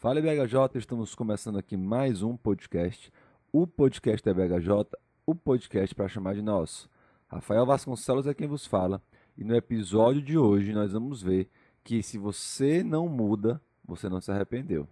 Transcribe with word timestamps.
Fala 0.00 0.20
BHJ, 0.20 0.78
estamos 0.78 1.12
começando 1.12 1.58
aqui 1.58 1.76
mais 1.76 2.22
um 2.22 2.36
podcast. 2.36 3.12
O 3.52 3.66
podcast 3.66 4.28
é 4.28 4.32
BHJ, 4.32 4.96
o 5.26 5.34
podcast 5.34 5.92
para 5.92 6.06
chamar 6.06 6.36
de 6.36 6.40
nosso. 6.40 6.88
Rafael 7.26 7.66
Vasconcelos 7.66 8.28
é 8.28 8.32
quem 8.32 8.46
vos 8.46 8.64
fala 8.64 9.02
e 9.36 9.42
no 9.42 9.56
episódio 9.56 10.22
de 10.22 10.38
hoje 10.38 10.72
nós 10.72 10.92
vamos 10.92 11.20
ver 11.20 11.50
que 11.82 12.00
se 12.00 12.16
você 12.16 12.84
não 12.84 13.08
muda, 13.08 13.60
você 13.84 14.08
não 14.08 14.20
se 14.20 14.30
arrependeu. 14.30 14.86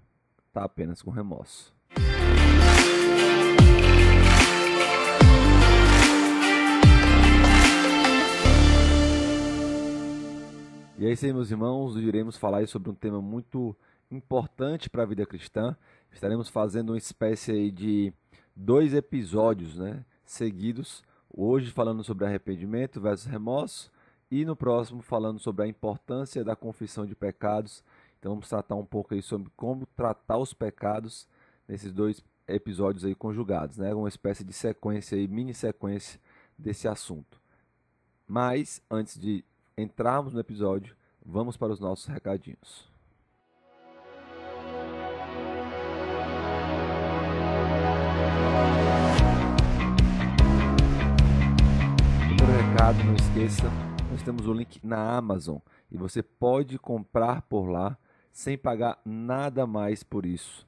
Tá 0.52 0.64
apenas 0.64 1.00
com 1.00 1.12
remorso. 1.12 1.72
E 10.98 11.06
é 11.06 11.12
isso 11.12 11.24
aí, 11.24 11.32
meus 11.32 11.52
irmãos, 11.52 11.96
iremos 11.96 12.36
falar 12.36 12.66
sobre 12.66 12.90
um 12.90 12.94
tema 12.94 13.22
muito 13.22 13.76
importante 14.10 14.88
para 14.88 15.02
a 15.02 15.06
vida 15.06 15.26
cristã. 15.26 15.76
Estaremos 16.12 16.48
fazendo 16.48 16.90
uma 16.90 16.98
espécie 16.98 17.70
de 17.70 18.12
dois 18.54 18.94
episódios 18.94 19.76
né, 19.76 20.04
seguidos. 20.24 21.02
Hoje 21.34 21.70
falando 21.70 22.02
sobre 22.02 22.24
arrependimento 22.24 23.00
versus 23.00 23.26
remorso 23.26 23.90
e 24.30 24.44
no 24.44 24.56
próximo 24.56 25.02
falando 25.02 25.38
sobre 25.38 25.64
a 25.64 25.68
importância 25.68 26.42
da 26.42 26.56
confissão 26.56 27.04
de 27.04 27.14
pecados. 27.14 27.84
Então 28.18 28.32
vamos 28.32 28.48
tratar 28.48 28.74
um 28.74 28.84
pouco 28.84 29.14
aí 29.14 29.22
sobre 29.22 29.50
como 29.56 29.86
tratar 29.86 30.38
os 30.38 30.54
pecados 30.54 31.28
nesses 31.68 31.92
dois 31.92 32.24
episódios 32.48 33.04
aí 33.04 33.14
conjugados, 33.14 33.76
né? 33.76 33.92
Uma 33.92 34.08
espécie 34.08 34.44
de 34.44 34.52
sequência 34.52 35.18
aí, 35.18 35.26
mini 35.26 35.52
sequência 35.52 36.20
desse 36.56 36.88
assunto. 36.88 37.40
Mas 38.26 38.80
antes 38.90 39.18
de 39.18 39.44
entrarmos 39.76 40.32
no 40.32 40.40
episódio, 40.40 40.96
vamos 41.24 41.56
para 41.56 41.72
os 41.72 41.80
nossos 41.80 42.06
recadinhos. 42.06 42.95
Recado, 52.86 53.04
não 53.04 53.14
esqueça, 53.14 53.64
nós 54.12 54.22
temos 54.22 54.46
o 54.46 54.52
link 54.52 54.78
na 54.86 55.16
Amazon 55.16 55.56
e 55.90 55.96
você 55.96 56.22
pode 56.22 56.78
comprar 56.78 57.42
por 57.42 57.68
lá 57.68 57.98
sem 58.30 58.56
pagar 58.56 59.00
nada 59.04 59.66
mais 59.66 60.04
por 60.04 60.24
isso. 60.24 60.64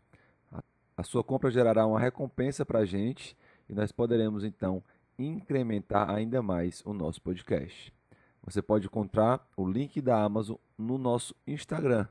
A 0.96 1.04
sua 1.04 1.22
compra 1.22 1.48
gerará 1.48 1.86
uma 1.86 2.00
recompensa 2.00 2.66
para 2.66 2.80
a 2.80 2.84
gente 2.84 3.36
e 3.68 3.72
nós 3.72 3.92
poderemos 3.92 4.42
então 4.42 4.82
incrementar 5.16 6.10
ainda 6.10 6.42
mais 6.42 6.82
o 6.84 6.92
nosso 6.92 7.22
podcast. 7.22 7.94
Você 8.42 8.60
pode 8.60 8.86
encontrar 8.86 9.46
o 9.56 9.64
link 9.64 10.00
da 10.00 10.20
Amazon 10.20 10.56
no 10.76 10.98
nosso 10.98 11.36
Instagram, 11.46 12.08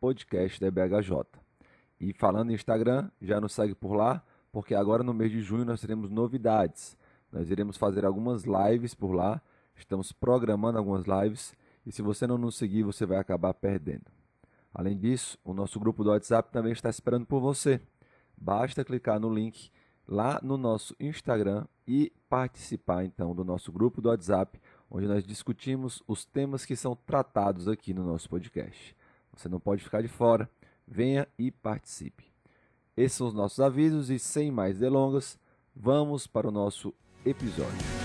podcastdbhj. 0.00 1.26
E 2.00 2.14
falando 2.14 2.50
em 2.50 2.54
Instagram, 2.54 3.10
já 3.20 3.38
nos 3.38 3.52
segue 3.52 3.74
por 3.74 3.92
lá, 3.92 4.24
porque 4.50 4.74
agora 4.74 5.02
no 5.02 5.12
mês 5.12 5.30
de 5.30 5.42
junho 5.42 5.66
nós 5.66 5.82
teremos 5.82 6.08
novidades. 6.08 6.96
Nós 7.32 7.50
iremos 7.50 7.76
fazer 7.76 8.04
algumas 8.04 8.44
lives 8.44 8.94
por 8.94 9.12
lá. 9.12 9.40
Estamos 9.74 10.12
programando 10.12 10.78
algumas 10.78 11.04
lives. 11.06 11.54
E 11.86 11.90
se 11.90 12.02
você 12.02 12.26
não 12.26 12.36
nos 12.36 12.56
seguir, 12.56 12.82
você 12.82 13.06
vai 13.06 13.18
acabar 13.18 13.54
perdendo. 13.54 14.04
Além 14.74 14.96
disso, 14.96 15.38
o 15.42 15.52
nosso 15.54 15.80
grupo 15.80 16.04
do 16.04 16.10
WhatsApp 16.10 16.52
também 16.52 16.72
está 16.72 16.90
esperando 16.90 17.26
por 17.26 17.40
você. 17.40 17.80
Basta 18.36 18.84
clicar 18.84 19.18
no 19.18 19.32
link 19.32 19.70
lá 20.06 20.40
no 20.42 20.56
nosso 20.56 20.94
Instagram 21.00 21.66
e 21.86 22.12
participar 22.28 23.04
então 23.04 23.34
do 23.34 23.44
nosso 23.44 23.72
grupo 23.72 24.00
do 24.00 24.08
WhatsApp, 24.08 24.60
onde 24.90 25.06
nós 25.06 25.24
discutimos 25.24 26.02
os 26.06 26.24
temas 26.24 26.64
que 26.64 26.76
são 26.76 26.94
tratados 26.94 27.66
aqui 27.68 27.94
no 27.94 28.04
nosso 28.04 28.28
podcast. 28.28 28.96
Você 29.34 29.48
não 29.48 29.58
pode 29.58 29.82
ficar 29.82 30.02
de 30.02 30.08
fora. 30.08 30.48
Venha 30.86 31.26
e 31.38 31.50
participe. 31.50 32.24
Esses 32.96 33.16
são 33.16 33.26
os 33.28 33.34
nossos 33.34 33.60
avisos 33.60 34.10
e 34.10 34.18
sem 34.18 34.50
mais 34.50 34.78
delongas, 34.78 35.38
vamos 35.74 36.26
para 36.26 36.46
o 36.46 36.50
nosso 36.50 36.92
episódio. 37.24 38.02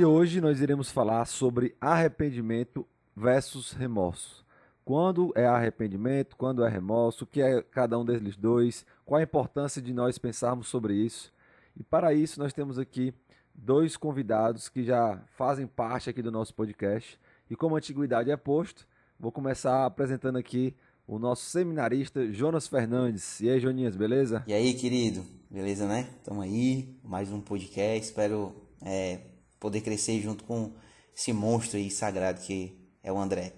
E 0.00 0.04
hoje 0.04 0.40
nós 0.40 0.62
iremos 0.62 0.90
falar 0.90 1.26
sobre 1.26 1.76
arrependimento 1.78 2.86
versus 3.14 3.72
remorso. 3.72 4.46
Quando 4.82 5.30
é 5.36 5.46
arrependimento, 5.46 6.36
quando 6.36 6.64
é 6.64 6.68
remorso, 6.70 7.24
o 7.24 7.26
que 7.26 7.42
é 7.42 7.60
cada 7.60 7.98
um 7.98 8.04
deles 8.04 8.34
dois, 8.34 8.86
qual 9.04 9.20
a 9.20 9.22
importância 9.22 9.82
de 9.82 9.92
nós 9.92 10.16
pensarmos 10.16 10.68
sobre 10.68 10.94
isso. 10.94 11.30
E 11.76 11.82
para 11.82 12.14
isso 12.14 12.40
nós 12.40 12.54
temos 12.54 12.78
aqui 12.78 13.12
dois 13.54 13.96
convidados 13.96 14.70
que 14.70 14.84
já 14.84 15.20
fazem 15.36 15.66
parte 15.66 16.08
aqui 16.08 16.22
do 16.22 16.32
nosso 16.32 16.54
podcast. 16.54 17.20
E 17.50 17.56
como 17.56 17.74
a 17.74 17.78
antiguidade 17.78 18.30
é 18.30 18.36
posto, 18.36 18.86
vou 19.18 19.32
começar 19.32 19.84
apresentando 19.84 20.38
aqui 20.38 20.72
o 21.04 21.18
nosso 21.18 21.46
seminarista 21.46 22.32
Jonas 22.32 22.68
Fernandes. 22.68 23.40
E 23.40 23.50
aí, 23.50 23.58
Joninhas, 23.58 23.96
beleza? 23.96 24.44
E 24.46 24.52
aí, 24.52 24.72
querido? 24.72 25.24
Beleza, 25.50 25.84
né? 25.88 26.08
Estamos 26.18 26.44
aí, 26.44 26.96
mais 27.02 27.32
um 27.32 27.40
podcast. 27.40 28.06
Espero 28.06 28.54
é, 28.80 29.18
poder 29.58 29.80
crescer 29.80 30.20
junto 30.20 30.44
com 30.44 30.70
esse 31.12 31.32
monstro 31.32 31.76
aí 31.76 31.90
sagrado 31.90 32.40
que 32.40 32.78
é 33.02 33.12
o 33.12 33.18
André. 33.18 33.52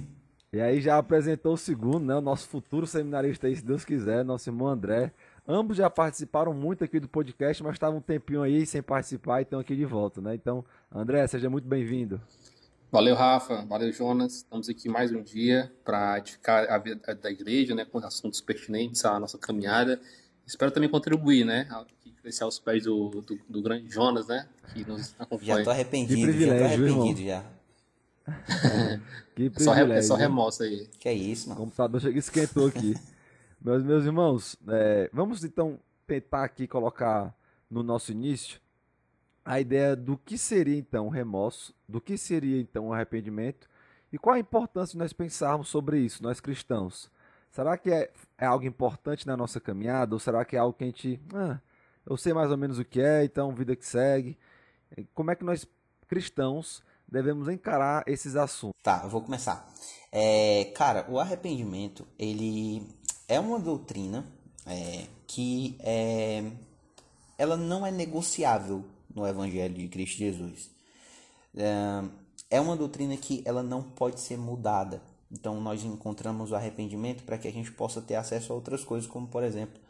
e 0.50 0.58
aí 0.58 0.80
já 0.80 0.96
apresentou 0.96 1.52
o 1.52 1.58
segundo, 1.58 2.02
né? 2.02 2.14
O 2.14 2.22
nosso 2.22 2.48
futuro 2.48 2.86
seminarista 2.86 3.46
aí, 3.46 3.54
se 3.54 3.62
Deus 3.62 3.84
quiser, 3.84 4.24
nosso 4.24 4.48
irmão 4.48 4.68
André. 4.68 5.12
Ambos 5.46 5.76
já 5.76 5.90
participaram 5.90 6.54
muito 6.54 6.82
aqui 6.82 6.98
do 6.98 7.08
podcast, 7.08 7.62
mas 7.62 7.74
estavam 7.74 7.98
um 7.98 8.00
tempinho 8.00 8.42
aí 8.42 8.64
sem 8.64 8.82
participar 8.82 9.40
e 9.40 9.42
estão 9.42 9.60
aqui 9.60 9.76
de 9.76 9.84
volta, 9.84 10.22
né? 10.22 10.34
Então, 10.34 10.64
André, 10.90 11.26
seja 11.26 11.50
muito 11.50 11.68
bem-vindo. 11.68 12.18
Valeu, 12.94 13.16
Rafa. 13.16 13.64
Valeu, 13.64 13.92
Jonas. 13.92 14.36
Estamos 14.36 14.68
aqui 14.68 14.88
mais 14.88 15.10
um 15.10 15.20
dia 15.20 15.68
para 15.84 16.16
edificar 16.16 16.70
a 16.70 16.78
vida 16.78 17.12
da 17.16 17.28
igreja, 17.28 17.74
né, 17.74 17.84
com 17.84 17.98
assuntos 17.98 18.40
pertinentes 18.40 19.04
à 19.04 19.18
nossa 19.18 19.36
caminhada. 19.36 20.00
Espero 20.46 20.70
também 20.70 20.88
contribuir, 20.88 21.44
né, 21.44 21.66
crescer 22.22 22.44
aos 22.44 22.60
pés 22.60 22.84
do, 22.84 23.08
do, 23.08 23.40
do, 23.48 23.62
grande 23.62 23.92
Jonas, 23.92 24.28
né, 24.28 24.48
que 24.72 24.88
nos 24.88 25.12
acompanha. 25.18 25.54
Já 25.54 25.58
estou 25.58 25.72
arrependido, 25.72 26.32
já 26.34 26.56
tô 26.56 26.64
arrependido 26.64 27.22
já. 27.24 27.44
que 29.34 29.50
privilégio. 29.50 30.02
só, 30.04 30.14
só 30.14 30.14
remorso 30.14 30.62
aí. 30.62 30.88
Que 31.00 31.08
é 31.08 31.14
isso, 31.14 31.48
mano. 31.48 31.62
O 31.62 31.64
computador 31.64 32.00
chega 32.00 32.16
esquentou 32.16 32.68
aqui. 32.68 32.94
meus, 33.60 33.82
meus 33.82 34.04
irmãos, 34.04 34.56
é, 34.68 35.10
vamos 35.12 35.42
então 35.42 35.80
tentar 36.06 36.44
aqui 36.44 36.68
colocar 36.68 37.34
no 37.68 37.82
nosso 37.82 38.12
início 38.12 38.60
a 39.44 39.60
ideia 39.60 39.94
do 39.94 40.16
que 40.16 40.38
seria 40.38 40.78
então 40.78 41.08
remorso, 41.08 41.74
do 41.88 42.00
que 42.00 42.16
seria 42.16 42.60
então 42.60 42.92
arrependimento 42.92 43.68
e 44.12 44.18
qual 44.18 44.36
a 44.36 44.38
importância 44.38 44.92
de 44.92 44.98
nós 44.98 45.12
pensarmos 45.12 45.68
sobre 45.68 45.98
isso, 45.98 46.22
nós 46.22 46.40
cristãos. 46.40 47.10
Será 47.50 47.76
que 47.76 47.90
é, 47.90 48.10
é 48.38 48.46
algo 48.46 48.64
importante 48.64 49.26
na 49.26 49.36
nossa 49.36 49.60
caminhada 49.60 50.14
ou 50.14 50.18
será 50.18 50.44
que 50.44 50.56
é 50.56 50.58
algo 50.58 50.72
que 50.72 50.84
a 50.84 50.86
gente, 50.86 51.20
ah, 51.34 51.58
eu 52.06 52.16
sei 52.16 52.32
mais 52.32 52.50
ou 52.50 52.56
menos 52.56 52.78
o 52.78 52.84
que 52.84 53.00
é, 53.00 53.24
então 53.24 53.54
vida 53.54 53.76
que 53.76 53.86
segue? 53.86 54.38
Como 55.14 55.30
é 55.30 55.34
que 55.34 55.44
nós 55.44 55.66
cristãos 56.06 56.82
devemos 57.06 57.48
encarar 57.48 58.02
esses 58.06 58.36
assuntos? 58.36 58.80
Tá, 58.82 59.02
eu 59.04 59.10
vou 59.10 59.20
começar. 59.20 59.68
É, 60.10 60.72
cara, 60.76 61.04
o 61.08 61.18
arrependimento 61.18 62.06
ele 62.18 62.86
é 63.28 63.38
uma 63.40 63.58
doutrina 63.58 64.24
é, 64.66 65.06
que 65.26 65.76
é, 65.80 66.52
ela 67.36 67.56
não 67.56 67.84
é 67.86 67.90
negociável 67.90 68.84
no 69.14 69.26
Evangelho 69.26 69.74
de 69.74 69.88
Cristo 69.88 70.18
Jesus. 70.18 70.70
É 72.50 72.60
uma 72.60 72.76
doutrina 72.76 73.16
que 73.16 73.42
ela 73.44 73.62
não 73.62 73.82
pode 73.82 74.20
ser 74.20 74.36
mudada. 74.36 75.02
Então 75.30 75.60
nós 75.60 75.82
encontramos 75.84 76.52
o 76.52 76.56
arrependimento 76.56 77.24
para 77.24 77.36
que 77.36 77.48
a 77.48 77.52
gente 77.52 77.72
possa 77.72 78.00
ter 78.00 78.14
acesso 78.14 78.52
a 78.52 78.56
outras 78.56 78.84
coisas, 78.84 79.08
como 79.08 79.26
por 79.26 79.42
exemplo 79.42 79.80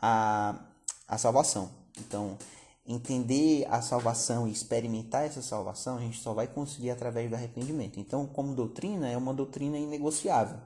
a, 0.00 0.58
a 1.08 1.16
salvação. 1.16 1.70
Então 1.98 2.36
entender 2.86 3.66
a 3.70 3.80
salvação 3.80 4.48
e 4.48 4.52
experimentar 4.52 5.24
essa 5.24 5.40
salvação 5.40 5.96
a 5.96 6.00
gente 6.00 6.18
só 6.18 6.32
vai 6.34 6.46
conseguir 6.46 6.90
através 6.90 7.30
do 7.30 7.36
arrependimento. 7.36 7.98
Então 7.98 8.26
como 8.26 8.54
doutrina 8.54 9.08
é 9.08 9.16
uma 9.16 9.32
doutrina 9.32 9.78
inegociável. 9.78 10.58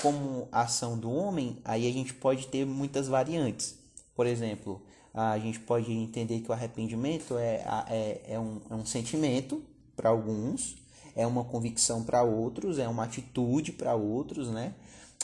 Como 0.00 0.46
ação 0.52 0.98
do 0.98 1.10
homem, 1.10 1.58
aí 1.64 1.88
a 1.88 1.92
gente 1.92 2.12
pode 2.12 2.48
ter 2.48 2.66
muitas 2.66 3.08
variantes. 3.08 3.78
Por 4.14 4.26
exemplo, 4.26 4.82
a 5.16 5.38
gente 5.38 5.58
pode 5.60 5.90
entender 5.90 6.40
que 6.40 6.50
o 6.50 6.52
arrependimento 6.52 7.38
é, 7.38 7.64
é, 7.88 8.20
é, 8.34 8.38
um, 8.38 8.60
é 8.68 8.74
um 8.74 8.84
sentimento 8.84 9.62
para 9.96 10.10
alguns, 10.10 10.76
é 11.16 11.26
uma 11.26 11.42
convicção 11.42 12.04
para 12.04 12.22
outros, 12.22 12.78
é 12.78 12.86
uma 12.86 13.04
atitude 13.04 13.72
para 13.72 13.94
outros, 13.94 14.50
né? 14.50 14.74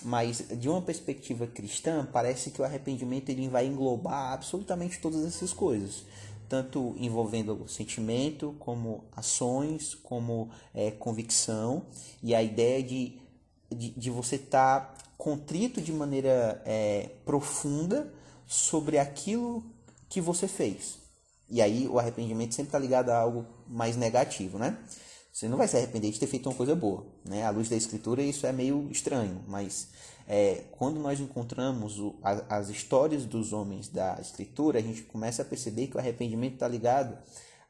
Mas 0.03 0.47
de 0.59 0.67
uma 0.67 0.81
perspectiva 0.81 1.47
cristã, 1.47 2.09
parece 2.11 2.51
que 2.51 2.63
o 2.63 2.65
arrependimento 2.65 3.29
ele 3.29 3.47
vai 3.49 3.67
englobar 3.67 4.33
absolutamente 4.33 4.99
todas 4.99 5.27
essas 5.27 5.53
coisas, 5.53 6.07
tanto 6.49 6.95
envolvendo 6.97 7.69
sentimento, 7.69 8.57
como 8.59 9.05
ações, 9.15 9.95
como 9.95 10.49
é, 10.75 10.91
convicção, 10.91 11.85
e 12.23 12.35
a 12.35 12.43
ideia 12.43 12.83
de, 12.83 13.19
de, 13.71 13.91
de 13.91 14.11
você 14.11 14.37
estar 14.37 14.81
tá 14.81 14.95
contrito 15.19 15.83
de 15.83 15.93
maneira 15.93 16.63
é, 16.65 17.11
profunda 17.27 18.13
sobre 18.47 18.99
aquilo 18.99 19.63
que 20.13 20.21
você 20.21 20.47
fez. 20.47 20.99
E 21.49 21.63
aí 21.63 21.89
o 21.89 21.99
arrependimento 21.99 22.55
sempre 22.55 22.69
está 22.69 22.79
ligado 22.79 23.09
a 23.09 23.17
algo 23.17 23.47
mais 23.67 23.97
negativo, 23.97 24.59
né? 24.59 24.77
Você 25.33 25.49
não 25.49 25.57
vai 25.57 25.67
se 25.67 25.75
arrepender 25.75 26.11
de 26.11 26.21
ter 26.21 26.27
feito 26.27 26.51
uma 26.51 26.55
coisa 26.55 26.77
boa, 26.77 27.07
né? 27.25 27.47
À 27.47 27.51
luz 27.51 27.71
da 27.71 27.77
escritura 27.77 28.23
isso 28.23 28.47
é 28.47 28.53
meio 28.53 28.91
estranho, 28.91 29.43
mas 29.49 29.89
é, 30.29 30.65
quando 30.73 31.01
nós 31.01 31.19
encontramos 31.19 31.99
o, 31.99 32.15
a, 32.23 32.59
as 32.59 32.69
histórias 32.69 33.25
dos 33.25 33.55
homens 33.55 33.89
da 33.89 34.19
escritura, 34.21 34.79
a 34.79 34.83
gente 34.83 35.01
começa 35.05 35.41
a 35.41 35.47
perceber 35.47 35.87
que 35.87 35.97
o 35.97 35.99
arrependimento 35.99 36.55
está 36.55 36.69
ligado 36.69 37.17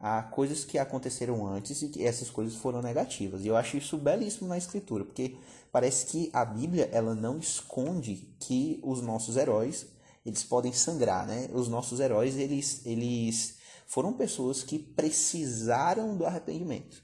a 0.01 0.21
coisas 0.21 0.65
que 0.65 0.79
aconteceram 0.79 1.47
antes 1.47 1.81
e 1.81 1.89
que 1.89 2.05
essas 2.05 2.29
coisas 2.29 2.57
foram 2.57 2.83
negativas. 2.83 3.45
E 3.45 3.47
eu 3.47 3.57
acho 3.57 3.77
isso 3.77 3.97
belíssimo 3.97 4.49
na 4.49 4.59
escritura, 4.59 5.05
porque 5.05 5.37
parece 5.71 6.07
que 6.07 6.29
a 6.33 6.45
Bíblia 6.45 6.89
ela 6.91 7.15
não 7.15 7.39
esconde 7.39 8.35
que 8.41 8.81
os 8.83 9.01
nossos 9.01 9.37
heróis 9.37 9.87
eles 10.25 10.45
podem 10.45 10.73
sangrar, 10.73 11.27
né? 11.27 11.49
Os 11.53 11.69
nossos 11.69 12.01
heróis 12.01 12.37
eles 12.37 12.85
eles 12.87 13.59
foram 13.87 14.13
pessoas 14.13 14.63
que 14.63 14.79
precisaram 14.79 16.17
do 16.17 16.25
arrependimento. 16.25 17.03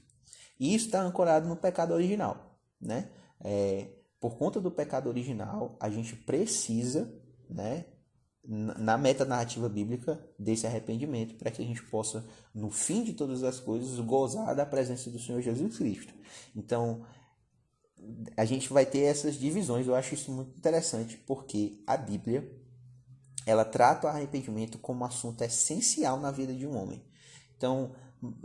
E 0.59 0.73
isso 0.73 0.87
está 0.87 1.01
ancorado 1.01 1.47
no 1.47 1.55
pecado 1.55 1.93
original, 1.93 2.59
né? 2.81 3.11
É, 3.41 3.89
por 4.19 4.37
conta 4.37 4.59
do 4.59 4.69
pecado 4.69 5.07
original, 5.07 5.77
a 5.79 5.89
gente 5.89 6.15
precisa, 6.15 7.13
né, 7.49 7.85
na 8.43 8.97
metanarrativa 8.97 9.69
bíblica, 9.69 10.21
desse 10.37 10.65
arrependimento, 10.65 11.35
para 11.35 11.51
que 11.51 11.61
a 11.61 11.65
gente 11.65 11.83
possa, 11.83 12.25
no 12.53 12.69
fim 12.69 13.03
de 13.03 13.13
todas 13.13 13.43
as 13.43 13.59
coisas, 13.59 13.99
gozar 13.99 14.55
da 14.55 14.65
presença 14.65 15.09
do 15.09 15.19
Senhor 15.19 15.41
Jesus 15.41 15.77
Cristo. 15.77 16.13
Então, 16.55 17.05
a 18.35 18.45
gente 18.45 18.71
vai 18.71 18.85
ter 18.85 19.01
essas 19.01 19.35
divisões. 19.35 19.87
Eu 19.87 19.95
acho 19.95 20.15
isso 20.15 20.31
muito 20.31 20.57
interessante, 20.57 21.17
porque 21.27 21.83
a 21.85 21.95
Bíblia 21.95 22.49
ela 23.45 23.65
trata 23.65 24.07
o 24.07 24.09
arrependimento 24.09 24.77
como 24.77 25.01
um 25.01 25.05
assunto 25.05 25.43
essencial 25.43 26.19
na 26.19 26.31
vida 26.31 26.53
de 26.53 26.67
um 26.67 26.77
homem. 26.77 27.03
Então, 27.57 27.95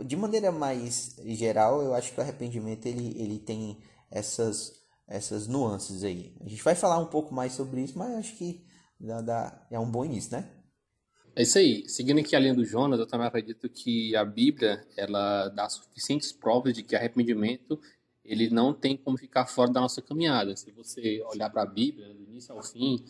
de 0.03 0.15
maneira 0.15 0.51
mais 0.51 1.15
geral, 1.25 1.81
eu 1.81 1.93
acho 1.93 2.13
que 2.13 2.19
o 2.19 2.23
arrependimento 2.23 2.85
ele, 2.85 3.13
ele 3.19 3.39
tem 3.39 3.81
essas, 4.09 4.73
essas 5.07 5.47
nuances 5.47 6.03
aí. 6.03 6.35
A 6.41 6.47
gente 6.47 6.63
vai 6.63 6.75
falar 6.75 6.97
um 6.97 7.07
pouco 7.07 7.33
mais 7.33 7.53
sobre 7.53 7.81
isso, 7.81 7.97
mas 7.97 8.11
acho 8.15 8.35
que 8.35 8.65
dá, 8.99 9.21
dá, 9.21 9.67
é 9.69 9.79
um 9.79 9.89
bom 9.89 10.05
início, 10.05 10.31
né? 10.31 10.49
É 11.35 11.43
isso 11.43 11.57
aí. 11.57 11.87
Seguindo 11.89 12.19
aqui 12.19 12.35
a 12.35 12.39
linha 12.39 12.53
do 12.53 12.63
Jonas, 12.63 12.97
eu 12.97 13.05
também 13.05 13.27
acredito 13.27 13.67
que 13.69 14.15
a 14.15 14.23
Bíblia 14.23 14.85
ela 14.95 15.49
dá 15.49 15.67
suficientes 15.67 16.31
provas 16.31 16.73
de 16.73 16.81
que 16.81 16.95
arrependimento 16.95 17.79
ele 18.23 18.49
não 18.49 18.73
tem 18.73 18.97
como 18.97 19.17
ficar 19.17 19.45
fora 19.45 19.71
da 19.71 19.81
nossa 19.81 20.01
caminhada. 20.01 20.55
Se 20.55 20.71
você 20.71 21.21
olhar 21.31 21.49
para 21.49 21.63
a 21.63 21.65
Bíblia, 21.65 22.13
do 22.13 22.23
início 22.23 22.55
ao 22.55 22.63
fim, 22.63 23.05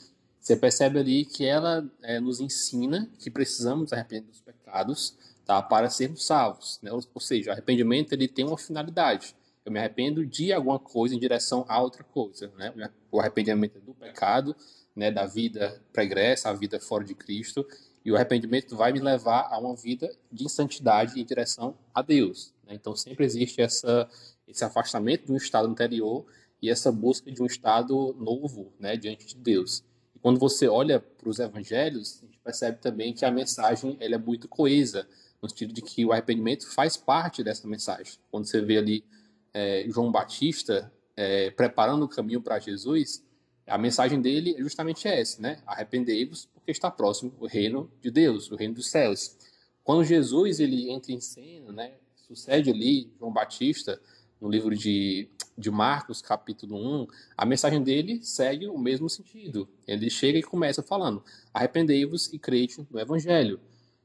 você 0.46 0.56
percebe 0.56 1.00
ali 1.00 1.26
que 1.26 1.44
ela 1.44 1.90
é, 2.04 2.20
nos 2.20 2.40
ensina 2.40 3.10
que 3.18 3.32
precisamos 3.32 3.92
arrepender 3.92 4.28
dos 4.28 4.42
pecados 4.42 5.18
tá, 5.44 5.60
para 5.60 5.90
sermos 5.90 6.24
salvos. 6.24 6.78
Né? 6.84 6.92
Ou 6.92 7.20
seja, 7.20 7.50
o 7.50 7.54
arrependimento 7.54 8.14
ele 8.14 8.28
tem 8.28 8.46
uma 8.46 8.56
finalidade. 8.56 9.36
Eu 9.66 9.72
me 9.72 9.80
arrependo 9.80 10.24
de 10.24 10.54
alguma 10.54 10.78
coisa 10.78 11.16
em 11.16 11.20
direção 11.20 11.66
a 11.68 11.82
outra 11.82 12.04
coisa. 12.04 12.52
Né? 12.58 12.72
O 13.12 13.20
arrependimento 13.20 13.80
é 13.80 13.82
do 13.82 13.96
pecado, 13.96 14.56
né, 14.96 15.10
da 15.10 15.26
vida 15.26 15.82
pregressa, 15.92 16.50
a 16.50 16.54
vida 16.54 16.80
fora 16.80 17.04
de 17.04 17.16
Cristo, 17.16 17.68
e 18.06 18.12
o 18.12 18.16
arrependimento 18.16 18.76
vai 18.76 18.94
me 18.94 19.00
levar 19.00 19.48
a 19.50 19.58
uma 19.58 19.76
vida 19.76 20.16
de 20.32 20.48
santidade 20.48 21.20
em 21.20 21.26
direção 21.26 21.76
a 21.92 22.04
Deus. 22.04 22.54
Né? 22.68 22.76
Então 22.76 22.96
sempre 22.96 23.26
existe 23.26 23.64
essa, 23.64 24.08
esse 24.48 24.64
afastamento 24.64 25.26
de 25.26 25.32
um 25.32 25.38
estado 25.38 25.68
anterior 25.68 26.24
e 26.62 26.70
essa 26.70 26.92
busca 26.92 27.32
de 27.32 27.42
um 27.42 27.48
estado 27.48 28.14
novo 28.20 28.72
né, 28.80 28.96
diante 28.96 29.26
de 29.26 29.38
Deus. 29.38 29.84
Quando 30.26 30.40
você 30.40 30.68
olha 30.68 31.00
para 31.00 31.30
os 31.30 31.38
evangelhos, 31.38 32.20
a 32.24 32.26
gente 32.26 32.40
percebe 32.40 32.80
também 32.80 33.14
que 33.14 33.24
a 33.24 33.30
mensagem 33.30 33.96
ela 34.00 34.16
é 34.16 34.18
muito 34.18 34.48
coesa, 34.48 35.08
no 35.40 35.48
sentido 35.48 35.72
de 35.72 35.84
que 35.84 36.04
o 36.04 36.12
arrependimento 36.12 36.68
faz 36.74 36.98
parte 36.98 37.44
dessa 37.44 37.68
mensagem. 37.68 38.16
Quando 38.32 38.48
você 38.48 38.60
vê 38.60 38.80
ali 38.80 39.06
é, 39.54 39.86
João 39.88 40.12
Batista 40.12 40.92
é, 41.16 41.52
preparando 41.52 42.06
o 42.06 42.08
caminho 42.08 42.42
para 42.42 42.58
Jesus, 42.58 43.24
a 43.68 43.78
mensagem 43.78 44.20
dele 44.20 44.56
é 44.58 44.64
justamente 44.64 45.08
essa, 45.08 45.40
né? 45.40 45.62
Arrependei-vos 45.64 46.48
porque 46.56 46.72
está 46.72 46.90
próximo 46.90 47.32
o 47.40 47.46
reino 47.46 47.92
de 48.02 48.10
Deus, 48.10 48.50
o 48.50 48.56
reino 48.56 48.74
dos 48.74 48.90
céus. 48.90 49.38
Quando 49.84 50.04
Jesus 50.04 50.60
ele 50.60 50.90
entra 50.90 51.12
em 51.12 51.22
cena, 51.22 51.72
né? 51.72 51.98
Sucede 52.16 52.72
ali 52.72 53.14
João 53.20 53.32
Batista 53.32 54.02
no 54.42 54.50
livro 54.50 54.76
de, 54.76 55.30
de 55.58 55.72
Marcos, 55.72 56.22
capítulo 56.22 56.76
1, 56.76 57.08
a 57.38 57.46
mensagem 57.46 57.82
dele 57.82 58.20
segue 58.22 58.68
o 58.68 58.78
mesmo 58.78 59.10
sentido. 59.10 59.68
Ele 59.88 60.10
chega 60.10 60.38
e 60.38 60.44
começa 60.44 60.84
falando: 60.84 61.24
arrependei-vos 61.54 62.32
e 62.34 62.40
crede 62.40 62.86
no 62.90 63.00
evangelho. 63.00 63.60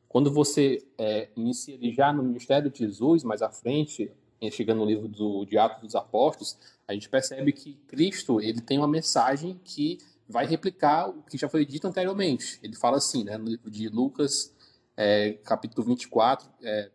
Quando 0.08 0.32
você 0.32 0.85
é, 0.99 1.29
inicia 1.37 1.79
já 1.93 2.12
no 2.12 2.23
ministério 2.23 2.70
de 2.70 2.79
Jesus, 2.79 3.23
mais 3.23 3.43
à 3.43 3.50
frente, 3.50 4.11
chegando 4.50 4.79
no 4.79 4.85
livro 4.85 5.06
do, 5.06 5.44
de 5.44 5.58
Atos 5.58 5.82
dos 5.82 5.94
Apóstolos, 5.94 6.56
a 6.87 6.94
gente 6.94 7.08
percebe 7.08 7.52
que 7.52 7.75
Cristo 7.87 8.41
ele 8.41 8.61
tem 8.61 8.79
uma 8.79 8.88
mensagem 8.88 9.61
que 9.64 9.99
vai 10.29 10.47
replicar 10.47 11.08
o 11.08 11.23
que 11.23 11.37
já 11.37 11.49
foi 11.49 11.67
dito 11.67 11.87
anteriormente. 11.87 12.58
Ele 12.62 12.76
fala 12.76 12.97
assim, 12.97 13.25
né, 13.25 13.37
no 13.37 13.49
livro 13.49 13.70
de 13.70 13.88
Lucas, 13.88 14.55
é, 14.97 15.32
capítulo 15.44 15.87
24, 15.87 16.49
é, 16.62 16.91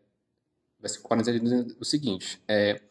versículo 0.80 1.10
40, 1.10 1.76
o 1.80 1.86
seguinte: 1.86 2.42
é, 2.48 2.82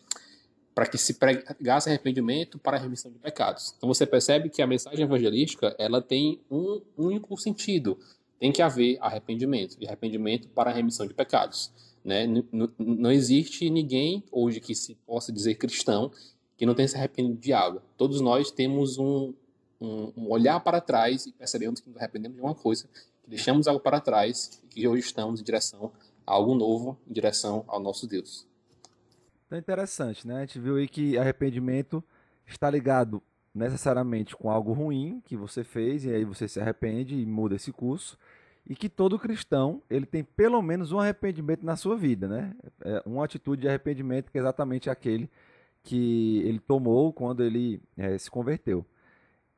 para 0.75 0.87
que 0.87 0.99
se 0.99 1.15
pregasse 1.15 1.89
arrependimento 1.89 2.59
para 2.59 2.77
a 2.77 2.81
remissão 2.81 3.11
de 3.11 3.19
pecados. 3.19 3.75
Então 3.77 3.89
você 3.89 4.05
percebe 4.05 4.51
que 4.51 4.61
a 4.61 4.67
mensagem 4.67 5.05
evangelística 5.05 5.75
ela 5.79 6.03
tem 6.03 6.41
um 6.51 6.81
único 6.99 7.37
sentido, 7.39 7.99
tem 8.41 8.51
que 8.51 8.61
haver 8.61 8.99
arrependimento, 9.01 9.77
e 9.81 9.87
arrependimento 9.87 10.49
para 10.49 10.71
a 10.71 10.75
remissão 10.75 11.07
de 11.07 11.15
pecados. 11.15 11.71
Né? 12.05 12.27
Não 12.79 13.11
existe 13.13 13.71
ninguém 13.71 14.25
hoje 14.31 14.61
que 14.61 14.75
se 14.75 14.97
possa 15.07 15.33
dizer 15.33 15.55
cristão 15.55 16.11
que 16.57 16.67
não 16.67 16.75
tenha 16.75 16.89
se 16.89 16.97
arrependido 16.97 17.39
de 17.39 17.53
algo. 17.53 17.81
Todos 17.97 18.21
nós 18.21 18.51
temos 18.51 18.99
um, 18.99 19.33
um, 19.81 20.13
um 20.17 20.31
olhar 20.31 20.61
para 20.61 20.81
trás 20.81 21.27
e 21.27 21.33
percebemos 21.33 21.81
que 21.81 21.89
nos 21.89 21.97
arrependemos 21.97 22.37
de 22.37 22.43
uma 22.43 22.55
coisa, 22.55 22.89
que 23.23 23.31
deixamos 23.31 23.69
algo 23.69 23.81
para 23.81 24.01
trás 24.01 24.61
e 24.65 24.67
que 24.67 24.89
hoje 24.89 25.07
estamos 25.07 25.41
em 25.41 25.45
direção 25.45 25.93
a 26.27 26.33
algo 26.33 26.55
novo, 26.55 26.99
em 27.09 27.13
direção 27.13 27.65
ao 27.67 27.81
nosso 27.81 28.07
Deus. 28.07 28.47
Então 29.55 29.59
é 29.59 29.61
interessante, 29.61 30.27
né? 30.27 30.39
A 30.39 30.41
gente 30.41 30.59
viu 30.59 30.77
aí 30.77 30.89
que 30.89 31.17
arrependimento 31.17 32.03
está 32.45 32.69
ligado 32.69 33.23
necessariamente 33.55 34.35
com 34.35 34.51
algo 34.51 34.73
ruim 34.73 35.23
que 35.25 35.37
você 35.37 35.63
fez 35.63 36.05
e 36.05 36.11
aí 36.11 36.25
você 36.25 36.49
se 36.49 36.59
arrepende 36.59 37.15
e 37.15 37.25
muda 37.25 37.55
esse 37.55 37.73
curso 37.73 38.19
e 38.67 38.75
que 38.75 38.89
todo 38.89 39.17
cristão 39.17 39.81
ele 39.89 40.07
tem 40.07 40.25
pelo 40.25 40.61
menos 40.61 40.91
um 40.91 40.99
arrependimento 40.99 41.65
na 41.65 41.77
sua 41.77 41.97
vida, 41.97 42.27
né? 42.27 42.53
É 42.81 43.03
uma 43.07 43.25
atitude 43.25 43.63
de 43.63 43.69
arrependimento 43.69 44.33
que 44.33 44.39
é 44.39 44.41
exatamente 44.41 44.91
aquele 44.91 45.31
que 45.85 46.43
ele 46.45 46.59
tomou 46.59 47.13
quando 47.13 47.45
ele 47.45 47.81
é, 47.97 48.19
se 48.19 48.29
converteu. 48.29 48.85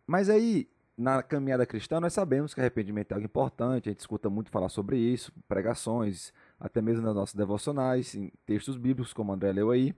Mas 0.06 0.28
aí, 0.28 0.68
na 0.94 1.22
caminhada 1.22 1.64
cristã, 1.64 2.00
nós 2.00 2.12
sabemos 2.12 2.52
que 2.52 2.60
arrependimento 2.60 3.12
é 3.12 3.14
algo 3.14 3.24
importante, 3.24 3.88
a 3.88 3.92
gente 3.92 4.00
escuta 4.00 4.28
muito 4.28 4.50
falar 4.50 4.68
sobre 4.68 4.98
isso, 4.98 5.32
pregações, 5.48 6.34
até 6.58 6.80
mesmo 6.80 7.04
nas 7.04 7.14
nossas 7.14 7.34
devocionais, 7.34 8.14
em 8.14 8.32
textos 8.44 8.76
bíblicos, 8.76 9.12
como 9.12 9.32
André 9.32 9.52
leu 9.52 9.70
aí. 9.70 9.94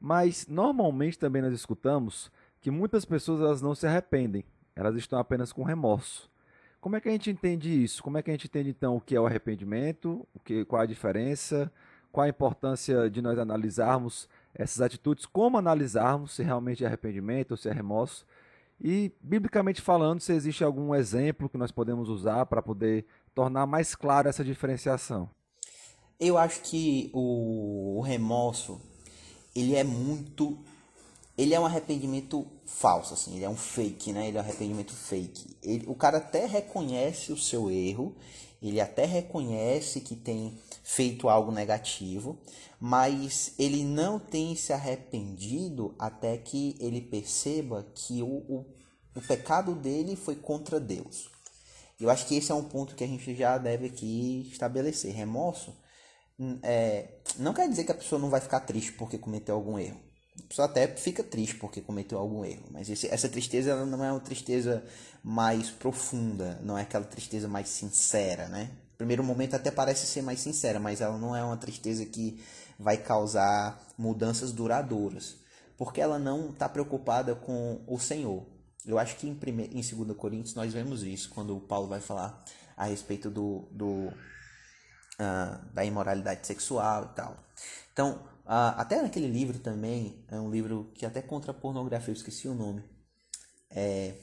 Mas, 0.00 0.46
normalmente, 0.46 1.18
também 1.18 1.42
nós 1.42 1.54
escutamos 1.54 2.30
que 2.60 2.70
muitas 2.70 3.04
pessoas 3.04 3.40
elas 3.40 3.62
não 3.62 3.74
se 3.74 3.86
arrependem, 3.86 4.44
elas 4.74 4.96
estão 4.96 5.18
apenas 5.18 5.52
com 5.52 5.62
remorso. 5.62 6.30
Como 6.80 6.94
é 6.94 7.00
que 7.00 7.08
a 7.08 7.12
gente 7.12 7.30
entende 7.30 7.82
isso? 7.82 8.02
Como 8.02 8.18
é 8.18 8.22
que 8.22 8.30
a 8.30 8.34
gente 8.34 8.46
entende 8.46 8.70
então 8.70 8.96
o 8.96 9.00
que 9.00 9.16
é 9.16 9.20
o 9.20 9.26
arrependimento? 9.26 10.26
O 10.34 10.38
que, 10.38 10.64
qual 10.64 10.82
a 10.82 10.86
diferença? 10.86 11.72
Qual 12.12 12.24
a 12.24 12.28
importância 12.28 13.10
de 13.10 13.20
nós 13.20 13.38
analisarmos 13.38 14.28
essas 14.54 14.80
atitudes? 14.80 15.26
Como 15.26 15.58
analisarmos 15.58 16.32
se 16.32 16.42
realmente 16.42 16.84
é 16.84 16.86
arrependimento 16.86 17.52
ou 17.52 17.56
se 17.56 17.68
é 17.68 17.72
remorso? 17.72 18.24
E, 18.80 19.12
biblicamente 19.20 19.80
falando, 19.80 20.20
se 20.20 20.32
existe 20.32 20.62
algum 20.62 20.94
exemplo 20.94 21.48
que 21.48 21.58
nós 21.58 21.72
podemos 21.72 22.08
usar 22.08 22.46
para 22.46 22.62
poder 22.62 23.06
tornar 23.34 23.66
mais 23.66 23.94
clara 23.94 24.28
essa 24.28 24.44
diferenciação? 24.44 25.28
Eu 26.18 26.38
acho 26.38 26.60
que 26.62 27.10
o, 27.12 28.00
remorso 28.00 28.80
ele 29.54 29.74
é 29.74 29.84
muito 29.84 30.58
ele 31.36 31.52
é 31.52 31.60
um 31.60 31.66
arrependimento 31.66 32.46
falso, 32.64 33.12
assim, 33.12 33.36
ele 33.36 33.44
é 33.44 33.48
um 33.48 33.56
fake, 33.56 34.10
né? 34.10 34.28
Ele 34.28 34.38
é 34.38 34.40
um 34.40 34.44
arrependimento 34.44 34.94
fake. 34.94 35.54
Ele, 35.62 35.84
o 35.86 35.94
cara 35.94 36.16
até 36.16 36.46
reconhece 36.46 37.30
o 37.30 37.36
seu 37.36 37.70
erro, 37.70 38.16
ele 38.62 38.80
até 38.80 39.04
reconhece 39.04 40.00
que 40.00 40.16
tem 40.16 40.58
feito 40.82 41.28
algo 41.28 41.52
negativo, 41.52 42.38
mas 42.80 43.52
ele 43.58 43.84
não 43.84 44.18
tem 44.18 44.56
se 44.56 44.72
arrependido 44.72 45.94
até 45.98 46.38
que 46.38 46.74
ele 46.80 47.02
perceba 47.02 47.86
que 47.94 48.22
o, 48.22 48.26
o, 48.48 48.66
o 49.14 49.20
pecado 49.20 49.74
dele 49.74 50.16
foi 50.16 50.36
contra 50.36 50.80
Deus. 50.80 51.28
Eu 52.00 52.08
acho 52.08 52.26
que 52.26 52.36
esse 52.36 52.50
é 52.50 52.54
um 52.54 52.64
ponto 52.64 52.94
que 52.94 53.04
a 53.04 53.06
gente 53.06 53.34
já 53.34 53.58
deve 53.58 53.86
aqui 53.86 54.48
estabelecer. 54.50 55.12
Remorso 55.14 55.74
é, 56.62 57.18
não 57.38 57.54
quer 57.54 57.68
dizer 57.68 57.84
que 57.84 57.92
a 57.92 57.96
pessoa 57.96 58.20
não 58.20 58.30
vai 58.30 58.40
ficar 58.40 58.60
triste 58.60 58.92
porque 58.92 59.18
cometeu 59.18 59.54
algum 59.54 59.78
erro. 59.78 60.00
A 60.38 60.48
pessoa 60.48 60.66
até 60.66 60.86
fica 60.86 61.24
triste 61.24 61.56
porque 61.56 61.80
cometeu 61.80 62.18
algum 62.18 62.44
erro, 62.44 62.66
mas 62.70 62.90
esse, 62.90 63.08
essa 63.08 63.28
tristeza 63.28 63.86
não 63.86 64.04
é 64.04 64.12
uma 64.12 64.20
tristeza 64.20 64.84
mais 65.24 65.70
profunda, 65.70 66.60
não 66.62 66.76
é 66.76 66.82
aquela 66.82 67.04
tristeza 67.04 67.48
mais 67.48 67.68
sincera, 67.68 68.46
né? 68.48 68.70
primeiro 68.96 69.22
momento 69.22 69.54
até 69.54 69.70
parece 69.70 70.06
ser 70.06 70.22
mais 70.22 70.40
sincera, 70.40 70.80
mas 70.80 71.00
ela 71.00 71.18
não 71.18 71.36
é 71.36 71.44
uma 71.44 71.56
tristeza 71.56 72.04
que 72.04 72.42
vai 72.78 72.96
causar 72.96 73.80
mudanças 73.96 74.52
duradouras, 74.52 75.36
porque 75.76 76.00
ela 76.00 76.18
não 76.18 76.50
está 76.50 76.68
preocupada 76.68 77.34
com 77.34 77.80
o 77.86 77.98
Senhor. 77.98 78.44
Eu 78.86 78.98
acho 78.98 79.16
que 79.16 79.28
em, 79.28 79.34
primeiro, 79.34 79.76
em 79.76 79.80
2 79.80 80.16
Coríntios 80.16 80.54
nós 80.54 80.72
vemos 80.72 81.02
isso, 81.02 81.30
quando 81.30 81.56
o 81.56 81.60
Paulo 81.60 81.88
vai 81.88 82.00
falar 82.00 82.42
a 82.76 82.86
respeito 82.86 83.30
do, 83.30 83.68
do 83.70 84.12
uh, 85.20 85.74
da 85.74 85.84
imoralidade 85.84 86.46
sexual 86.46 87.10
e 87.12 87.16
tal. 87.16 87.36
Então, 87.92 88.20
uh, 88.44 88.76
até 88.76 89.00
naquele 89.02 89.28
livro 89.28 89.58
também, 89.58 90.24
é 90.28 90.38
um 90.38 90.50
livro 90.50 90.90
que 90.94 91.06
até 91.06 91.22
contra 91.22 91.50
a 91.50 91.54
pornografia, 91.54 92.12
eu 92.12 92.16
esqueci 92.16 92.48
o 92.48 92.54
nome, 92.54 92.82
é, 93.70 94.14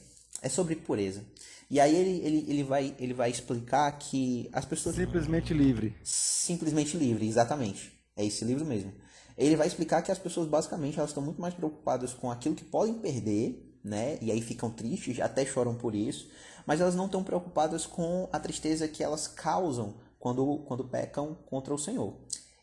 é 0.42 0.48
sobre 0.48 0.76
pureza. 0.76 1.24
E 1.70 1.80
aí 1.80 1.94
ele, 1.94 2.26
ele, 2.26 2.44
ele, 2.48 2.62
vai, 2.62 2.94
ele 2.98 3.14
vai 3.14 3.30
explicar 3.30 3.90
que 3.92 4.48
as 4.52 4.64
pessoas... 4.64 4.96
Simplesmente 4.96 5.54
livre. 5.54 5.96
Simplesmente 6.04 6.96
livre, 6.96 7.26
exatamente. 7.26 7.92
É 8.16 8.24
esse 8.24 8.44
livro 8.44 8.64
mesmo. 8.64 8.92
Ele 9.36 9.56
vai 9.56 9.66
explicar 9.66 10.02
que 10.02 10.12
as 10.12 10.18
pessoas 10.18 10.46
basicamente 10.46 10.98
elas 10.98 11.10
estão 11.10 11.22
muito 11.22 11.40
mais 11.40 11.54
preocupadas 11.54 12.12
com 12.12 12.30
aquilo 12.30 12.54
que 12.54 12.64
podem 12.64 12.94
perder, 12.94 13.78
né? 13.82 14.18
E 14.20 14.30
aí 14.30 14.40
ficam 14.40 14.70
tristes, 14.70 15.18
até 15.18 15.44
choram 15.44 15.74
por 15.74 15.94
isso, 15.94 16.28
mas 16.64 16.80
elas 16.80 16.94
não 16.94 17.06
estão 17.06 17.24
preocupadas 17.24 17.86
com 17.86 18.28
a 18.32 18.38
tristeza 18.38 18.86
que 18.86 19.02
elas 19.02 19.26
causam 19.26 19.94
quando, 20.24 20.64
quando 20.66 20.84
pecam 20.84 21.34
contra 21.44 21.74
o 21.74 21.78
Senhor. 21.78 22.16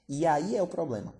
E 0.09 0.25
aí 0.25 0.55
é 0.55 0.63
o 0.63 0.67
problema. 0.67 1.13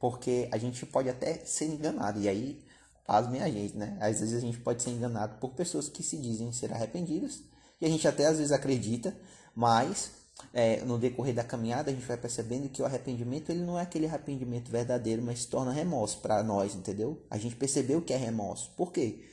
Porque 0.00 0.48
a 0.50 0.56
gente 0.56 0.86
pode 0.86 1.06
até 1.06 1.34
ser 1.44 1.66
enganado. 1.66 2.18
E 2.18 2.26
aí, 2.26 2.64
pasmem 3.06 3.42
a 3.42 3.50
gente, 3.50 3.76
né? 3.76 3.98
Às 4.00 4.20
vezes 4.20 4.38
a 4.38 4.40
gente 4.40 4.58
pode 4.58 4.82
ser 4.82 4.88
enganado 4.88 5.38
por 5.38 5.50
pessoas 5.50 5.86
que 5.86 6.02
se 6.02 6.16
dizem 6.16 6.50
ser 6.50 6.72
arrependidas. 6.72 7.42
E 7.78 7.84
a 7.84 7.90
gente 7.90 8.08
até 8.08 8.24
às 8.24 8.38
vezes 8.38 8.52
acredita, 8.52 9.14
mas 9.54 10.12
é, 10.54 10.82
no 10.82 10.98
decorrer 10.98 11.34
da 11.34 11.44
caminhada 11.44 11.90
a 11.90 11.94
gente 11.94 12.06
vai 12.06 12.16
percebendo 12.16 12.70
que 12.70 12.80
o 12.80 12.86
arrependimento 12.86 13.50
ele 13.50 13.62
não 13.62 13.78
é 13.78 13.82
aquele 13.82 14.06
arrependimento 14.06 14.70
verdadeiro, 14.70 15.20
mas 15.20 15.40
se 15.40 15.48
torna 15.48 15.72
remorso 15.72 16.20
para 16.20 16.42
nós, 16.42 16.74
entendeu? 16.74 17.22
A 17.30 17.36
gente 17.36 17.54
percebeu 17.54 18.00
que 18.00 18.14
é 18.14 18.16
remorso. 18.16 18.72
Por 18.78 18.92
quê? 18.92 19.28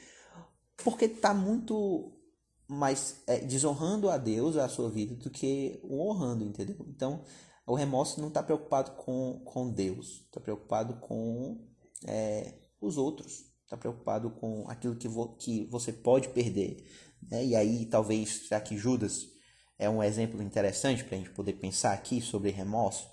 Porque 0.84 1.06
está 1.06 1.34
muito 1.34 2.12
mais 2.74 3.24
é, 3.28 3.40
desonrando 3.40 4.10
a 4.10 4.18
Deus, 4.18 4.58
a 4.58 4.68
sua 4.68 4.90
vida, 4.90 5.16
do 5.16 5.30
que 5.30 5.80
o 5.84 6.10
honrando, 6.10 6.44
entendeu? 6.44 6.76
Então, 6.90 7.24
o 7.66 7.76
remorso 7.76 8.20
não 8.20 8.28
está 8.28 8.44
preocupado 8.44 8.92
com, 8.92 9.42
com 9.46 9.72
Deus, 9.72 10.24
está 10.26 10.40
preocupado 10.40 10.96
com 10.96 11.66
é, 12.06 12.56
os 12.82 12.98
outros, 12.98 13.46
está 13.64 13.78
preocupado 13.78 14.30
com 14.32 14.66
aquilo 14.68 14.96
que, 14.96 15.08
vo, 15.08 15.36
que 15.38 15.66
você 15.68 15.94
pode 15.94 16.30
perder. 16.30 16.86
Né? 17.30 17.46
E 17.46 17.56
aí, 17.56 17.86
talvez, 17.86 18.48
já 18.50 18.60
que 18.60 18.78
Judas 18.78 19.28
é 19.80 19.90
um 19.90 20.04
exemplo 20.04 20.42
interessante 20.42 21.04
para 21.04 21.16
a 21.16 21.20
gente 21.20 21.32
poder 21.32 21.54
pensar 21.54 21.94
aqui 21.94 22.22
sobre 22.22 22.52
remorso. 22.52 23.10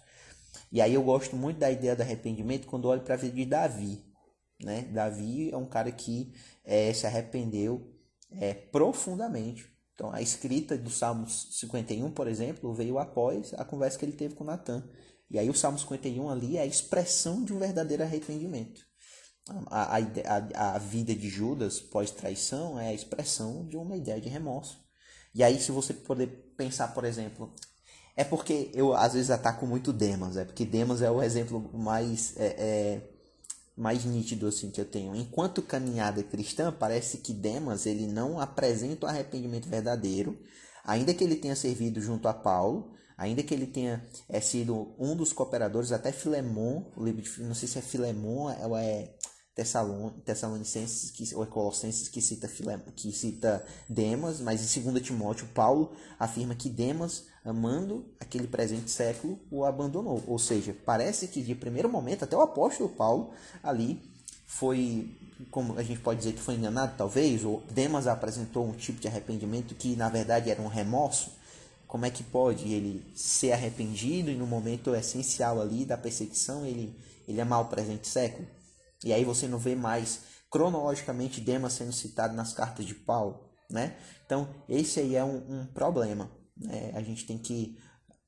E 0.73 0.81
aí 0.81 0.95
eu 0.95 1.03
gosto 1.03 1.37
muito 1.37 1.59
da 1.59 1.71
ideia 1.71 1.95
do 1.95 2.03
arrependimento 2.03 2.67
quando 2.67 2.87
olho 2.87 3.03
para 3.03 3.15
a 3.15 3.19
vida 3.19 3.37
de 3.37 3.45
Davi. 3.45 4.05
Né? 4.63 4.83
Davi 4.83 5.51
é 5.51 5.57
um 5.57 5.67
cara 5.67 5.91
que 5.91 6.33
é, 6.65 6.93
se 6.93 7.07
arrependeu 7.07 8.00
é, 8.33 8.55
profundamente. 8.55 9.69
Então, 9.95 10.13
a 10.13 10.23
escrita 10.23 10.79
do 10.79 10.89
Salmos 10.89 11.49
51, 11.53 12.11
por 12.11 12.27
exemplo, 12.27 12.73
veio 12.73 12.99
após 12.99 13.53
a 13.55 13.65
conversa 13.65 13.99
que 13.99 14.05
ele 14.05 14.13
teve 14.13 14.35
com 14.35 14.45
Natan. 14.45 14.83
E 15.31 15.39
aí, 15.39 15.51
o 15.51 15.55
Salmo 15.55 15.79
51 15.79 16.29
ali 16.29 16.57
é 16.57 16.63
a 16.63 16.67
expressão 16.67 17.45
de 17.45 17.53
um 17.53 17.59
verdadeiro 17.59 18.03
arrependimento. 18.03 18.81
A, 19.67 19.97
a, 19.97 19.99
a, 19.99 20.75
a 20.75 20.79
vida 20.79 21.15
de 21.15 21.29
Judas 21.29 21.81
pós-traição 21.81 22.79
é 22.79 22.89
a 22.89 22.95
expressão 22.95 23.67
de 23.67 23.77
uma 23.77 23.97
ideia 23.97 24.21
de 24.21 24.29
remorso. 24.29 24.79
E 25.35 25.43
aí, 25.43 25.61
se 25.61 25.71
você 25.71 25.93
poder 25.93 26.55
pensar, 26.57 26.89
por 26.89 27.05
exemplo, 27.05 27.55
é 28.17 28.25
porque 28.25 28.71
eu 28.75 28.93
às 28.95 29.15
vezes 29.15 29.31
ataco 29.31 29.67
muito 29.67 29.93
Demas, 29.93 30.37
é 30.37 30.45
porque 30.45 30.65
Demas 30.65 31.03
é 31.03 31.11
o 31.11 31.23
exemplo 31.23 31.71
mais 31.73 32.37
é, 32.37 32.47
é, 32.59 33.10
mais 33.81 34.05
nítido 34.05 34.47
assim 34.47 34.71
que 34.71 34.79
eu 34.79 34.85
tenho. 34.85 35.17
Enquanto 35.17 35.63
caminhada 35.63 36.23
cristã, 36.23 36.71
parece 36.71 37.17
que 37.19 37.33
Demas 37.33 37.87
ele 37.87 38.07
não 38.07 38.39
apresenta 38.39 39.07
o 39.07 39.09
arrependimento 39.09 39.69
verdadeiro, 39.69 40.39
ainda 40.85 41.15
que 41.15 41.25
ele 41.25 41.37
tenha 41.37 41.57
servido 41.57 41.99
junto 41.99 42.29
a 42.29 42.35
Paulo, 42.35 42.93
ainda 43.17 43.43
que 43.43 43.55
ele 43.55 43.67
tenha 43.67 44.07
é, 44.29 44.39
sido 44.39 44.95
um 44.99 45.17
dos 45.17 45.33
cooperadores, 45.33 45.93
até 45.93 46.13
Filemon, 46.13 46.85
o 46.95 47.03
livro 47.03 47.23
de, 47.23 47.43
não 47.43 47.55
sei 47.55 47.67
se 47.67 47.79
é 47.79 47.83
Filemon 47.83 48.55
ou 48.65 48.77
é 48.77 49.15
Tessalon, 49.55 50.11
Tessalonicenses 50.27 51.11
que, 51.11 51.35
ou 51.35 51.43
é 51.43 51.47
Colossenses 51.47 52.09
que 52.09 52.21
cita, 52.21 52.49
Filem, 52.49 52.79
que 52.95 53.11
cita 53.13 53.65
Demas, 53.89 54.41
mas 54.41 54.77
em 54.77 54.83
2 54.83 55.03
Timóteo, 55.03 55.49
Paulo 55.55 55.93
afirma 56.19 56.55
que 56.55 56.69
Demas, 56.69 57.25
amando 57.45 58.05
aquele 58.21 58.47
presente 58.47 58.91
século, 58.91 59.39
o 59.51 59.65
abandonou. 59.65 60.23
Ou 60.27 60.39
seja, 60.39 60.77
parece 60.85 61.29
que 61.29 61.43
de 61.43 61.55
primeiro 61.55 61.89
momento, 61.89 62.25
até 62.25 62.37
o 62.37 62.43
apóstolo 62.43 62.89
Paulo 62.89 63.31
ali 63.63 64.01
foi, 64.47 65.17
como 65.51 65.79
a 65.79 65.83
gente 65.83 66.01
pode 66.01 66.19
dizer 66.19 66.33
que 66.33 66.41
foi 66.41 66.55
enganado, 66.55 66.95
talvez, 66.97 67.45
ou 67.45 67.63
Demas 67.71 68.07
apresentou 68.07 68.67
um 68.67 68.73
tipo 68.73 69.01
de 69.01 69.09
arrependimento 69.09 69.75
que 69.75 69.97
na 69.97 70.09
verdade 70.09 70.51
era 70.51 70.61
um 70.61 70.69
remorso. 70.69 71.33
Como 71.87 72.07
é 72.07 72.11
que 72.11 72.23
pode 72.23 72.73
ele 72.73 73.05
ser 73.17 73.53
arrependido 73.53 74.31
e 74.31 74.37
no 74.37 74.47
momento 74.47 74.95
essencial 74.95 75.61
ali 75.61 75.85
da 75.85 75.97
perseguição 75.97 76.65
ele, 76.65 76.97
ele 77.27 77.41
amar 77.41 77.63
o 77.63 77.65
presente 77.65 78.07
século? 78.07 78.47
E 79.05 79.13
aí 79.13 79.25
você 79.25 79.49
não 79.49 79.59
vê 79.59 79.75
mais 79.75 80.21
cronologicamente 80.51 81.41
Demas 81.41 81.73
sendo 81.73 81.93
citado 81.93 82.35
nas 82.35 82.53
cartas 82.53 82.85
de 82.85 82.95
Paulo, 82.95 83.41
né? 83.69 83.97
Então, 84.27 84.49
esse 84.69 85.01
aí 85.01 85.17
é 85.17 85.25
um, 85.25 85.37
um 85.49 85.67
problema. 85.67 86.31
Né? 86.61 86.93
A 86.95 87.03
gente 87.03 87.27
tem 87.27 87.39
que 87.39 87.79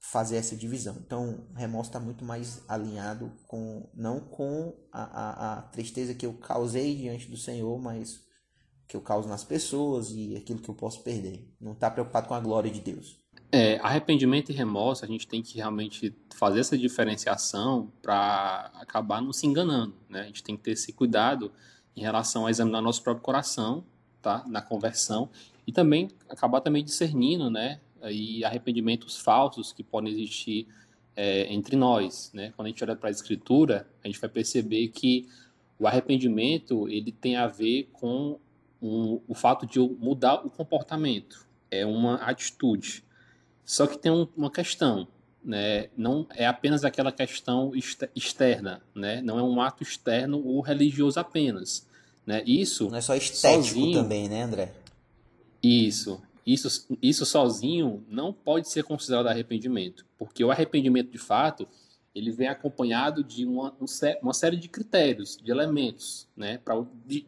fazer 0.03 0.37
essa 0.37 0.57
divisão. 0.57 0.97
Então, 1.07 1.47
remorso 1.55 1.91
está 1.91 2.01
muito 2.01 2.25
mais 2.25 2.63
alinhado 2.69 3.33
com, 3.47 3.89
não 3.95 4.21
com 4.21 4.75
a, 4.91 5.03
a, 5.03 5.59
a, 5.59 5.63
tristeza 5.63 6.13
que 6.13 6.27
eu 6.27 6.35
causei 6.35 6.97
diante 6.97 7.31
do 7.31 7.37
Senhor, 7.37 7.81
mas 7.81 8.21
que 8.89 8.97
eu 8.97 9.01
causo 9.01 9.29
nas 9.29 9.45
pessoas 9.45 10.11
e 10.11 10.37
aquilo 10.37 10.59
que 10.59 10.69
eu 10.69 10.75
posso 10.75 11.03
perder. 11.03 11.49
Não 11.61 11.73
está 11.73 11.91
preocupado 11.91 12.27
com 12.27 12.35
a 12.35 12.41
glória 12.41 12.71
de 12.71 12.81
Deus. 12.81 13.23
É, 13.51 13.79
arrependimento 13.79 14.51
e 14.51 14.55
remorso, 14.55 15.05
a 15.05 15.09
gente 15.09 15.27
tem 15.27 15.41
que 15.41 15.57
realmente 15.57 16.15
fazer 16.35 16.61
essa 16.61 16.77
diferenciação 16.77 17.93
para 18.03 18.73
acabar 18.75 19.23
não 19.23 19.33
se 19.33 19.47
enganando. 19.47 19.95
Né? 20.09 20.23
A 20.23 20.27
gente 20.27 20.43
tem 20.43 20.57
que 20.57 20.63
ter 20.63 20.73
esse 20.73 20.93
cuidado 20.93 21.53
em 21.95 22.01
relação 22.01 22.47
a 22.47 22.51
examinar 22.51 22.83
nosso 22.83 23.03
próprio 23.03 23.23
coração, 23.23 23.85
tá? 24.21 24.43
na 24.47 24.61
conversão, 24.61 25.31
e 25.67 25.73
também 25.73 26.09
acabar 26.29 26.61
também 26.61 26.83
discernindo 26.83 27.49
né? 27.51 27.81
E 28.11 28.45
arrependimentos 28.45 29.19
falsos 29.19 29.73
que 29.73 29.83
podem 29.83 30.13
existir 30.13 30.67
é, 31.17 31.53
entre 31.53 31.77
nós. 31.77 32.31
Né? 32.33 32.53
Quando 32.57 32.67
a 32.67 32.69
gente 32.71 32.83
olha 32.83 32.97
para 32.97 33.09
a 33.09 33.11
Escritura, 33.11 33.89
a 34.03 34.07
gente 34.07 34.21
vai 34.21 34.31
perceber 34.31 34.89
que 34.89 35.29
o 35.79 35.87
arrependimento 35.87 36.89
ele 36.89 37.13
tem 37.13 37.37
a 37.37 37.47
ver 37.47 37.89
com 37.93 38.39
um, 38.81 39.21
o 39.29 39.35
fato 39.35 39.67
de 39.67 39.79
eu 39.79 39.97
mudar 40.01 40.47
o 40.47 40.51
comportamento, 40.51 41.47
é 41.71 41.87
uma 41.87 42.17
atitude. 42.17 43.05
Só 43.65 43.87
que 43.87 43.97
tem 43.97 44.11
um, 44.11 44.27
uma 44.37 44.51
questão, 44.51 45.07
né? 45.45 45.89
Não 45.97 46.27
é 46.35 46.47
apenas 46.47 46.85
aquela 46.85 47.13
questão 47.13 47.73
externa, 48.15 48.83
né? 48.95 49.23
Não 49.23 49.39
é 49.39 49.43
um 49.43 49.61
ato 49.61 49.83
externo 49.83 50.45
ou 50.45 50.61
religioso 50.61 51.19
apenas, 51.19 51.89
né? 52.27 52.43
Isso 52.45 52.91
não 52.91 52.99
é 52.99 53.01
só 53.01 53.15
estético 53.15 53.65
sozinho, 53.65 54.03
também, 54.03 54.29
né, 54.29 54.43
André? 54.43 54.73
Isso, 55.63 56.21
isso, 56.47 56.89
isso 57.01 57.25
sozinho 57.25 58.05
não 58.09 58.33
pode 58.33 58.69
ser 58.69 58.85
considerado 58.85 59.29
arrependimento, 59.29 60.05
porque 60.19 60.45
o 60.45 60.51
arrependimento 60.51 61.11
de 61.11 61.19
fato 61.19 61.69
ele 62.15 62.31
vem 62.31 62.49
acompanhado 62.49 63.25
de 63.25 63.47
uma, 63.47 63.75
uma 64.21 64.35
série 64.35 64.57
de 64.57 64.69
critérios, 64.69 65.39
de 65.43 65.51
elementos, 65.51 66.29
né, 66.37 66.59
para 66.59 66.75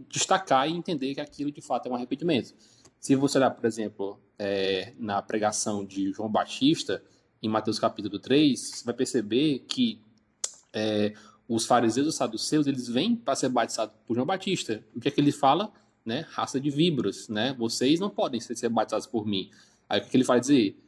destacar 0.09 0.68
e 0.68 0.73
entender 0.73 1.14
que 1.14 1.21
aquilo 1.21 1.50
de 1.50 1.62
fato 1.62 1.87
é 1.87 1.90
um 1.90 1.94
arrependimento. 1.94 2.54
Se 3.00 3.14
você 3.16 3.38
olhar, 3.38 3.50
por 3.50 3.64
exemplo, 3.64 4.18
é, 4.38 4.92
na 4.99 5.23
pregação 5.23 5.85
de 5.85 6.12
João 6.12 6.28
Batista, 6.28 7.02
em 7.42 7.49
Mateus 7.49 7.78
capítulo 7.78 8.18
3, 8.18 8.59
você 8.59 8.85
vai 8.85 8.94
perceber 8.94 9.61
que 9.61 10.00
é, 10.73 11.14
os 11.49 11.66
fariseus 11.66 12.06
e 12.06 12.09
os 12.09 12.16
saduceus, 12.16 12.66
eles 12.66 12.88
vêm 12.88 13.14
para 13.14 13.37
ser 13.37 13.49
batizados 13.49 13.94
por 14.06 14.14
João 14.14 14.26
Batista. 14.26 14.83
O 14.94 15.00
que 15.00 15.09
é 15.09 15.11
que 15.11 15.21
ele 15.21 15.33
fala? 15.33 15.73
Né? 16.04 16.26
Raça 16.30 16.61
de 16.61 16.70
víboras, 16.70 17.28
né? 17.28 17.54
Vocês 17.58 17.99
não 17.99 18.11
podem 18.11 18.38
ser 18.40 18.68
batizados 18.68 19.06
por 19.06 19.26
mim. 19.26 19.50
Aí 19.88 20.00
o 20.00 20.04
que 20.04 20.16
ele 20.16 20.25
vai 20.25 20.38
dizer? 20.38 20.78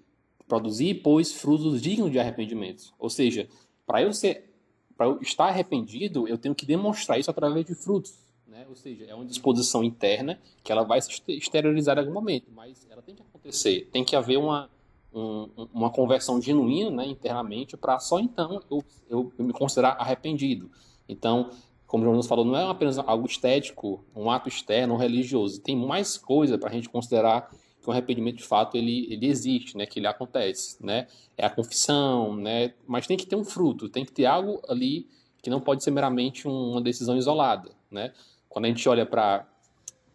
Produzir, 0.46 0.94
pois, 1.02 1.32
frutos 1.32 1.80
dignos 1.80 2.12
de 2.12 2.18
arrependimento. 2.18 2.92
Ou 2.98 3.08
seja, 3.08 3.48
para 3.86 4.02
eu 4.02 4.12
ser, 4.12 4.52
para 4.96 5.06
eu 5.06 5.18
estar 5.20 5.46
arrependido, 5.46 6.28
eu 6.28 6.36
tenho 6.36 6.54
que 6.54 6.66
demonstrar 6.66 7.18
isso 7.18 7.30
através 7.30 7.64
de 7.64 7.74
frutos. 7.74 8.14
Né? 8.46 8.66
Ou 8.68 8.76
seja, 8.76 9.04
é 9.04 9.14
uma 9.14 9.24
disposição 9.24 9.84
interna 9.84 10.38
que 10.62 10.72
ela 10.72 10.82
vai 10.82 11.00
se 11.00 11.10
exteriorizar 11.28 11.96
em 11.96 12.00
algum 12.00 12.12
momento, 12.12 12.50
mas 12.54 12.86
ela 12.90 13.02
tem 13.02 13.14
que 13.14 13.22
acontecer. 13.22 13.88
Tem 13.92 14.04
que 14.04 14.16
haver 14.16 14.38
uma, 14.38 14.70
um, 15.12 15.68
uma 15.72 15.90
conversão 15.90 16.40
genuína 16.40 16.90
né, 16.90 17.06
internamente 17.06 17.76
para 17.76 17.98
só 17.98 18.18
então 18.18 18.62
eu, 18.70 18.84
eu, 19.08 19.32
me 19.38 19.52
considerar 19.52 19.96
arrependido. 19.98 20.70
Então, 21.08 21.50
como 21.86 22.04
o 22.04 22.06
Jonas 22.06 22.26
falou, 22.26 22.44
não 22.44 22.56
é 22.56 22.68
apenas 22.68 22.98
algo 22.98 23.26
estético, 23.26 24.04
um 24.14 24.30
ato 24.30 24.48
externo, 24.48 24.96
religioso. 24.96 25.60
Tem 25.60 25.76
mais 25.76 26.18
coisa 26.18 26.58
para 26.58 26.68
a 26.68 26.72
gente 26.72 26.88
considerar 26.88 27.48
que 27.80 27.88
o 27.88 27.92
arrependimento 27.92 28.38
de 28.38 28.44
fato 28.44 28.76
ele, 28.76 29.06
ele 29.12 29.26
existe, 29.26 29.76
né, 29.76 29.86
que 29.86 30.00
ele 30.00 30.08
acontece, 30.08 30.84
né? 30.84 31.06
É 31.36 31.46
a 31.46 31.50
confissão, 31.50 32.34
né? 32.34 32.74
Mas 32.86 33.06
tem 33.06 33.16
que 33.16 33.26
ter 33.26 33.36
um 33.36 33.44
fruto, 33.44 33.88
tem 33.88 34.04
que 34.04 34.10
ter 34.10 34.26
algo 34.26 34.60
ali 34.68 35.08
que 35.40 35.48
não 35.48 35.60
pode 35.60 35.84
ser 35.84 35.92
meramente 35.92 36.48
uma 36.48 36.80
decisão 36.80 37.16
isolada, 37.16 37.70
né? 37.88 38.12
Quando 38.48 38.64
a 38.64 38.68
gente 38.68 38.88
olha 38.88 39.06
para 39.06 39.46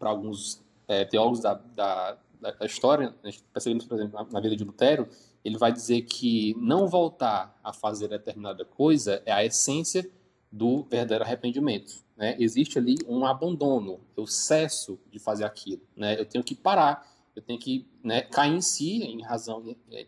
alguns 0.01 0.61
é, 0.87 1.05
teólogos 1.05 1.39
da, 1.39 1.53
da, 1.53 2.17
da, 2.41 2.65
história, 2.65 3.15
a 3.23 3.29
gente 3.29 3.43
percebemos, 3.53 3.85
por 3.85 3.95
exemplo, 3.95 4.19
na, 4.19 4.27
na 4.29 4.39
vida 4.41 4.57
de 4.57 4.65
Lutero, 4.65 5.07
ele 5.45 5.57
vai 5.57 5.71
dizer 5.71 6.01
que 6.01 6.53
não 6.59 6.87
voltar 6.87 7.57
a 7.63 7.71
fazer 7.71 8.09
determinada 8.09 8.65
coisa 8.65 9.21
é 9.25 9.31
a 9.31 9.45
essência 9.45 10.09
do 10.51 10.83
verdadeiro 10.83 11.23
arrependimento. 11.23 12.03
Né? 12.17 12.35
Existe 12.39 12.77
ali 12.77 12.95
um 13.07 13.25
abandono, 13.25 13.99
eu 14.17 14.27
cesso 14.27 14.99
de 15.09 15.17
fazer 15.17 15.45
aquilo, 15.45 15.81
né? 15.95 16.19
eu 16.19 16.25
tenho 16.25 16.43
que 16.43 16.53
parar, 16.53 17.09
eu 17.35 17.41
tenho 17.41 17.57
que 17.57 17.87
né, 18.03 18.21
cair 18.21 18.53
em 18.53 18.61
si, 18.61 19.03
em 19.03 19.21
razão, 19.21 19.63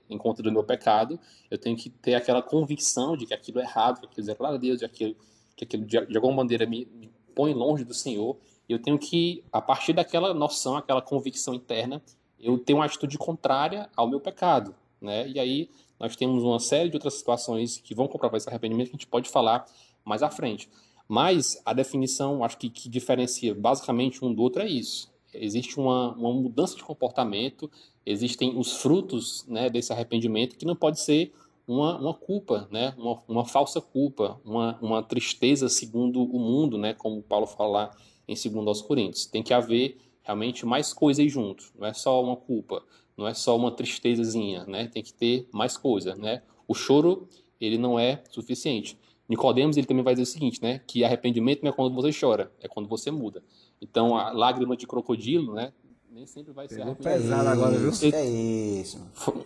em 0.10 0.18
conta 0.18 0.44
do 0.44 0.52
meu 0.52 0.64
pecado, 0.64 1.18
eu 1.50 1.58
tenho 1.58 1.78
que 1.78 1.90
ter 1.90 2.16
aquela 2.16 2.42
convicção 2.42 3.16
de 3.16 3.26
que 3.26 3.34
aquilo 3.34 3.60
é 3.60 3.64
errado, 3.64 4.02
que 4.02 4.06
aquilo 4.08 4.30
é 4.30 4.36
claro 4.36 4.56
a 4.56 4.58
Deus, 4.58 4.80
de 4.80 4.86
aquilo, 4.86 5.16
que 5.56 5.64
aquilo 5.64 5.86
de, 5.86 6.06
de 6.06 6.16
alguma 6.18 6.36
maneira 6.36 6.66
me, 6.66 6.86
me 6.94 7.10
põe 7.34 7.54
longe 7.54 7.86
do 7.86 7.94
Senhor, 7.94 8.38
eu 8.68 8.80
tenho 8.80 8.98
que, 8.98 9.44
a 9.52 9.62
partir 9.62 9.94
daquela 9.94 10.34
noção, 10.34 10.76
aquela 10.76 11.02
convicção 11.02 11.54
interna, 11.54 12.02
eu 12.40 12.58
tenho 12.58 12.80
uma 12.80 12.86
atitude 12.86 13.18
contrária 13.18 13.90
ao 13.96 14.08
meu 14.08 14.20
pecado, 14.20 14.76
né? 15.00 15.28
E 15.28 15.40
aí 15.40 15.70
nós 16.00 16.16
temos 16.16 16.44
uma 16.44 16.60
série 16.60 16.90
de 16.90 16.98
outras 16.98 17.14
situações 17.14 17.78
que 17.78 17.96
vão 17.96 18.08
comprovar 18.08 18.38
esse 18.38 18.50
arrependimento 18.50 18.88
que 18.88 18.96
a 18.96 19.00
gente 19.00 19.08
pode 19.08 19.30
falar 19.30 19.66
mais 20.04 20.24
à 20.24 20.30
frente. 20.30 20.70
Mas 21.08 21.62
a 21.66 21.74
definição, 21.74 22.44
acho 22.44 22.58
que, 22.58 22.70
que 22.70 22.90
diferencia 22.90 23.54
basicamente 23.54 24.24
um 24.24 24.34
do 24.34 24.42
outro 24.42 24.62
é 24.62 24.68
isso. 24.68 25.12
Existe 25.34 25.80
uma, 25.80 26.14
uma 26.14 26.32
mudança 26.32 26.76
de 26.76 26.84
comportamento, 26.84 27.70
existem 28.06 28.58
os 28.58 28.74
frutos 28.74 29.46
né, 29.48 29.70
desse 29.70 29.92
arrependimento 29.92 30.58
que 30.58 30.66
não 30.66 30.76
pode 30.76 31.00
ser 31.00 31.34
uma, 31.68 31.98
uma 31.98 32.14
culpa, 32.14 32.68
né, 32.72 32.94
uma, 32.98 33.20
uma 33.28 33.46
falsa 33.46 33.82
culpa, 33.82 34.40
uma, 34.46 34.78
uma 34.82 35.02
tristeza 35.02 35.70
segundo 35.70 36.24
o 36.24 36.40
mundo, 36.40 36.78
né, 36.78 36.94
como 36.94 37.22
Paulo 37.22 37.48
fala 37.48 37.70
lá 37.70 37.92
em 38.28 38.36
2 38.36 38.82
Coríntios. 38.82 39.26
Tem 39.26 39.42
que 39.42 39.54
haver 39.54 39.98
realmente 40.22 40.66
mais 40.66 40.94
coisas 40.94 41.32
junto, 41.32 41.66
não 41.78 41.88
é 41.88 41.94
só 41.94 42.24
uma 42.24 42.36
culpa, 42.36 42.84
não 43.18 43.28
é 43.28 43.34
só 43.34 43.56
uma 43.56 43.72
tristezazinha, 43.72 44.66
né? 44.66 44.88
Tem 44.88 45.04
que 45.04 45.14
ter 45.14 45.48
mais 45.52 45.78
coisa, 45.78 46.16
né? 46.16 46.42
O 46.68 46.74
choro, 46.74 47.28
ele 47.60 47.78
não 47.78 48.00
é 48.00 48.24
suficiente. 48.30 48.98
Nicodemos 49.28 49.78
ele 49.78 49.88
também 49.88 50.04
vai 50.04 50.14
dizer 50.14 50.24
o 50.24 50.32
seguinte, 50.32 50.62
né? 50.62 50.82
Que 50.86 51.04
arrependimento 51.04 51.64
não 51.64 51.70
é 51.70 51.74
quando 51.74 51.94
você 51.94 52.10
chora, 52.18 52.52
é 52.62 52.68
quando 52.68 52.88
você 52.88 53.10
muda. 53.10 53.44
Então 53.82 54.18
a 54.18 54.32
lágrima 54.32 54.76
de 54.76 54.86
crocodilo, 54.86 55.54
né? 55.54 55.72
Nem 56.12 56.28
sempre 56.28 56.54
vai 56.54 56.68
ser 56.68 56.82
arrependimento. 56.82 57.22
pesado 57.22 57.50
agora, 57.50 57.78
viu? 57.78 57.92
É 58.14 58.26
isso. 58.26 59.00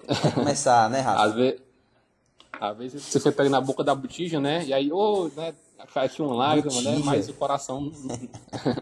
Vai 0.08 0.32
começar, 0.34 0.90
né, 0.90 1.00
Rafa? 1.00 1.24
Às 1.24 1.36
vezes, 1.36 1.62
às 2.60 2.78
vezes 2.78 3.04
você 3.04 3.20
foi 3.20 3.32
pega 3.32 3.50
na 3.50 3.62
boca 3.62 3.84
da 3.84 3.96
botija, 3.96 4.40
né? 4.40 4.66
E 4.66 4.74
aí, 4.74 4.92
ô, 4.92 4.98
oh, 4.98 5.32
né? 5.40 5.54
Cai 5.94 6.08
aqui 6.08 6.22
uma 6.22 6.36
lágrima, 6.36 6.82
né? 6.82 7.00
Mas 7.06 7.30
o 7.30 7.34
coração. 7.34 7.92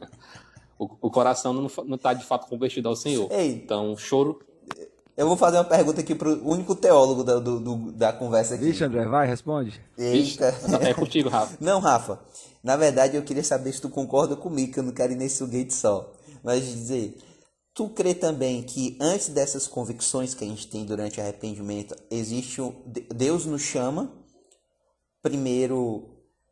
o, 0.80 0.90
o, 1.02 1.12
coração 1.12 1.54
não, 1.54 1.70
não 1.86 1.98
tá 1.98 2.14
de 2.14 2.24
fato 2.24 2.48
convertido 2.48 2.88
ao 2.88 2.96
Senhor. 2.96 3.32
Ei, 3.32 3.52
então, 3.52 3.92
o 3.92 3.98
choro 3.98 4.40
eu 5.18 5.28
vou 5.28 5.38
fazer 5.38 5.58
uma 5.58 5.64
pergunta 5.64 6.02
aqui 6.02 6.14
pro 6.14 6.46
único 6.46 6.76
teólogo 6.76 7.24
da, 7.24 7.40
do, 7.40 7.60
do, 7.60 7.92
da 7.94 8.12
conversa 8.12 8.56
aqui. 8.56 8.66
Vixe, 8.66 8.84
André, 8.84 9.06
vai, 9.06 9.26
responde. 9.28 9.80
Eita. 9.98 10.54
É 10.82 10.94
contigo, 10.94 11.30
Rafa. 11.30 11.58
Não, 11.64 11.80
Rafa. 11.80 12.20
Na 12.62 12.76
verdade, 12.76 13.16
eu 13.16 13.24
queria 13.24 13.44
saber 13.44 13.72
se 13.72 13.82
tu 13.82 13.90
concorda 13.90 14.36
comigo, 14.36 14.74
que 14.74 14.80
eu 14.80 14.84
não 14.84 14.92
quero 14.92 15.14
ir 15.14 15.16
nesse 15.16 15.38
foguete 15.38 15.74
só. 15.74 16.12
Mas 16.44 16.66
dizer, 16.66 17.16
tu 17.76 17.88
crê 17.90 18.16
também 18.16 18.64
que 18.64 18.98
antes 19.00 19.30
dessas 19.30 19.68
convicções 19.68 20.34
que 20.34 20.44
a 20.44 20.48
gente 20.48 20.68
tem 20.68 20.84
durante 20.84 21.20
o 21.20 21.24
arrependimento, 21.24 21.96
existe 22.10 22.62
um, 22.62 22.74
Deus 23.14 23.46
nos 23.46 23.62
chama 23.62 24.12
primeiro 25.22 26.10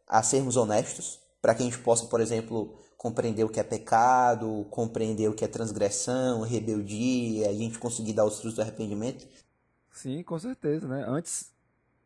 a 0.08 0.22
sermos 0.22 0.56
honestos, 0.56 1.20
para 1.42 1.56
que 1.56 1.64
a 1.64 1.66
gente 1.66 1.80
possa, 1.80 2.06
por 2.06 2.22
exemplo, 2.22 2.78
compreender 3.04 3.44
o 3.44 3.50
que 3.50 3.60
é 3.60 3.64
pecado, 3.64 4.66
compreender 4.72 5.28
o 5.28 5.34
que 5.34 5.44
é 5.44 5.48
transgressão, 5.48 6.40
rebeldia, 6.40 7.50
a 7.50 7.54
gente 7.54 7.78
conseguir 7.78 8.14
dar 8.14 8.24
os 8.24 8.40
frutos 8.40 8.56
do 8.56 8.62
arrependimento? 8.62 9.28
Sim, 9.92 10.24
com 10.24 10.40
certeza, 10.40 10.88
né? 10.88 11.04
Antes, 11.06 11.52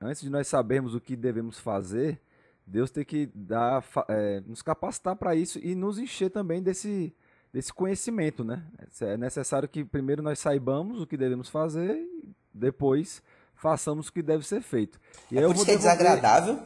antes 0.01 0.23
de 0.23 0.29
nós 0.31 0.47
sabermos 0.47 0.95
o 0.95 0.99
que 0.99 1.15
devemos 1.15 1.60
fazer, 1.60 2.19
Deus 2.65 2.89
tem 2.89 3.05
que 3.05 3.29
dar, 3.36 3.86
é, 4.10 4.39
nos 4.39 4.63
capacitar 4.63 5.15
para 5.15 5.36
isso 5.36 5.60
e 5.60 5.75
nos 5.75 5.99
encher 5.99 6.31
também 6.31 6.63
desse, 6.63 7.15
desse 7.53 7.71
conhecimento, 7.71 8.43
né? 8.43 8.65
É 8.99 9.15
necessário 9.17 9.69
que 9.69 9.86
primeiro 9.86 10.23
nós 10.23 10.39
saibamos 10.39 10.99
o 10.99 11.05
que 11.05 11.15
devemos 11.15 11.47
fazer 11.47 11.95
e 11.95 12.36
depois 12.51 13.21
façamos 13.53 14.07
o 14.07 14.13
que 14.13 14.23
deve 14.23 14.43
ser 14.43 14.63
feito. 14.63 14.99
E 15.31 15.38
é 15.38 15.45
por 15.45 15.55
isso 15.55 15.63
que 15.63 15.71
é 15.71 15.77
desagradável 15.77 16.60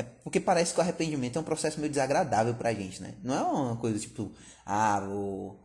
é 0.00 0.02
porque 0.02 0.40
parece 0.40 0.72
que 0.72 0.80
o 0.80 0.82
arrependimento 0.82 1.36
é 1.36 1.40
um 1.40 1.44
processo 1.44 1.78
meio 1.78 1.90
desagradável 1.90 2.54
pra 2.54 2.72
gente, 2.72 3.02
né? 3.02 3.14
Não 3.22 3.34
é 3.34 3.42
uma 3.42 3.76
coisa 3.76 3.98
tipo, 3.98 4.32
ah, 4.66 5.00
vou... 5.00 5.60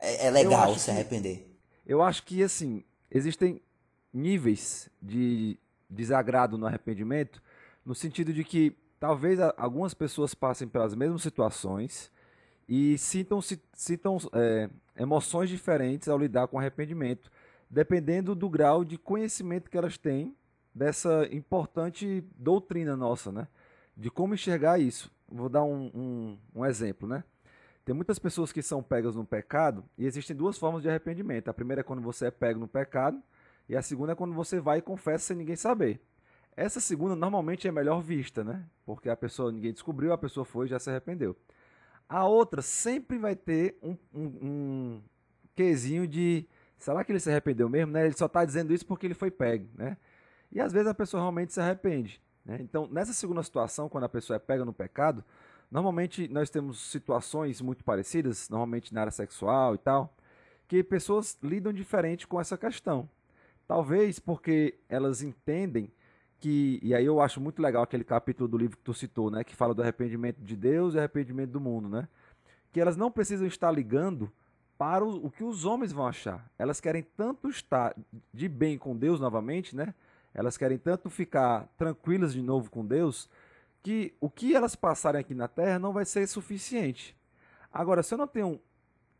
é, 0.00 0.26
é 0.26 0.30
legal 0.30 0.76
se 0.78 0.90
arrepender. 0.90 1.56
eu 1.86 2.02
acho 2.02 2.22
que, 2.24 2.42
assim, 2.42 2.84
existem 3.10 3.60
níveis 4.12 4.88
de 5.00 5.58
desagrado 5.88 6.58
no 6.58 6.66
arrependimento, 6.66 7.42
no 7.84 7.94
sentido 7.94 8.32
de 8.32 8.42
que 8.42 8.76
talvez 8.98 9.38
algumas 9.56 9.94
pessoas 9.94 10.34
passem 10.34 10.66
pelas 10.66 10.94
mesmas 10.94 11.22
situações 11.22 12.10
e 12.68 12.98
sintam, 12.98 13.40
sintam 13.72 14.18
é, 14.32 14.68
emoções 14.96 15.48
diferentes 15.48 16.08
ao 16.08 16.18
lidar 16.18 16.48
com 16.48 16.58
arrependimento, 16.58 17.30
dependendo 17.70 18.34
do 18.34 18.48
grau 18.48 18.84
de 18.84 18.98
conhecimento 18.98 19.70
que 19.70 19.78
elas 19.78 19.96
têm 19.96 20.34
dessa 20.74 21.26
importante 21.32 22.24
doutrina 22.36 22.96
nossa, 22.96 23.32
né? 23.32 23.48
De 23.96 24.10
como 24.10 24.34
enxergar 24.34 24.78
isso. 24.78 25.10
Vou 25.28 25.48
dar 25.48 25.64
um, 25.64 25.90
um, 25.94 26.38
um, 26.54 26.66
exemplo, 26.66 27.08
né? 27.08 27.24
Tem 27.84 27.94
muitas 27.94 28.18
pessoas 28.18 28.52
que 28.52 28.62
são 28.62 28.82
pegas 28.82 29.14
no 29.14 29.24
pecado 29.24 29.84
e 29.96 30.04
existem 30.04 30.36
duas 30.36 30.58
formas 30.58 30.82
de 30.82 30.88
arrependimento. 30.88 31.48
A 31.48 31.54
primeira 31.54 31.80
é 31.80 31.84
quando 31.84 32.02
você 32.02 32.26
é 32.26 32.30
pego 32.30 32.60
no 32.60 32.68
pecado 32.68 33.20
e 33.68 33.76
a 33.76 33.82
segunda 33.82 34.12
é 34.12 34.14
quando 34.14 34.34
você 34.34 34.60
vai 34.60 34.78
e 34.78 34.82
confessa 34.82 35.26
sem 35.26 35.36
ninguém 35.36 35.56
saber. 35.56 36.00
Essa 36.56 36.80
segunda 36.80 37.14
normalmente 37.14 37.68
é 37.68 37.72
melhor 37.72 38.00
vista, 38.00 38.42
né? 38.42 38.64
Porque 38.84 39.08
a 39.08 39.16
pessoa, 39.16 39.52
ninguém 39.52 39.72
descobriu, 39.72 40.12
a 40.12 40.18
pessoa 40.18 40.44
foi 40.44 40.66
e 40.66 40.68
já 40.68 40.78
se 40.78 40.90
arrependeu. 40.90 41.36
A 42.08 42.24
outra 42.24 42.62
sempre 42.62 43.18
vai 43.18 43.36
ter 43.36 43.78
um, 43.82 43.96
um, 44.14 44.24
um 44.42 45.02
quesinho 45.54 46.06
de 46.06 46.48
será 46.78 47.04
que 47.04 47.12
ele 47.12 47.20
se 47.20 47.30
arrependeu 47.30 47.68
mesmo? 47.68 47.92
Né? 47.92 48.06
Ele 48.06 48.16
só 48.16 48.26
está 48.26 48.44
dizendo 48.44 48.72
isso 48.72 48.86
porque 48.86 49.06
ele 49.06 49.14
foi 49.14 49.30
pego, 49.30 49.68
né? 49.74 49.96
E 50.50 50.60
às 50.60 50.72
vezes 50.72 50.88
a 50.88 50.94
pessoa 50.94 51.20
realmente 51.20 51.52
se 51.52 51.60
arrepende. 51.60 52.22
Né? 52.46 52.58
Então, 52.60 52.88
nessa 52.90 53.12
segunda 53.12 53.42
situação, 53.42 53.88
quando 53.88 54.04
a 54.04 54.08
pessoa 54.08 54.36
é 54.36 54.38
pega 54.38 54.64
no 54.64 54.72
pecado, 54.72 55.24
normalmente 55.70 56.28
nós 56.28 56.48
temos 56.48 56.80
situações 56.80 57.60
muito 57.60 57.82
parecidas, 57.82 58.48
normalmente 58.48 58.94
na 58.94 59.00
área 59.00 59.10
sexual 59.10 59.74
e 59.74 59.78
tal, 59.78 60.14
que 60.68 60.82
pessoas 60.82 61.36
lidam 61.42 61.72
diferente 61.72 62.26
com 62.26 62.40
essa 62.40 62.56
questão. 62.56 63.08
Talvez 63.66 64.20
porque 64.20 64.78
elas 64.88 65.22
entendem 65.22 65.92
que, 66.38 66.78
e 66.82 66.94
aí 66.94 67.04
eu 67.04 67.20
acho 67.20 67.40
muito 67.40 67.60
legal 67.60 67.82
aquele 67.82 68.04
capítulo 68.04 68.48
do 68.48 68.56
livro 68.56 68.76
que 68.76 68.82
tu 68.82 68.94
citou, 68.94 69.30
né, 69.30 69.42
que 69.42 69.56
fala 69.56 69.74
do 69.74 69.82
arrependimento 69.82 70.38
de 70.38 70.54
Deus 70.54 70.94
e 70.94 70.98
arrependimento 70.98 71.50
do 71.50 71.60
mundo, 71.60 71.88
né? 71.88 72.08
Que 72.72 72.80
elas 72.80 72.96
não 72.96 73.10
precisam 73.10 73.46
estar 73.46 73.70
ligando 73.70 74.30
para 74.76 75.04
o, 75.04 75.26
o 75.26 75.30
que 75.30 75.42
os 75.42 75.64
homens 75.64 75.92
vão 75.92 76.06
achar. 76.06 76.48
Elas 76.58 76.80
querem 76.80 77.02
tanto 77.02 77.48
estar 77.48 77.96
de 78.32 78.48
bem 78.48 78.76
com 78.76 78.94
Deus 78.94 79.18
novamente, 79.18 79.74
né? 79.74 79.94
Elas 80.36 80.58
querem 80.58 80.76
tanto 80.76 81.08
ficar 81.08 81.66
tranquilas 81.78 82.34
de 82.34 82.42
novo 82.42 82.70
com 82.70 82.84
Deus 82.84 83.26
que 83.82 84.14
o 84.20 84.28
que 84.28 84.54
elas 84.54 84.76
passarem 84.76 85.18
aqui 85.18 85.34
na 85.34 85.48
terra 85.48 85.78
não 85.78 85.94
vai 85.94 86.04
ser 86.04 86.26
suficiente. 86.26 87.16
Agora, 87.72 88.02
se 88.02 88.12
eu 88.12 88.18
não 88.18 88.26
tenho 88.26 88.60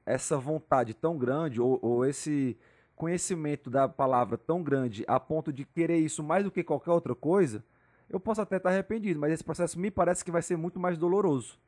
essa 0.05 0.37
vontade 0.37 0.92
tão 0.92 1.16
grande 1.16 1.59
ou, 1.59 1.79
ou 1.81 2.05
esse 2.05 2.55
conhecimento 2.94 3.70
da 3.70 3.88
palavra 3.88 4.37
tão 4.37 4.62
grande 4.62 5.05
a 5.09 5.18
ponto 5.18 5.50
de 5.50 5.64
querer 5.64 5.98
isso 5.98 6.22
mais 6.22 6.44
do 6.44 6.50
que 6.50 6.62
qualquer 6.62 6.90
outra 6.90 7.14
coisa, 7.14 7.64
eu 8.11 8.20
posso 8.20 8.42
até 8.42 8.59
estar 8.59 8.68
arrependido, 8.68 9.18
mas 9.18 9.33
esse 9.33 9.42
processo 9.42 9.79
me 9.79 9.90
parece 9.90 10.22
que 10.22 10.31
vai 10.31 10.42
ser 10.42 10.59
muito 10.59 10.79
mais 10.79 10.98
doloroso. 10.98 11.59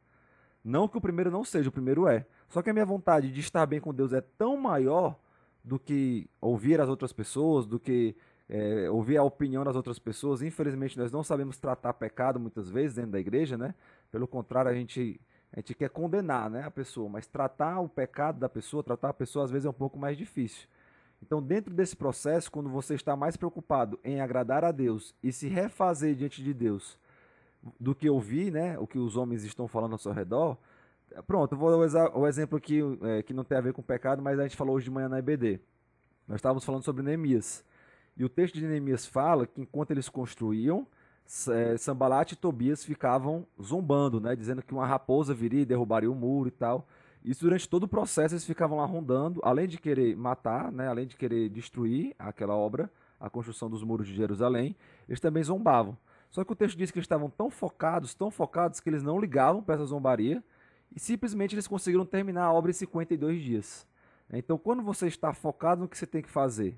Não 0.62 0.86
que 0.86 0.98
o 0.98 1.00
primeiro 1.00 1.30
não 1.30 1.42
seja, 1.42 1.70
o 1.70 1.72
primeiro 1.72 2.06
é. 2.06 2.26
Só 2.50 2.60
que 2.60 2.68
a 2.68 2.72
minha 2.74 2.84
vontade 2.84 3.32
de 3.32 3.40
estar 3.40 3.64
bem 3.64 3.80
com 3.80 3.94
Deus 3.94 4.12
é 4.12 4.20
tão 4.20 4.58
maior 4.58 5.18
do 5.64 5.78
que 5.78 6.28
ouvir 6.38 6.82
as 6.82 6.88
outras 6.88 7.14
pessoas, 7.14 7.66
do 7.66 7.80
que 7.80 8.14
é, 8.48 8.88
ouvir 8.90 9.18
a 9.18 9.22
opinião 9.22 9.62
das 9.62 9.76
outras 9.76 9.98
pessoas. 9.98 10.42
Infelizmente, 10.42 10.98
nós 10.98 11.12
não 11.12 11.22
sabemos 11.22 11.58
tratar 11.58 11.92
pecado 11.92 12.40
muitas 12.40 12.70
vezes 12.70 12.96
dentro 12.96 13.12
da 13.12 13.20
igreja, 13.20 13.58
né? 13.58 13.74
Pelo 14.10 14.26
contrário, 14.26 14.70
a 14.70 14.74
gente, 14.74 15.20
a 15.52 15.60
gente 15.60 15.74
quer 15.74 15.90
condenar 15.90 16.48
né, 16.48 16.62
a 16.62 16.70
pessoa, 16.70 17.08
mas 17.08 17.26
tratar 17.26 17.80
o 17.80 17.88
pecado 17.88 18.38
da 18.38 18.48
pessoa, 18.48 18.82
tratar 18.82 19.10
a 19.10 19.14
pessoa 19.14 19.44
às 19.44 19.50
vezes 19.50 19.66
é 19.66 19.70
um 19.70 19.74
pouco 19.74 19.98
mais 19.98 20.16
difícil. 20.16 20.66
Então, 21.22 21.42
dentro 21.42 21.74
desse 21.74 21.96
processo, 21.96 22.50
quando 22.50 22.70
você 22.70 22.94
está 22.94 23.16
mais 23.16 23.36
preocupado 23.36 23.98
em 24.04 24.20
agradar 24.20 24.64
a 24.64 24.70
Deus 24.70 25.14
e 25.22 25.32
se 25.32 25.48
refazer 25.48 26.14
diante 26.14 26.42
de 26.42 26.54
Deus 26.54 26.98
do 27.78 27.94
que 27.94 28.08
ouvir 28.08 28.52
né, 28.52 28.78
o 28.78 28.86
que 28.86 28.98
os 28.98 29.16
homens 29.16 29.42
estão 29.42 29.66
falando 29.66 29.92
ao 29.92 29.98
seu 29.98 30.12
redor, 30.12 30.56
pronto, 31.26 31.54
eu 31.54 31.58
vou 31.58 31.84
usar 31.84 32.16
o 32.16 32.26
exemplo 32.26 32.56
aqui 32.56 32.80
é, 33.02 33.22
que 33.22 33.34
não 33.34 33.42
tem 33.42 33.58
a 33.58 33.60
ver 33.60 33.72
com 33.72 33.82
pecado, 33.82 34.22
mas 34.22 34.38
a 34.38 34.44
gente 34.44 34.56
falou 34.56 34.76
hoje 34.76 34.84
de 34.84 34.90
manhã 34.92 35.08
na 35.08 35.18
EBD. 35.18 35.60
Nós 36.26 36.36
estávamos 36.36 36.64
falando 36.64 36.84
sobre 36.84 37.02
Neemias. 37.02 37.64
E 38.18 38.24
o 38.24 38.28
texto 38.28 38.54
de 38.54 38.66
Neemias 38.66 39.06
fala 39.06 39.46
que 39.46 39.60
enquanto 39.60 39.92
eles 39.92 40.08
construíam, 40.08 40.84
é, 41.50 41.76
Sambalat 41.76 42.32
e 42.32 42.36
Tobias 42.36 42.84
ficavam 42.84 43.46
zombando, 43.62 44.20
né? 44.20 44.34
Dizendo 44.34 44.60
que 44.60 44.74
uma 44.74 44.84
raposa 44.84 45.32
viria 45.32 45.60
e 45.60 45.66
derrubaria 45.66 46.10
o 46.10 46.14
muro 46.14 46.48
e 46.48 46.50
tal. 46.50 46.88
Isso 47.24 47.44
durante 47.44 47.68
todo 47.68 47.84
o 47.84 47.88
processo 47.88 48.34
eles 48.34 48.44
ficavam 48.44 48.78
lá 48.78 48.84
rondando, 48.84 49.40
além 49.44 49.68
de 49.68 49.78
querer 49.78 50.16
matar, 50.16 50.72
né? 50.72 50.88
Além 50.88 51.06
de 51.06 51.16
querer 51.16 51.48
destruir 51.48 52.12
aquela 52.18 52.56
obra, 52.56 52.90
a 53.20 53.30
construção 53.30 53.70
dos 53.70 53.84
muros 53.84 54.06
de 54.06 54.14
Jerusalém, 54.14 54.74
eles 55.08 55.20
também 55.20 55.42
zombavam. 55.42 55.96
Só 56.28 56.44
que 56.44 56.52
o 56.52 56.56
texto 56.56 56.76
diz 56.76 56.90
que 56.90 56.98
eles 56.98 57.04
estavam 57.04 57.30
tão 57.30 57.50
focados, 57.50 58.14
tão 58.14 58.30
focados, 58.32 58.80
que 58.80 58.90
eles 58.90 59.02
não 59.02 59.20
ligavam 59.20 59.62
para 59.62 59.76
essa 59.76 59.86
zombaria 59.86 60.42
e 60.94 60.98
simplesmente 60.98 61.54
eles 61.54 61.68
conseguiram 61.68 62.04
terminar 62.04 62.44
a 62.46 62.52
obra 62.52 62.70
em 62.70 62.74
52 62.74 63.42
dias. 63.42 63.86
Então, 64.32 64.58
quando 64.58 64.82
você 64.82 65.06
está 65.06 65.32
focado 65.32 65.82
no 65.82 65.88
que 65.88 65.96
você 65.96 66.06
tem 66.06 66.20
que 66.20 66.28
fazer, 66.28 66.76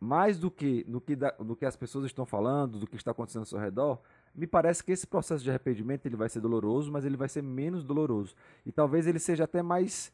mais 0.00 0.38
do 0.38 0.50
que 0.50 0.84
no 0.88 1.00
que, 1.00 1.16
da, 1.16 1.34
no 1.38 1.56
que 1.56 1.64
as 1.64 1.76
pessoas 1.76 2.06
estão 2.06 2.24
falando, 2.24 2.78
do 2.78 2.86
que 2.86 2.96
está 2.96 3.10
acontecendo 3.10 3.42
ao 3.42 3.46
seu 3.46 3.58
redor, 3.58 4.00
me 4.34 4.46
parece 4.46 4.82
que 4.84 4.92
esse 4.92 5.06
processo 5.06 5.42
de 5.42 5.50
arrependimento 5.50 6.06
ele 6.06 6.16
vai 6.16 6.28
ser 6.28 6.40
doloroso, 6.40 6.92
mas 6.92 7.04
ele 7.04 7.16
vai 7.16 7.28
ser 7.28 7.42
menos 7.42 7.82
doloroso. 7.82 8.34
E 8.64 8.70
talvez 8.70 9.06
ele 9.06 9.18
seja 9.18 9.44
até 9.44 9.62
mais, 9.62 10.12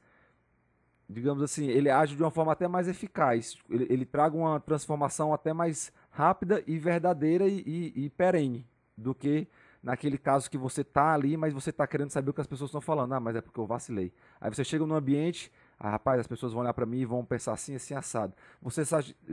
digamos 1.08 1.42
assim, 1.42 1.66
ele 1.66 1.90
age 1.90 2.16
de 2.16 2.22
uma 2.22 2.30
forma 2.30 2.52
até 2.52 2.66
mais 2.66 2.88
eficaz. 2.88 3.58
Ele, 3.68 3.86
ele 3.90 4.06
traga 4.06 4.36
uma 4.36 4.58
transformação 4.58 5.34
até 5.34 5.52
mais 5.52 5.92
rápida 6.10 6.62
e 6.66 6.78
verdadeira 6.78 7.46
e, 7.46 7.62
e, 7.66 8.04
e 8.04 8.10
perene 8.10 8.66
do 8.96 9.14
que 9.14 9.46
naquele 9.82 10.16
caso 10.16 10.50
que 10.50 10.56
você 10.56 10.80
está 10.80 11.12
ali, 11.12 11.36
mas 11.36 11.52
você 11.52 11.68
está 11.68 11.86
querendo 11.86 12.10
saber 12.10 12.30
o 12.30 12.32
que 12.32 12.40
as 12.40 12.46
pessoas 12.46 12.68
estão 12.68 12.80
falando. 12.80 13.12
Ah, 13.12 13.20
mas 13.20 13.36
é 13.36 13.42
porque 13.42 13.60
eu 13.60 13.66
vacilei. 13.66 14.10
Aí 14.40 14.52
você 14.52 14.64
chega 14.64 14.86
num 14.86 14.94
ambiente, 14.94 15.52
ah, 15.78 15.90
rapaz, 15.90 16.20
as 16.20 16.26
pessoas 16.26 16.52
vão 16.52 16.62
olhar 16.62 16.74
para 16.74 16.86
mim 16.86 16.98
e 16.98 17.04
vão 17.04 17.24
pensar 17.24 17.52
assim, 17.52 17.74
assim, 17.74 17.94
assado. 17.94 18.32
Você, 18.62 18.82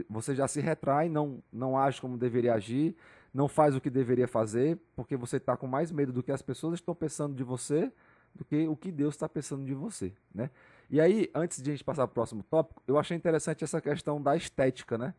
você 0.09 0.35
já 0.35 0.47
se 0.47 0.59
retrai, 0.59 1.09
não, 1.09 1.41
não 1.51 1.77
age 1.77 2.01
como 2.01 2.17
deveria 2.17 2.53
agir, 2.53 2.95
não 3.33 3.47
faz 3.47 3.75
o 3.75 3.81
que 3.81 3.89
deveria 3.89 4.27
fazer, 4.27 4.77
porque 4.95 5.15
você 5.15 5.37
está 5.37 5.55
com 5.55 5.67
mais 5.67 5.91
medo 5.91 6.11
do 6.11 6.23
que 6.23 6.31
as 6.31 6.41
pessoas 6.41 6.75
estão 6.75 6.95
pensando 6.95 7.35
de 7.35 7.43
você 7.43 7.91
do 8.33 8.45
que 8.45 8.67
o 8.67 8.75
que 8.75 8.91
Deus 8.91 9.13
está 9.13 9.27
pensando 9.27 9.65
de 9.65 9.73
você, 9.73 10.13
né? 10.33 10.49
E 10.89 10.99
aí, 10.99 11.29
antes 11.33 11.61
de 11.61 11.69
a 11.69 11.73
gente 11.73 11.83
passar 11.83 12.07
para 12.07 12.11
o 12.11 12.13
próximo 12.13 12.43
tópico, 12.43 12.81
eu 12.87 12.97
achei 12.97 13.15
interessante 13.15 13.63
essa 13.63 13.79
questão 13.79 14.21
da 14.21 14.35
estética, 14.35 14.97
né? 14.97 15.13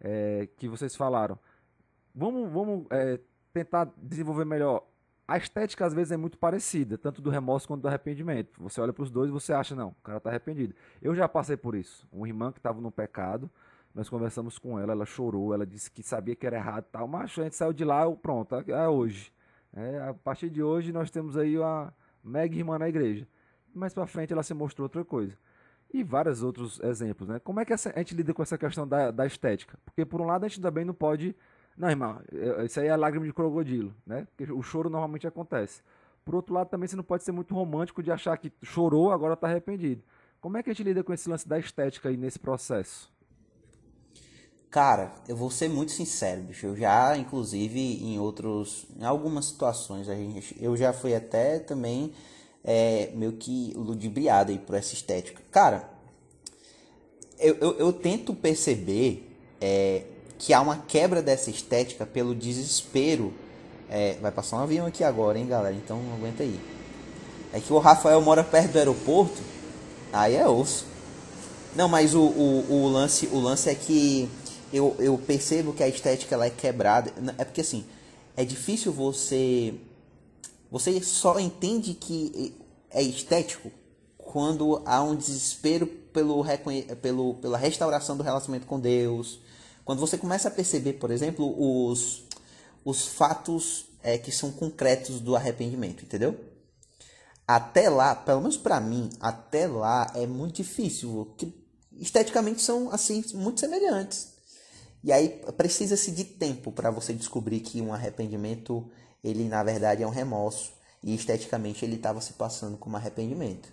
É, 0.00 0.48
que 0.56 0.68
vocês 0.68 0.96
falaram. 0.96 1.38
Vamos, 2.14 2.50
vamos 2.50 2.86
é, 2.90 3.20
tentar 3.52 3.90
desenvolver 3.96 4.44
melhor. 4.44 4.86
A 5.30 5.36
estética 5.36 5.86
às 5.86 5.94
vezes 5.94 6.10
é 6.10 6.16
muito 6.16 6.36
parecida, 6.36 6.98
tanto 6.98 7.22
do 7.22 7.30
remorso 7.30 7.68
quanto 7.68 7.82
do 7.82 7.86
arrependimento. 7.86 8.60
Você 8.60 8.80
olha 8.80 8.92
para 8.92 9.04
os 9.04 9.12
dois 9.12 9.30
e 9.30 9.32
você 9.32 9.52
acha, 9.52 9.76
não, 9.76 9.90
o 9.90 10.02
cara 10.02 10.18
está 10.18 10.28
arrependido. 10.28 10.74
Eu 11.00 11.14
já 11.14 11.28
passei 11.28 11.56
por 11.56 11.76
isso. 11.76 12.04
Uma 12.10 12.26
irmã 12.26 12.50
que 12.50 12.58
estava 12.58 12.80
no 12.80 12.90
pecado, 12.90 13.48
nós 13.94 14.08
conversamos 14.08 14.58
com 14.58 14.76
ela, 14.76 14.90
ela 14.90 15.06
chorou, 15.06 15.54
ela 15.54 15.64
disse 15.64 15.88
que 15.88 16.02
sabia 16.02 16.34
que 16.34 16.44
era 16.44 16.56
errado 16.56 16.86
tal, 16.90 17.06
mas 17.06 17.30
a 17.38 17.44
gente 17.44 17.54
saiu 17.54 17.72
de 17.72 17.84
lá, 17.84 18.10
pronto, 18.10 18.56
é 18.56 18.88
hoje. 18.88 19.32
É, 19.72 20.00
a 20.00 20.14
partir 20.14 20.50
de 20.50 20.64
hoje 20.64 20.92
nós 20.92 21.12
temos 21.12 21.36
aí 21.36 21.56
a 21.62 21.92
mega 22.24 22.56
irmã 22.56 22.76
na 22.76 22.88
igreja. 22.88 23.24
Mais 23.72 23.94
para 23.94 24.08
frente 24.08 24.32
ela 24.32 24.42
se 24.42 24.52
mostrou 24.52 24.86
outra 24.86 25.04
coisa. 25.04 25.38
E 25.94 26.02
vários 26.02 26.42
outros 26.42 26.80
exemplos, 26.80 27.28
né? 27.28 27.38
Como 27.38 27.60
é 27.60 27.64
que 27.64 27.72
a 27.72 27.76
gente 27.76 28.16
lida 28.16 28.34
com 28.34 28.42
essa 28.42 28.58
questão 28.58 28.84
da, 28.84 29.12
da 29.12 29.24
estética? 29.24 29.78
Porque 29.84 30.04
por 30.04 30.20
um 30.20 30.24
lado 30.24 30.44
a 30.44 30.48
gente 30.48 30.60
também 30.60 30.84
não 30.84 30.94
pode 30.94 31.36
não, 31.80 31.88
irmão, 31.88 32.20
isso 32.62 32.78
aí 32.78 32.88
é 32.88 32.94
lágrima 32.94 33.24
de 33.24 33.32
crocodilo, 33.32 33.94
né? 34.06 34.26
Porque 34.36 34.52
o 34.52 34.62
choro 34.62 34.90
normalmente 34.90 35.26
acontece. 35.26 35.80
Por 36.22 36.34
outro 36.34 36.52
lado, 36.52 36.68
também 36.68 36.86
você 36.86 36.94
não 36.94 37.02
pode 37.02 37.24
ser 37.24 37.32
muito 37.32 37.54
romântico 37.54 38.02
de 38.02 38.12
achar 38.12 38.36
que 38.36 38.52
chorou, 38.62 39.10
agora 39.10 39.32
está 39.32 39.46
arrependido. 39.46 40.02
Como 40.42 40.58
é 40.58 40.62
que 40.62 40.68
a 40.68 40.74
gente 40.74 40.84
lida 40.84 41.02
com 41.02 41.14
esse 41.14 41.26
lance 41.26 41.48
da 41.48 41.58
estética 41.58 42.10
aí 42.10 42.18
nesse 42.18 42.38
processo? 42.38 43.10
Cara, 44.70 45.10
eu 45.26 45.34
vou 45.34 45.50
ser 45.50 45.70
muito 45.70 45.90
sincero, 45.90 46.42
bicho. 46.42 46.66
Eu 46.66 46.76
já, 46.76 47.16
inclusive, 47.16 47.80
em 47.80 48.20
outros. 48.20 48.86
Em 48.98 49.04
algumas 49.04 49.46
situações, 49.46 50.06
a 50.06 50.14
gente, 50.14 50.62
eu 50.62 50.76
já 50.76 50.92
fui 50.92 51.14
até 51.14 51.58
também 51.58 52.12
é, 52.62 53.10
meio 53.14 53.32
que 53.32 53.72
ludibriado 53.74 54.52
aí 54.52 54.58
por 54.58 54.74
essa 54.74 54.92
estética. 54.92 55.42
Cara, 55.50 55.88
eu, 57.38 57.54
eu, 57.56 57.78
eu 57.78 57.92
tento 57.92 58.34
perceber 58.34 59.34
é, 59.60 60.04
que 60.40 60.54
há 60.54 60.60
uma 60.62 60.78
quebra 60.78 61.20
dessa 61.20 61.50
estética 61.50 62.06
pelo 62.06 62.34
desespero. 62.34 63.32
É, 63.90 64.16
vai 64.22 64.32
passar 64.32 64.56
um 64.56 64.60
avião 64.60 64.86
aqui 64.86 65.04
agora, 65.04 65.38
hein, 65.38 65.46
galera? 65.46 65.74
Então 65.74 66.00
aguenta 66.16 66.42
aí. 66.42 66.58
É 67.52 67.60
que 67.60 67.70
o 67.72 67.78
Rafael 67.78 68.20
mora 68.22 68.42
perto 68.42 68.72
do 68.72 68.78
aeroporto, 68.78 69.38
aí 70.10 70.36
é 70.36 70.48
osso. 70.48 70.86
Não, 71.76 71.88
mas 71.88 72.14
o, 72.14 72.22
o, 72.22 72.72
o, 72.72 72.88
lance, 72.88 73.26
o 73.26 73.38
lance 73.38 73.68
é 73.68 73.74
que 73.74 74.30
eu, 74.72 74.96
eu 74.98 75.18
percebo 75.18 75.74
que 75.74 75.82
a 75.82 75.88
estética 75.88 76.34
ela 76.34 76.46
é 76.46 76.50
quebrada. 76.50 77.12
É 77.36 77.44
porque 77.44 77.60
assim, 77.60 77.84
é 78.34 78.44
difícil 78.44 78.92
você. 78.92 79.74
Você 80.70 81.02
só 81.02 81.38
entende 81.38 81.92
que 81.92 82.54
é 82.90 83.02
estético 83.02 83.70
quando 84.16 84.80
há 84.86 85.02
um 85.02 85.14
desespero 85.14 85.86
pelo, 85.86 86.42
pelo, 87.02 87.34
pela 87.34 87.58
restauração 87.58 88.16
do 88.16 88.22
relacionamento 88.22 88.66
com 88.66 88.80
Deus, 88.80 89.40
quando 89.90 89.98
você 89.98 90.16
começa 90.16 90.46
a 90.46 90.52
perceber, 90.52 90.92
por 90.92 91.10
exemplo, 91.10 91.52
os, 91.58 92.22
os 92.84 93.08
fatos 93.08 93.86
é, 94.04 94.16
que 94.16 94.30
são 94.30 94.52
concretos 94.52 95.18
do 95.18 95.34
arrependimento, 95.34 96.04
entendeu? 96.04 96.38
Até 97.44 97.90
lá, 97.90 98.14
pelo 98.14 98.40
menos 98.40 98.56
para 98.56 98.80
mim, 98.80 99.10
até 99.18 99.66
lá 99.66 100.08
é 100.14 100.28
muito 100.28 100.54
difícil, 100.54 101.34
que 101.36 101.52
esteticamente 101.98 102.62
são 102.62 102.88
assim 102.92 103.24
muito 103.34 103.58
semelhantes. 103.58 104.32
E 105.02 105.10
aí 105.10 105.42
precisa-se 105.56 106.12
de 106.12 106.22
tempo 106.22 106.70
para 106.70 106.92
você 106.92 107.12
descobrir 107.12 107.58
que 107.58 107.80
um 107.80 107.92
arrependimento, 107.92 108.88
ele 109.24 109.48
na 109.48 109.64
verdade 109.64 110.04
é 110.04 110.06
um 110.06 110.10
remorso 110.10 110.72
e 111.02 111.12
esteticamente 111.16 111.84
ele 111.84 111.96
estava 111.96 112.20
se 112.20 112.34
passando 112.34 112.78
como 112.78 112.96
arrependimento. 112.96 113.68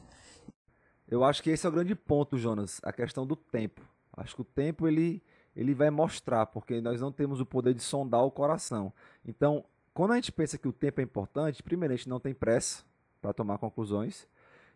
Eu 1.08 1.24
acho 1.24 1.44
que 1.44 1.52
esse 1.52 1.64
é 1.68 1.70
o 1.70 1.72
grande 1.72 1.94
ponto, 1.94 2.40
Jonas, 2.40 2.80
a 2.82 2.92
questão 2.92 3.24
do 3.24 3.36
tempo. 3.36 3.88
Acho 4.14 4.34
que 4.34 4.42
o 4.42 4.46
tempo 4.46 4.88
ele 4.88 5.22
ele 5.58 5.74
vai 5.74 5.90
mostrar, 5.90 6.46
porque 6.46 6.80
nós 6.80 7.02
não 7.02 7.12
temos 7.12 7.42
o 7.42 7.46
poder 7.46 7.74
de 7.74 7.82
sondar 7.82 8.24
o 8.24 8.30
coração. 8.30 8.94
Então, 9.26 9.66
quando 9.92 10.12
a 10.12 10.16
gente 10.16 10.32
pensa 10.32 10.56
que 10.56 10.68
o 10.68 10.72
tempo 10.72 11.02
é 11.02 11.04
importante, 11.04 11.64
primeiro, 11.64 11.96
a 11.96 11.98
gente 11.98 12.08
não 12.08 12.20
tem 12.20 12.32
pressa 12.32 12.84
para 13.20 13.34
tomar 13.34 13.58
conclusões. 13.58 14.28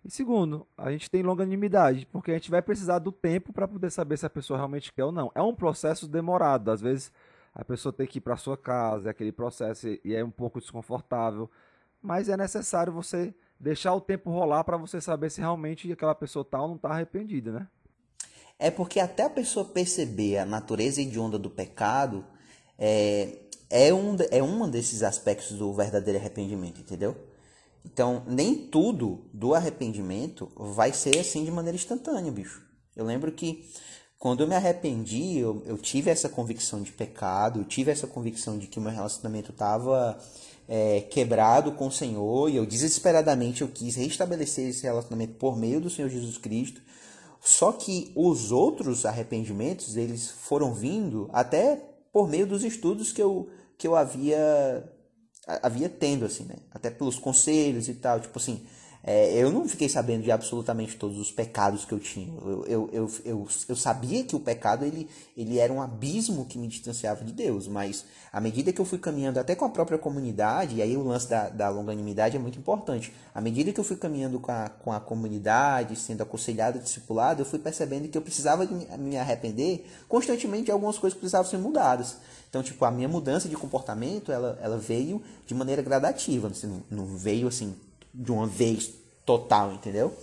E 0.03 0.09
segundo, 0.09 0.65
a 0.75 0.91
gente 0.91 1.07
tem 1.07 1.21
longanimidade, 1.21 2.07
porque 2.11 2.31
a 2.31 2.33
gente 2.33 2.49
vai 2.49 2.63
precisar 2.63 2.97
do 2.97 3.11
tempo 3.11 3.53
para 3.53 3.67
poder 3.67 3.91
saber 3.91 4.17
se 4.17 4.25
a 4.25 4.29
pessoa 4.29 4.57
realmente 4.57 4.91
quer 4.91 5.03
ou 5.03 5.11
não. 5.11 5.31
É 5.35 5.41
um 5.43 5.53
processo 5.53 6.07
demorado, 6.07 6.71
às 6.71 6.81
vezes 6.81 7.11
a 7.53 7.63
pessoa 7.63 7.93
tem 7.93 8.07
que 8.07 8.17
ir 8.17 8.21
para 8.21 8.35
sua 8.35 8.57
casa, 8.57 9.09
é 9.09 9.11
aquele 9.11 9.31
processo 9.31 9.87
e 10.03 10.15
é 10.15 10.23
um 10.23 10.31
pouco 10.31 10.59
desconfortável, 10.59 11.47
mas 12.01 12.27
é 12.27 12.35
necessário 12.35 12.91
você 12.91 13.35
deixar 13.59 13.93
o 13.93 14.01
tempo 14.01 14.31
rolar 14.31 14.63
para 14.63 14.77
você 14.77 14.99
saber 14.99 15.29
se 15.29 15.39
realmente 15.39 15.91
aquela 15.91 16.15
pessoa 16.15 16.43
tal 16.43 16.67
não 16.67 16.77
está 16.77 16.89
arrependida, 16.89 17.51
né? 17.51 17.67
É 18.61 18.69
porque 18.69 18.99
até 18.99 19.23
a 19.23 19.29
pessoa 19.29 19.65
perceber 19.65 20.37
a 20.37 20.45
natureza 20.45 21.01
hedionda 21.01 21.39
do 21.39 21.49
pecado 21.49 22.23
é, 22.77 23.39
é, 23.71 23.91
um, 23.91 24.15
é 24.29 24.43
um 24.43 24.69
desses 24.69 25.01
aspectos 25.01 25.57
do 25.57 25.73
verdadeiro 25.73 26.19
arrependimento, 26.19 26.79
entendeu? 26.79 27.17
Então, 27.83 28.21
nem 28.27 28.55
tudo 28.55 29.25
do 29.33 29.55
arrependimento 29.55 30.51
vai 30.55 30.93
ser 30.93 31.17
assim 31.17 31.43
de 31.43 31.49
maneira 31.49 31.75
instantânea, 31.75 32.31
bicho. 32.31 32.61
Eu 32.95 33.03
lembro 33.03 33.31
que 33.31 33.67
quando 34.19 34.41
eu 34.41 34.47
me 34.47 34.53
arrependi, 34.53 35.39
eu, 35.39 35.63
eu 35.65 35.75
tive 35.79 36.11
essa 36.11 36.29
convicção 36.29 36.83
de 36.83 36.91
pecado, 36.91 37.61
eu 37.61 37.65
tive 37.65 37.89
essa 37.89 38.05
convicção 38.05 38.59
de 38.59 38.67
que 38.67 38.77
o 38.77 38.81
meu 38.81 38.91
relacionamento 38.91 39.49
estava 39.49 40.19
é, 40.69 41.01
quebrado 41.01 41.71
com 41.71 41.87
o 41.87 41.91
Senhor 41.91 42.47
e 42.47 42.57
eu 42.57 42.65
desesperadamente 42.67 43.63
eu 43.63 43.67
quis 43.67 43.95
restabelecer 43.95 44.69
esse 44.69 44.83
relacionamento 44.83 45.33
por 45.33 45.57
meio 45.57 45.81
do 45.81 45.89
Senhor 45.89 46.09
Jesus 46.09 46.37
Cristo. 46.37 46.79
Só 47.41 47.71
que 47.71 48.11
os 48.15 48.51
outros 48.51 49.05
arrependimentos, 49.05 49.97
eles 49.97 50.29
foram 50.29 50.73
vindo 50.73 51.27
até 51.33 51.75
por 52.13 52.29
meio 52.29 52.45
dos 52.45 52.63
estudos 52.63 53.11
que 53.11 53.21
eu, 53.21 53.49
que 53.77 53.87
eu 53.87 53.95
havia 53.95 54.87
havia 55.47 55.89
tendo 55.89 56.23
assim, 56.23 56.45
né? 56.45 56.57
Até 56.69 56.91
pelos 56.91 57.17
conselhos 57.17 57.89
e 57.89 57.95
tal, 57.95 58.19
tipo 58.19 58.37
assim, 58.37 58.65
é, 59.03 59.33
eu 59.33 59.51
não 59.51 59.67
fiquei 59.67 59.89
sabendo 59.89 60.23
de 60.23 60.31
absolutamente 60.31 60.95
todos 60.95 61.17
os 61.17 61.31
pecados 61.31 61.85
que 61.85 61.91
eu 61.91 61.99
tinha. 61.99 62.31
Eu, 62.39 62.65
eu, 62.67 62.89
eu, 62.93 63.11
eu, 63.25 63.47
eu, 63.67 63.75
sabia 63.75 64.23
que 64.23 64.35
o 64.35 64.39
pecado 64.39 64.85
ele, 64.85 65.09
ele 65.35 65.57
era 65.57 65.73
um 65.73 65.81
abismo 65.81 66.45
que 66.45 66.55
me 66.55 66.67
distanciava 66.67 67.23
de 67.25 67.33
Deus, 67.33 67.67
mas 67.67 68.05
à 68.31 68.39
medida 68.39 68.71
que 68.71 68.79
eu 68.79 68.85
fui 68.85 68.99
caminhando 68.99 69.39
até 69.39 69.55
com 69.55 69.65
a 69.65 69.69
própria 69.69 69.97
comunidade, 69.97 70.75
e 70.75 70.81
aí 70.83 70.95
o 70.95 71.03
lance 71.03 71.27
da, 71.27 71.49
da 71.49 71.69
longanimidade 71.69 72.37
é 72.37 72.39
muito 72.39 72.59
importante. 72.59 73.11
À 73.33 73.41
medida 73.41 73.71
que 73.73 73.79
eu 73.79 73.83
fui 73.83 73.95
caminhando 73.95 74.39
com 74.39 74.51
a, 74.51 74.69
com 74.69 74.91
a 74.91 74.99
comunidade, 74.99 75.95
sendo 75.95 76.21
aconselhado, 76.21 76.77
discipulado, 76.77 77.41
eu 77.41 77.45
fui 77.45 77.57
percebendo 77.57 78.07
que 78.07 78.17
eu 78.17 78.21
precisava 78.21 78.67
me 78.99 79.17
arrepender 79.17 79.83
constantemente 80.07 80.65
de 80.65 80.71
algumas 80.71 80.99
coisas 80.99 81.15
que 81.15 81.21
precisavam 81.21 81.49
ser 81.49 81.57
mudadas. 81.57 82.17
Então, 82.47 82.61
tipo, 82.61 82.85
a 82.85 82.91
minha 82.91 83.07
mudança 83.07 83.49
de 83.49 83.55
comportamento, 83.55 84.31
ela, 84.31 84.59
ela 84.61 84.77
veio 84.77 85.23
de 85.47 85.55
maneira 85.55 85.81
gradativa, 85.81 86.49
assim, 86.49 86.67
não, 86.67 87.05
não 87.05 87.17
veio 87.17 87.47
assim 87.47 87.73
de 88.13 88.31
uma 88.31 88.47
vez 88.47 88.93
total, 89.25 89.73
entendeu? 89.73 90.13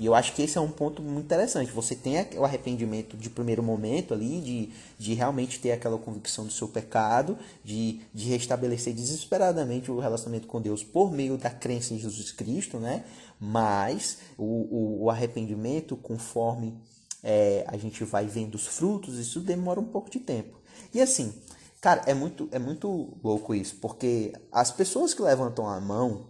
E 0.00 0.06
eu 0.06 0.14
acho 0.14 0.34
que 0.34 0.40
esse 0.40 0.56
é 0.56 0.60
um 0.60 0.70
ponto 0.70 1.02
muito 1.02 1.26
interessante. 1.26 1.70
Você 1.72 1.94
tem 1.94 2.14
o 2.38 2.42
arrependimento 2.42 3.18
de 3.18 3.28
primeiro 3.28 3.62
momento 3.62 4.14
ali, 4.14 4.40
de, 4.40 4.70
de 4.98 5.12
realmente 5.12 5.60
ter 5.60 5.72
aquela 5.72 5.98
convicção 5.98 6.46
do 6.46 6.50
seu 6.50 6.66
pecado, 6.66 7.36
de, 7.62 8.00
de 8.14 8.26
restabelecer 8.30 8.94
desesperadamente 8.94 9.90
o 9.90 10.00
relacionamento 10.00 10.46
com 10.46 10.58
Deus 10.58 10.82
por 10.82 11.12
meio 11.12 11.36
da 11.36 11.50
crença 11.50 11.92
em 11.92 11.98
Jesus 11.98 12.32
Cristo, 12.32 12.78
né? 12.78 13.04
Mas 13.38 14.16
o, 14.38 14.44
o, 14.44 15.04
o 15.04 15.10
arrependimento, 15.10 15.94
conforme 15.98 16.74
é, 17.22 17.64
a 17.68 17.76
gente 17.76 18.02
vai 18.02 18.26
vendo 18.26 18.54
os 18.54 18.66
frutos, 18.66 19.18
isso 19.18 19.38
demora 19.38 19.78
um 19.78 19.86
pouco 19.86 20.08
de 20.08 20.18
tempo. 20.18 20.58
E 20.94 21.00
assim, 21.02 21.30
cara, 21.78 22.02
é 22.06 22.14
muito, 22.14 22.48
é 22.52 22.58
muito 22.58 23.18
louco 23.22 23.54
isso, 23.54 23.76
porque 23.76 24.32
as 24.50 24.70
pessoas 24.70 25.12
que 25.12 25.20
levantam 25.20 25.68
a 25.68 25.78
mão, 25.78 26.29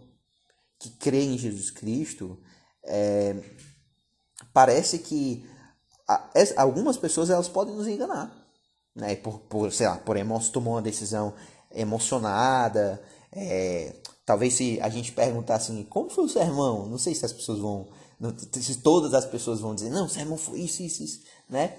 que 0.80 0.90
creem 0.90 1.34
em 1.34 1.38
Jesus 1.38 1.70
Cristo, 1.70 2.40
é, 2.84 3.36
parece 4.52 4.98
que 4.98 5.46
algumas 6.56 6.96
pessoas 6.96 7.28
elas 7.28 7.48
podem 7.48 7.76
nos 7.76 7.86
enganar, 7.86 8.34
né? 8.96 9.14
Por, 9.16 9.40
por 9.40 9.70
sei 9.70 9.86
lá, 9.86 9.98
por 9.98 10.16
emo 10.16 10.40
tomou 10.50 10.74
uma 10.74 10.82
decisão 10.82 11.34
emocionada, 11.70 13.00
é, 13.30 13.94
talvez 14.24 14.54
se 14.54 14.80
a 14.80 14.88
gente 14.88 15.12
perguntar 15.12 15.56
assim, 15.56 15.84
como 15.84 16.08
foi 16.08 16.24
o 16.24 16.28
sermão? 16.28 16.86
Não 16.86 16.98
sei 16.98 17.14
se 17.14 17.26
as 17.26 17.32
pessoas 17.32 17.58
vão, 17.58 17.88
se 18.54 18.76
todas 18.76 19.12
as 19.12 19.26
pessoas 19.26 19.60
vão 19.60 19.74
dizer, 19.74 19.90
não, 19.90 20.06
o 20.06 20.10
sermão 20.10 20.38
foi 20.38 20.60
isso, 20.60 20.82
isso, 20.82 21.02
isso, 21.02 21.20
né? 21.48 21.76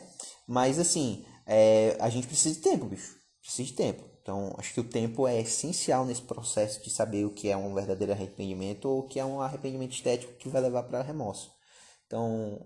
Mas 0.47 0.77
assim, 0.77 1.25
é, 1.45 1.97
a 1.99 2.09
gente 2.09 2.27
precisa 2.27 2.53
de 2.53 2.61
tempo, 2.61 2.85
bicho, 2.85 3.15
precisa 3.41 3.67
de 3.67 3.73
tempo. 3.73 4.10
Então, 4.21 4.53
acho 4.57 4.73
que 4.73 4.79
o 4.79 4.83
tempo 4.83 5.27
é 5.27 5.41
essencial 5.41 6.05
nesse 6.05 6.21
processo 6.21 6.83
de 6.83 6.89
saber 6.91 7.25
o 7.25 7.31
que 7.31 7.49
é 7.49 7.57
um 7.57 7.73
verdadeiro 7.73 8.13
arrependimento 8.13 8.85
ou 8.85 8.99
o 8.99 9.07
que 9.07 9.19
é 9.19 9.25
um 9.25 9.41
arrependimento 9.41 9.93
estético 9.93 10.33
que 10.33 10.47
vai 10.47 10.61
levar 10.61 10.83
para 10.83 11.01
remorso. 11.01 11.51
Então, 12.05 12.59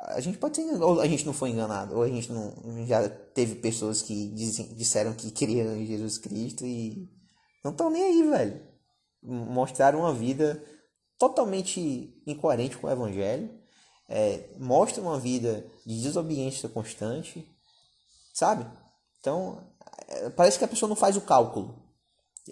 a 0.00 0.20
gente 0.20 0.38
pode 0.38 0.56
ser 0.56 0.62
enganado, 0.62 0.86
ou 0.86 1.00
a 1.00 1.06
gente 1.08 1.26
não 1.26 1.32
foi 1.32 1.50
enganado, 1.50 1.96
ou 1.96 2.02
a 2.02 2.08
gente 2.08 2.32
não 2.32 2.86
já 2.86 3.08
teve 3.08 3.56
pessoas 3.56 4.02
que 4.02 4.28
dizem, 4.28 4.74
disseram 4.74 5.12
que 5.14 5.30
queriam 5.30 5.84
Jesus 5.84 6.18
Cristo 6.18 6.64
e 6.64 7.08
não 7.64 7.72
estão 7.72 7.90
nem 7.90 8.02
aí, 8.02 8.22
velho. 8.22 8.62
Mostraram 9.22 10.00
uma 10.00 10.12
vida 10.12 10.62
totalmente 11.18 12.22
incoerente 12.26 12.76
com 12.76 12.86
o 12.86 12.90
evangelho, 12.90 13.50
é, 14.08 14.48
mostra 14.58 15.02
uma 15.02 15.18
vida 15.18 15.66
de 15.84 16.00
desobediência 16.00 16.68
constante, 16.68 17.46
sabe? 18.32 18.66
Então, 19.20 19.66
é, 20.08 20.30
parece 20.30 20.58
que 20.58 20.64
a 20.64 20.68
pessoa 20.68 20.88
não 20.88 20.96
faz 20.96 21.16
o 21.16 21.20
cálculo. 21.20 21.82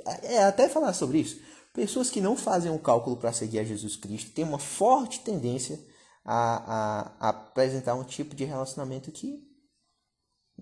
É, 0.07 0.35
é 0.35 0.45
até 0.45 0.69
falar 0.69 0.93
sobre 0.93 1.19
isso. 1.19 1.41
Pessoas 1.73 2.11
que 2.11 2.21
não 2.21 2.37
fazem 2.37 2.71
o 2.71 2.79
cálculo 2.79 3.17
para 3.17 3.33
seguir 3.33 3.59
a 3.59 3.65
Jesus 3.65 3.97
Cristo 3.97 4.31
têm 4.33 4.45
uma 4.45 4.59
forte 4.59 5.21
tendência 5.21 5.79
a, 6.25 6.37
a, 6.57 7.17
a, 7.21 7.29
apresentar 7.31 7.95
um 7.95 8.05
tipo 8.05 8.35
de 8.35 8.45
relacionamento 8.45 9.11
que. 9.11 9.43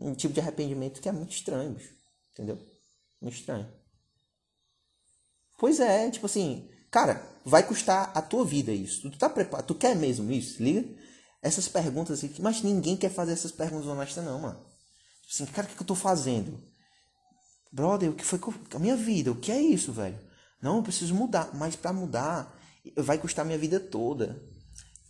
um 0.00 0.14
tipo 0.14 0.34
de 0.34 0.40
arrependimento 0.40 1.00
que 1.00 1.08
é 1.08 1.12
muito 1.12 1.32
estranho. 1.32 1.78
Entendeu? 2.32 2.58
Muito 3.20 3.36
estranho. 3.36 3.70
Pois 5.58 5.78
é, 5.78 6.10
tipo 6.10 6.26
assim, 6.26 6.68
cara, 6.90 7.24
vai 7.44 7.66
custar 7.66 8.10
a 8.14 8.22
tua 8.22 8.44
vida 8.44 8.72
isso. 8.72 9.08
Tu 9.10 9.18
tá 9.18 9.28
preparado? 9.28 9.66
Tu 9.66 9.74
quer 9.74 9.94
mesmo 9.94 10.32
isso? 10.32 10.62
Liga? 10.62 10.84
Essas 11.40 11.68
perguntas 11.68 12.24
aqui, 12.24 12.40
mas 12.40 12.62
ninguém 12.62 12.96
quer 12.96 13.10
fazer 13.10 13.32
essas 13.32 13.52
perguntas 13.52 13.86
honestas, 13.86 14.24
não, 14.24 14.40
mano. 14.40 14.71
Assim, 15.32 15.46
cara, 15.46 15.66
o 15.66 15.70
que, 15.74 15.80
eu 15.80 15.86
tô 15.86 15.94
fazendo? 15.94 16.60
Brother, 17.72 18.10
o 18.10 18.14
que 18.14 18.24
foi 18.24 18.38
a 18.74 18.78
minha 18.78 18.96
vida? 18.96 19.32
O 19.32 19.36
que 19.36 19.50
é 19.50 19.58
isso, 19.58 19.90
velho? 19.90 20.18
Não, 20.60 20.76
eu 20.76 20.82
preciso 20.82 21.14
mudar. 21.14 21.50
Mas 21.54 21.74
para 21.74 21.90
mudar, 21.90 22.54
vai 22.98 23.16
custar 23.16 23.44
minha 23.44 23.56
vida 23.56 23.80
toda. 23.80 24.42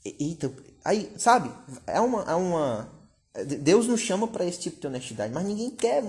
Eita, 0.05 0.53
aí, 0.85 1.13
sabe? 1.19 1.51
É 1.87 2.01
uma, 2.01 2.23
é 2.23 2.35
uma. 2.37 2.89
Deus 3.61 3.89
nos 3.89 4.01
chama 4.01 4.29
para 4.29 4.45
esse 4.45 4.61
tipo 4.61 4.81
de 4.81 4.87
honestidade, 4.87 5.33
mas 5.33 5.45
ninguém 5.45 5.71
quer 5.71 6.05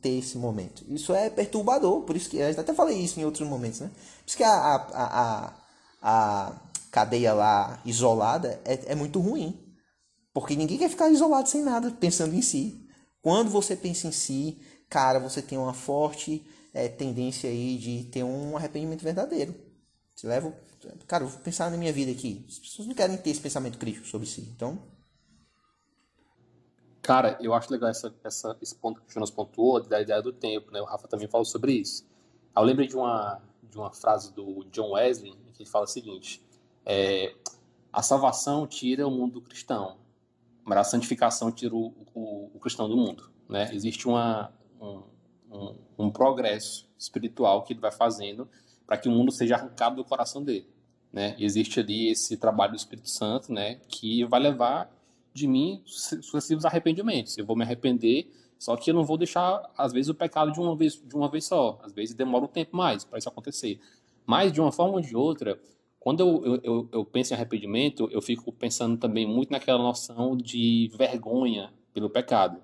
ter 0.00 0.10
esse 0.10 0.38
momento. 0.38 0.84
Isso 0.88 1.12
é 1.12 1.28
perturbador, 1.28 2.02
por 2.02 2.14
isso 2.14 2.30
que. 2.30 2.36
Eu 2.36 2.50
até 2.50 2.72
falei 2.72 2.98
isso 2.98 3.18
em 3.18 3.24
outros 3.24 3.48
momentos, 3.48 3.80
né? 3.80 3.88
Por 3.88 4.28
isso 4.28 4.36
que 4.36 4.44
a, 4.44 4.52
a, 4.52 4.84
a, 4.92 5.54
a 6.02 6.60
cadeia 6.92 7.34
lá 7.34 7.80
isolada 7.84 8.60
é, 8.64 8.92
é 8.92 8.94
muito 8.94 9.18
ruim. 9.18 9.60
Porque 10.32 10.54
ninguém 10.54 10.78
quer 10.78 10.90
ficar 10.90 11.10
isolado 11.10 11.48
sem 11.48 11.62
nada, 11.62 11.90
pensando 11.90 12.34
em 12.34 12.42
si. 12.42 12.85
Quando 13.26 13.50
você 13.50 13.74
pensa 13.74 14.06
em 14.06 14.12
si, 14.12 14.56
cara, 14.88 15.18
você 15.18 15.42
tem 15.42 15.58
uma 15.58 15.74
forte 15.74 16.46
é, 16.72 16.86
tendência 16.86 17.50
aí 17.50 17.76
de 17.76 18.04
ter 18.04 18.22
um 18.22 18.56
arrependimento 18.56 19.02
verdadeiro. 19.02 19.52
Você 20.14 20.28
leva. 20.28 20.56
Cara, 21.08 21.24
eu 21.24 21.28
vou 21.28 21.40
pensar 21.40 21.68
na 21.68 21.76
minha 21.76 21.92
vida 21.92 22.12
aqui. 22.12 22.44
As 22.48 22.60
pessoas 22.60 22.86
não 22.86 22.94
querem 22.94 23.16
ter 23.16 23.30
esse 23.30 23.40
pensamento 23.40 23.78
crítico 23.78 24.06
sobre 24.06 24.28
si. 24.28 24.42
Então. 24.42 24.80
Cara, 27.02 27.36
eu 27.40 27.52
acho 27.52 27.68
legal 27.72 27.90
essa, 27.90 28.14
essa, 28.22 28.56
esse 28.62 28.76
ponto 28.76 29.00
que 29.00 29.08
o 29.08 29.12
Jonas 29.12 29.32
pontuou, 29.32 29.82
da 29.82 30.00
ideia 30.00 30.22
do 30.22 30.32
tempo, 30.32 30.70
né? 30.70 30.80
O 30.80 30.84
Rafa 30.84 31.08
também 31.08 31.26
falou 31.26 31.44
sobre 31.44 31.72
isso. 31.72 32.06
Eu 32.54 32.62
lembrei 32.62 32.86
de 32.86 32.94
uma, 32.94 33.42
de 33.68 33.76
uma 33.76 33.92
frase 33.92 34.32
do 34.32 34.62
John 34.70 34.92
Wesley, 34.92 35.32
que 35.52 35.64
ele 35.64 35.68
fala 35.68 35.84
o 35.84 35.88
seguinte: 35.88 36.40
é, 36.84 37.34
a 37.92 38.02
salvação 38.02 38.68
tira 38.68 39.04
o 39.04 39.10
mundo 39.10 39.42
cristão, 39.42 39.98
mas 40.66 40.78
a 40.78 40.84
santificação 40.84 41.52
tira 41.52 41.74
o, 41.74 41.94
o, 42.12 42.50
o 42.52 42.58
cristão 42.58 42.88
do 42.88 42.96
mundo. 42.96 43.30
Né? 43.48 43.70
Existe 43.72 44.08
uma, 44.08 44.52
um, 44.80 45.02
um, 45.48 45.74
um 45.96 46.10
progresso 46.10 46.88
espiritual 46.98 47.62
que 47.62 47.72
ele 47.72 47.80
vai 47.80 47.92
fazendo 47.92 48.48
para 48.84 48.98
que 48.98 49.08
o 49.08 49.12
mundo 49.12 49.30
seja 49.30 49.54
arrancado 49.54 49.96
do 49.96 50.04
coração 50.04 50.42
dele. 50.42 50.68
Né? 51.12 51.34
existe 51.38 51.80
ali 51.80 52.10
esse 52.10 52.36
trabalho 52.36 52.72
do 52.72 52.76
Espírito 52.76 53.08
Santo, 53.08 53.50
né, 53.50 53.76
que 53.88 54.22
vai 54.24 54.38
levar 54.38 54.90
de 55.32 55.46
mim 55.46 55.80
sucessivos 55.86 56.66
arrependimentos. 56.66 57.38
Eu 57.38 57.46
vou 57.46 57.56
me 57.56 57.62
arrepender, 57.62 58.30
só 58.58 58.76
que 58.76 58.90
eu 58.90 58.94
não 58.94 59.04
vou 59.04 59.16
deixar 59.16 59.62
às 59.78 59.92
vezes 59.92 60.10
o 60.10 60.14
pecado 60.14 60.52
de 60.52 60.60
uma 60.60 60.76
vez 60.76 61.00
de 61.02 61.14
uma 61.14 61.28
vez 61.30 61.46
só. 61.46 61.78
Às 61.82 61.92
vezes 61.92 62.14
demora 62.14 62.44
um 62.44 62.48
tempo 62.48 62.76
mais 62.76 63.04
para 63.04 63.18
isso 63.18 63.28
acontecer. 63.28 63.80
Mas 64.26 64.52
de 64.52 64.60
uma 64.60 64.72
forma 64.72 64.94
ou 64.94 65.00
de 65.00 65.16
outra, 65.16 65.58
quando 66.06 66.20
eu, 66.20 66.60
eu, 66.62 66.88
eu 66.92 67.04
penso 67.04 67.32
em 67.32 67.36
arrependimento, 67.36 68.08
eu 68.12 68.22
fico 68.22 68.52
pensando 68.52 68.96
também 68.96 69.26
muito 69.26 69.50
naquela 69.50 69.82
noção 69.82 70.36
de 70.36 70.88
vergonha 70.96 71.72
pelo 71.92 72.08
pecado 72.08 72.60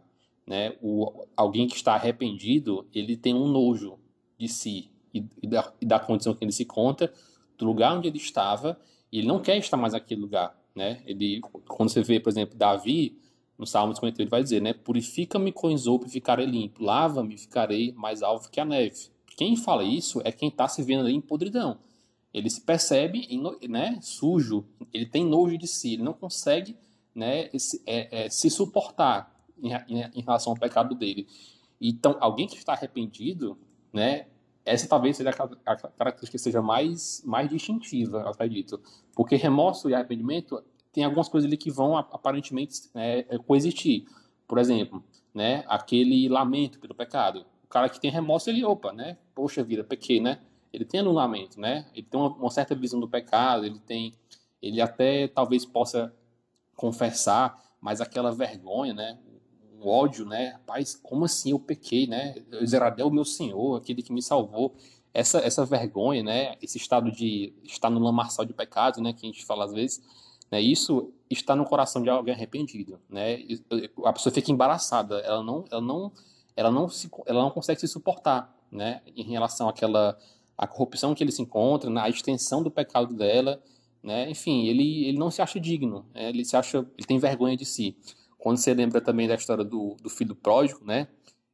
né? 0.46 0.76
O, 0.82 1.26
alguém 1.36 1.66
que 1.66 1.76
está 1.76 1.94
arrependido, 1.94 2.86
ele 2.94 3.16
tem 3.16 3.34
um 3.34 3.46
nojo 3.46 3.98
de 4.38 4.48
si 4.48 4.90
e, 5.14 5.24
e, 5.42 5.46
da, 5.46 5.72
e 5.80 5.86
da 5.86 5.98
condição 5.98 6.34
que 6.34 6.44
ele 6.44 6.52
se 6.52 6.64
encontra, 6.64 7.12
do 7.56 7.64
lugar 7.64 7.96
onde 7.96 8.08
ele 8.08 8.16
estava, 8.16 8.78
e 9.10 9.18
ele 9.18 9.26
não 9.26 9.40
quer 9.40 9.56
estar 9.58 9.76
mais 9.76 9.92
naquele 9.92 10.20
lugar, 10.20 10.58
né? 10.74 11.02
Ele, 11.06 11.40
quando 11.68 11.90
você 11.90 12.02
vê, 12.02 12.18
por 12.18 12.30
exemplo, 12.30 12.56
Davi, 12.56 13.18
no 13.58 13.66
Salmo 13.66 13.94
58, 13.94 14.20
ele 14.20 14.30
vai 14.30 14.42
dizer, 14.42 14.60
né? 14.60 14.72
Purifica-me 14.72 15.52
com 15.52 15.70
isopo 15.70 16.06
e 16.06 16.10
ficarei 16.10 16.46
limpo, 16.46 16.82
lava-me 16.82 17.34
e 17.34 17.38
ficarei 17.38 17.92
mais 17.92 18.22
alvo 18.22 18.50
que 18.50 18.58
a 18.58 18.64
neve. 18.64 19.10
Quem 19.36 19.56
fala 19.56 19.84
isso 19.84 20.20
é 20.24 20.32
quem 20.32 20.48
está 20.48 20.66
se 20.66 20.82
vendo 20.82 21.00
ali 21.00 21.14
em 21.14 21.20
podridão. 21.20 21.78
Ele 22.32 22.48
se 22.48 22.60
percebe 22.60 23.28
né, 23.68 23.98
sujo, 24.00 24.64
ele 24.92 25.06
tem 25.06 25.24
nojo 25.24 25.58
de 25.58 25.66
si, 25.66 25.94
ele 25.94 26.02
não 26.02 26.14
consegue 26.14 26.76
né, 27.14 27.50
esse, 27.52 27.82
é, 27.86 28.24
é, 28.24 28.30
se 28.30 28.48
suportar 28.48 29.30
em, 29.62 29.72
em, 30.14 30.22
relação 30.22 30.52
ao 30.52 30.58
pecado 30.58 30.94
dele. 30.94 31.26
Então, 31.80 32.16
alguém 32.20 32.46
que 32.46 32.56
está 32.56 32.72
arrependido, 32.72 33.58
né, 33.92 34.26
essa 34.64 34.88
talvez 34.88 35.16
seja 35.16 35.30
a 35.30 35.34
característica 35.76 36.30
que 36.30 36.38
seja 36.38 36.62
mais, 36.62 37.22
mais 37.24 37.50
distintiva, 37.50 38.28
acredito. 38.30 38.80
Porque 39.14 39.36
remorso 39.36 39.90
e 39.90 39.94
arrependimento 39.94 40.62
tem 40.92 41.04
algumas 41.04 41.28
coisas 41.28 41.48
ali 41.48 41.56
que 41.56 41.70
vão 41.70 41.96
aparentemente 41.96 42.82
né, 42.94 43.20
é, 43.20 43.38
coexistir. 43.38 44.06
Por 44.46 44.58
exemplo, 44.58 45.02
né, 45.34 45.64
aquele 45.66 46.28
lamento 46.28 46.78
pelo 46.78 46.94
pecado. 46.94 47.44
O 47.64 47.68
cara 47.68 47.88
que 47.88 48.00
tem 48.00 48.10
remorso, 48.10 48.50
ele, 48.50 48.64
opa, 48.64 48.92
né? 48.92 49.16
Poxa 49.34 49.64
vida, 49.64 49.82
pequei, 49.82 50.20
né? 50.20 50.40
Ele 50.72 50.84
tem 50.84 51.02
um 51.02 51.12
lamento, 51.12 51.60
né? 51.60 51.86
Ele 51.94 52.06
tem 52.06 52.18
uma, 52.18 52.30
uma 52.30 52.50
certa 52.50 52.74
visão 52.74 52.98
do 53.00 53.08
pecado, 53.08 53.64
ele 53.64 53.78
tem... 53.80 54.14
Ele 54.60 54.80
até 54.80 55.26
talvez 55.28 55.64
possa 55.64 56.14
confessar, 56.76 57.60
mas 57.80 58.00
aquela 58.00 58.30
vergonha, 58.30 58.94
né? 58.94 59.18
o 59.82 59.88
ódio, 59.88 60.24
né? 60.24 60.50
Rapaz, 60.50 60.98
como 61.02 61.24
assim 61.24 61.50
eu 61.50 61.58
pequei, 61.58 62.06
né? 62.06 62.36
Zeradel, 62.64 63.08
o 63.08 63.12
meu 63.12 63.24
Senhor, 63.24 63.76
aquele 63.76 64.02
que 64.02 64.12
me 64.12 64.22
salvou. 64.22 64.74
Essa, 65.12 65.40
essa 65.40 65.66
vergonha, 65.66 66.22
né? 66.22 66.56
Esse 66.62 66.78
estado 66.78 67.10
de 67.10 67.52
estar 67.64 67.90
no 67.90 68.00
lamaçal 68.00 68.44
de 68.44 68.54
pecado, 68.54 69.02
né? 69.02 69.12
Que 69.12 69.26
a 69.26 69.28
gente 69.30 69.44
fala 69.44 69.64
às 69.64 69.72
vezes, 69.72 70.00
né? 70.50 70.60
Isso 70.60 71.12
está 71.28 71.56
no 71.56 71.64
coração 71.64 72.02
de 72.02 72.08
alguém 72.08 72.32
arrependido, 72.32 72.98
né? 73.10 73.40
A 74.04 74.12
pessoa 74.12 74.32
fica 74.32 74.50
embaraçada, 74.50 75.18
ela 75.18 75.42
não, 75.42 75.64
ela 75.70 75.80
não, 75.80 76.12
ela 76.56 76.70
não 76.70 76.88
se, 76.88 77.10
ela 77.26 77.42
não 77.42 77.50
consegue 77.50 77.80
se 77.80 77.88
suportar, 77.88 78.54
né? 78.70 79.02
Em 79.14 79.24
relação 79.24 79.68
àquela 79.68 80.16
a 80.62 80.66
corrupção 80.68 81.12
que 81.12 81.24
ele 81.24 81.32
se 81.32 81.42
encontra, 81.42 81.90
na 81.90 82.08
extensão 82.08 82.62
do 82.62 82.70
pecado 82.70 83.12
dela, 83.12 83.60
né? 84.00 84.30
Enfim, 84.30 84.68
ele, 84.68 85.06
ele 85.06 85.18
não 85.18 85.28
se 85.28 85.42
acha 85.42 85.58
digno, 85.58 86.06
né? 86.14 86.28
ele 86.28 86.44
se 86.44 86.56
acha, 86.56 86.86
ele 86.96 87.04
tem 87.04 87.18
vergonha 87.18 87.56
de 87.56 87.64
si. 87.64 87.96
Quando 88.38 88.58
você 88.58 88.72
lembra 88.72 89.00
também 89.00 89.26
da 89.26 89.34
história 89.34 89.64
do, 89.64 89.96
do 90.00 90.08
filho 90.08 90.36
pródigo, 90.36 90.84
né? 90.84 91.08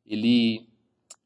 Ele, 0.06 0.68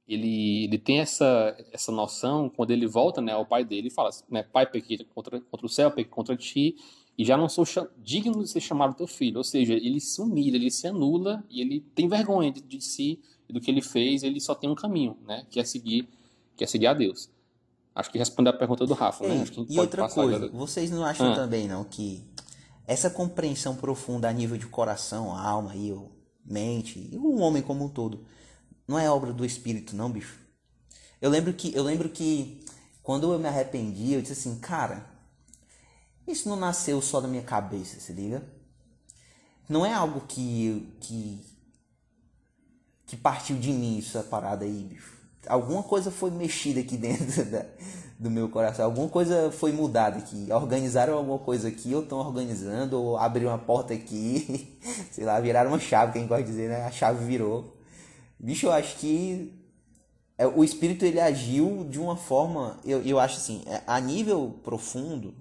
ele, 0.07 0.65
ele 0.67 0.79
tem 0.79 1.01
essa, 1.01 1.57
essa 1.73 1.91
noção, 1.91 2.49
quando 2.49 2.71
ele 2.71 2.87
volta 2.87 3.21
né, 3.21 3.33
ao 3.33 3.45
pai 3.45 3.65
dele, 3.65 3.89
e 3.89 3.91
fala, 3.91 4.11
né, 4.31 4.45
pai, 4.45 4.65
pequei 4.65 4.99
contra, 5.13 5.41
contra 5.41 5.67
o 5.67 5.69
céu, 5.69 5.91
pequei 5.91 6.05
contra 6.05 6.37
ti, 6.37 6.77
e 7.19 7.25
já 7.25 7.37
não 7.37 7.49
sou 7.49 7.65
digno 7.99 8.45
de 8.45 8.49
ser 8.49 8.61
chamado 8.61 8.95
teu 8.95 9.09
filho. 9.09 9.39
Ou 9.39 9.45
seja, 9.45 9.75
ele 9.75 9.99
se 9.99 10.23
humilha, 10.23 10.55
ele 10.55 10.71
se 10.71 10.87
anula 10.87 11.45
e 11.51 11.61
ele 11.61 11.81
tem 11.97 12.07
vergonha 12.07 12.53
de, 12.53 12.61
de 12.61 12.81
si 12.81 13.19
e 13.49 13.53
do 13.53 13.61
que 13.61 13.73
ele 13.73 13.83
fez. 13.83 14.23
Ele 14.23 14.41
só 14.41 14.55
tem 14.55 14.71
um 14.71 14.75
caminho, 14.77 15.17
né? 15.27 15.45
Que 15.51 15.59
é 15.59 15.65
seguir, 15.65 16.09
que 16.57 16.63
é 16.63 16.67
seguir 16.69 16.87
a 16.87 16.95
Deus. 16.95 17.29
Acho 17.95 18.11
que 18.11 18.19
respondeu 18.19 18.53
a 18.53 18.57
pergunta 18.57 18.87
do 18.87 18.95
Rafa, 18.95 19.27
né? 19.27 19.35
Ei, 19.35 19.39
né? 19.41 19.67
e 19.69 19.79
outra 19.79 20.09
coisa, 20.09 20.37
agora... 20.37 20.53
vocês 20.53 20.91
não 20.91 21.05
acham 21.05 21.33
ah. 21.33 21.35
também 21.35 21.69
não 21.69 21.85
que 21.85 22.27
essa 22.87 23.11
compreensão 23.11 23.77
profunda 23.77 24.29
a 24.29 24.33
nível 24.33 24.57
de 24.57 24.67
coração, 24.67 25.37
alma 25.37 25.75
e 25.77 25.95
mente, 26.45 27.09
e 27.13 27.17
o 27.17 27.39
homem 27.39 27.63
como 27.63 27.85
um 27.85 27.89
todo, 27.89 28.27
não 28.89 28.99
é 28.99 29.11
obra 29.11 29.33
do 29.33 29.45
espírito 29.45 29.95
não, 29.95 30.11
bicho? 30.11 30.39
Eu 31.21 31.31
lembro 31.31 31.53
que 31.53 31.75
eu 31.75 31.83
lembro 31.83 32.09
que 32.09 32.65
quando 33.03 33.33
eu 33.33 33.39
me 33.39 33.47
arrependi, 33.47 34.13
eu 34.13 34.23
disse 34.23 34.33
assim, 34.33 34.59
cara, 34.59 35.07
isso 36.27 36.49
não 36.49 36.57
nasceu 36.57 37.01
só 37.03 37.21
da 37.21 37.29
minha 37.29 37.43
cabeça, 37.43 38.01
se 38.01 38.13
liga? 38.13 38.43
Não 39.69 39.85
é 39.87 39.93
algo 39.93 40.23
que 40.27 40.93
que 41.01 41.41
que 43.07 43.17
partiu 43.17 43.59
de 43.59 43.71
mim 43.71 43.99
essa 43.99 44.23
parada 44.23 44.65
aí, 44.65 44.85
bicho. 44.85 45.22
Alguma 45.47 45.83
coisa 45.83 46.11
foi 46.11 46.31
mexida 46.31 46.81
aqui 46.81 46.97
dentro 46.99 47.45
da, 47.45 47.65
do 48.19 48.31
meu 48.31 48.49
coração. 48.49 48.85
Alguma 48.85 49.09
coisa 49.09 49.51
foi 49.51 49.73
mudada 49.73 50.19
aqui. 50.19 50.49
Organizaram 50.51 51.19
alguma 51.19 51.39
coisa 51.39 51.69
aqui, 51.69 51.95
ou 51.95 52.03
estão 52.03 52.19
organizando, 52.19 53.01
ou 53.01 53.17
abriram 53.17 53.51
uma 53.51 53.59
porta 53.59 53.93
aqui, 53.93 54.79
sei 55.11 55.25
lá, 55.25 55.39
viraram 55.41 55.71
uma 55.71 55.81
chave, 55.81 56.13
quem 56.13 56.27
gosta 56.27 56.45
de 56.45 56.51
dizer, 56.51 56.69
né? 56.69 56.85
A 56.85 56.91
chave 56.91 57.25
virou. 57.25 57.77
Bicho, 58.39 58.67
eu 58.67 58.73
acho 58.73 58.97
que 58.97 59.53
é, 60.37 60.47
o 60.47 60.65
espírito 60.65 61.05
ele 61.05 61.21
agiu 61.21 61.87
de 61.89 62.01
uma 62.01 62.17
forma, 62.17 62.79
eu, 62.85 63.03
eu 63.03 63.21
acho 63.21 63.37
assim, 63.37 63.63
é, 63.67 63.83
a 63.87 64.01
nível 64.01 64.59
profundo, 64.65 65.35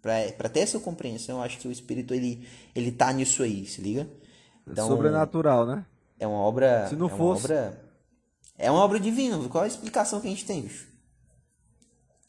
para 0.00 0.48
ter 0.48 0.60
essa 0.60 0.80
compreensão, 0.80 1.38
eu 1.38 1.42
acho 1.42 1.58
que 1.58 1.68
o 1.68 1.72
espírito 1.72 2.14
ele, 2.14 2.46
ele 2.74 2.90
tá 2.90 3.12
nisso 3.12 3.42
aí, 3.42 3.66
se 3.66 3.80
liga? 3.80 4.08
Então, 4.66 4.88
Sobrenatural, 4.88 5.66
né? 5.66 5.84
É 6.18 6.26
uma 6.26 6.38
obra. 6.38 6.88
Se 6.88 6.96
não 6.96 7.06
é 7.06 7.10
fosse. 7.10 7.46
Uma 7.46 7.58
obra, 7.58 7.80
é 8.58 8.70
uma 8.70 8.80
obra 8.80 8.98
divina. 8.98 9.38
Qual 9.48 9.64
a 9.64 9.66
explicação 9.66 10.20
que 10.20 10.26
a 10.26 10.30
gente 10.30 10.44
tem, 10.44 10.62
bicho? 10.62 10.88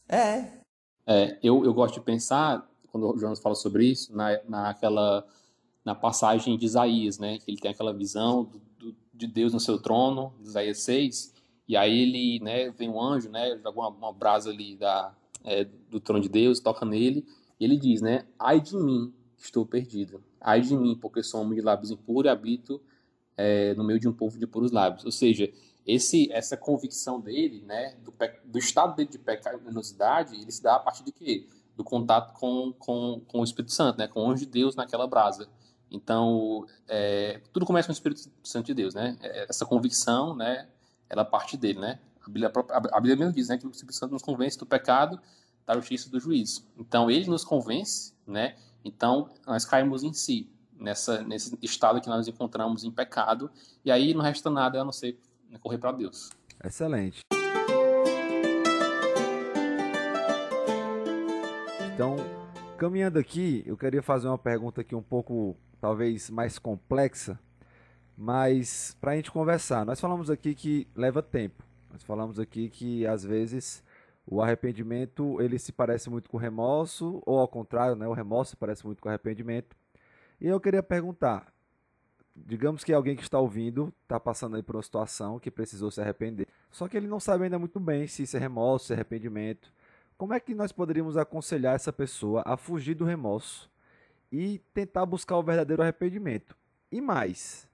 É. 0.08 0.48
é 1.06 1.39
eu, 1.44 1.65
eu 1.65 1.74
gosto 1.74 1.96
de 1.96 2.02
pensar, 2.02 2.70
quando 2.92 3.15
o 3.15 3.18
Jonas 3.18 3.39
fala 3.39 3.56
sobre 3.56 3.86
isso, 3.86 4.15
na, 4.15 4.39
naquela, 4.48 5.26
na 5.84 5.96
passagem 5.96 6.58
de 6.58 6.65
Isaías, 6.65 7.18
né? 7.18 7.39
Que 7.39 7.52
ele 7.52 7.60
tem 7.60 7.72
aquela 7.72 7.94
visão 7.94 8.44
do, 8.44 8.62
do, 8.78 8.96
de 9.13 9.28
Deus 9.28 9.52
no 9.52 9.60
seu 9.60 9.82
trono, 9.82 10.34
Isaías 10.42 10.80
6, 10.80 11.34
e 11.68 11.76
aí 11.76 12.02
ele, 12.02 12.39
né, 12.44 12.72
vem 12.72 12.89
um 12.89 13.00
anjo, 13.00 13.30
né, 13.30 13.56
joga 13.63 13.80
uma, 13.80 13.89
uma 13.89 14.12
brasa 14.12 14.50
ali 14.50 14.76
da, 14.76 15.15
é, 15.44 15.68
do 15.88 16.00
trono 16.00 16.20
de 16.20 16.28
Deus, 16.28 16.60
toca 16.60 16.84
nele, 16.84 17.24
e 17.60 17.63
ele 17.63 17.78
diz, 17.78 18.02
né, 18.02 18.26
ai 18.39 18.60
de 18.60 18.76
mim, 18.76 19.13
estou 19.38 19.63
perdido, 19.68 20.24
ai 20.42 20.62
de 20.62 20.76
mim, 20.76 20.98
porque 21.00 21.22
sou 21.22 21.42
homem 21.42 21.60
de 21.60 21.62
lábios 21.62 21.92
impuros 21.92 22.28
e 22.28 22.30
habito 22.32 22.82
é, 23.38 23.76
no 23.76 23.84
meio 23.84 24.00
de 24.00 24.08
um 24.08 24.12
povo 24.12 24.39
de 24.39 24.48
puros 24.48 24.72
lábios. 24.72 25.06
Ou 25.06 25.12
seja, 25.12 25.50
esse, 25.89 26.32
essa 26.32 26.56
convicção 26.56 27.19
dele, 27.19 27.63
né, 27.65 27.95
do, 28.04 28.13
do 28.45 28.60
estado 28.60 28.95
dele 28.95 29.10
de 29.10 29.17
pecaminosidade, 29.17 30.36
ele 30.36 30.52
se 30.52 30.62
dá 30.62 30.75
a 30.75 30.80
partir 30.80 31.04
de 31.04 31.12
quê? 31.12 31.47
Do 31.75 31.84
contato 31.84 32.34
com, 32.34 32.71
com, 32.73 33.21
com 33.28 33.39
o 33.39 33.43
Espírito 33.43 33.73
Santo, 33.73 33.97
né, 33.97 34.08
com 34.08 34.21
o 34.21 34.30
anjo 34.30 34.45
de 34.45 34.52
Deus 34.52 34.75
naquela 34.75 35.08
brasa. 35.08 35.49
Então, 35.89 36.67
é, 36.88 37.41
tudo 37.52 37.65
começa 37.65 37.88
com 37.88 37.91
o 37.91 37.93
Espírito 37.93 38.30
Santo 38.43 38.67
de 38.67 38.75
Deus, 38.75 38.93
né? 38.93 39.17
É, 39.21 39.47
essa 39.49 39.65
convicção, 39.65 40.36
né, 40.36 40.67
ela 41.10 41.25
parte 41.25 41.58
dele, 41.58 41.80
né? 41.80 41.99
A 42.23 42.30
Bíblia, 42.30 42.52
a 42.69 42.99
Bíblia 42.99 43.15
mesmo 43.15 43.34
diz, 43.34 43.49
né, 43.49 43.58
que 43.58 43.65
o 43.65 43.71
Espírito 43.71 43.95
Santo 43.95 44.12
nos 44.12 44.21
convence 44.21 44.60
do 44.60 44.67
pecado, 44.67 45.19
da 45.65 45.73
justiça 45.73 46.08
e 46.08 46.12
do 46.12 46.19
juízo. 46.19 46.67
Então, 46.78 47.10
ele 47.10 47.28
nos 47.28 47.43
convence, 47.43 48.13
né? 48.28 48.56
Então, 48.86 49.32
nós 49.47 49.65
caímos 49.65 50.04
em 50.04 50.13
si, 50.13 50.47
nessa, 50.80 51.23
nesse 51.23 51.58
estado 51.63 51.99
que 51.99 52.08
nós 52.08 52.28
encontramos 52.28 52.84
em 52.84 52.91
pecado, 52.91 53.49
e 53.84 53.89
aí 53.89 54.13
não 54.13 54.21
resta 54.21 54.52
nada 54.52 54.80
a 54.80 54.86
não 54.86 54.91
ser 54.91 55.17
correr 55.58 55.78
para 55.78 55.92
Deus. 55.92 56.30
Excelente. 56.64 57.22
Então, 61.94 62.16
caminhando 62.78 63.20
aqui, 63.20 63.64
eu 63.66 63.76
queria 63.76 64.02
fazer 64.02 64.28
uma 64.28 64.38
pergunta 64.38 64.82
aqui 64.82 64.96
um 64.96 65.02
pouco, 65.02 65.58
talvez, 65.82 66.30
mais 66.30 66.58
complexa, 66.60 67.40
mas 68.18 68.96
para 69.02 69.12
a 69.12 69.16
gente 69.16 69.32
conversar. 69.32 69.86
Nós 69.86 70.00
falamos 70.00 70.30
aqui 70.30 70.54
que 70.54 70.88
leva 70.96 71.22
tempo. 71.22 71.64
Nós 71.92 72.04
falamos 72.04 72.40
aqui 72.40 72.70
que, 72.70 73.06
às 73.06 73.24
vezes, 73.24 73.84
o 74.26 74.42
arrependimento, 74.42 75.42
ele 75.42 75.58
se 75.58 75.72
parece 75.72 76.10
muito 76.10 76.30
com 76.30 76.38
o 76.38 76.40
remorso, 76.40 77.22
ou 77.26 77.40
ao 77.40 77.48
contrário, 77.48 77.96
né? 77.96 78.08
o 78.08 78.14
remorso 78.14 78.52
se 78.52 78.58
parece 78.58 78.86
muito 78.86 79.02
com 79.02 79.10
o 79.10 79.12
arrependimento. 79.12 79.76
E 80.40 80.48
eu 80.48 80.60
queria 80.60 80.84
perguntar, 80.84 81.52
digamos 82.45 82.84
que 82.84 82.93
alguém 82.93 83.15
que 83.15 83.23
está 83.23 83.39
ouvindo 83.39 83.93
está 84.04 84.19
passando 84.19 84.56
aí 84.56 84.63
por 84.63 84.75
uma 84.75 84.84
situação 84.84 85.39
que 85.39 85.52
precisou 85.52 85.91
se 85.91 86.02
arrepender. 86.02 86.47
Só 86.71 86.88
que 86.88 86.97
ele 86.97 87.08
não 87.08 87.19
sabe 87.19 87.45
ainda 87.45 87.60
muito 87.60 87.80
bem 87.80 88.08
se 88.08 88.23
isso 88.23 88.38
é 88.38 88.39
remorso, 88.39 88.88
se 88.88 88.93
é 88.93 88.95
arrependimento. 88.95 89.71
Como 90.17 90.34
é 90.34 90.39
que 90.39 90.54
nós 90.54 90.71
poderíamos 90.71 91.17
aconselhar 91.17 91.75
essa 91.75 91.93
pessoa 91.93 92.43
a 92.45 92.58
fugir 92.58 92.95
do 92.95 93.06
remorso 93.06 93.69
e 94.32 94.60
tentar 94.73 95.06
buscar 95.06 95.38
o 95.38 95.43
verdadeiro 95.43 95.82
arrependimento? 95.82 96.56
E 96.91 96.99
mais, 96.99 97.67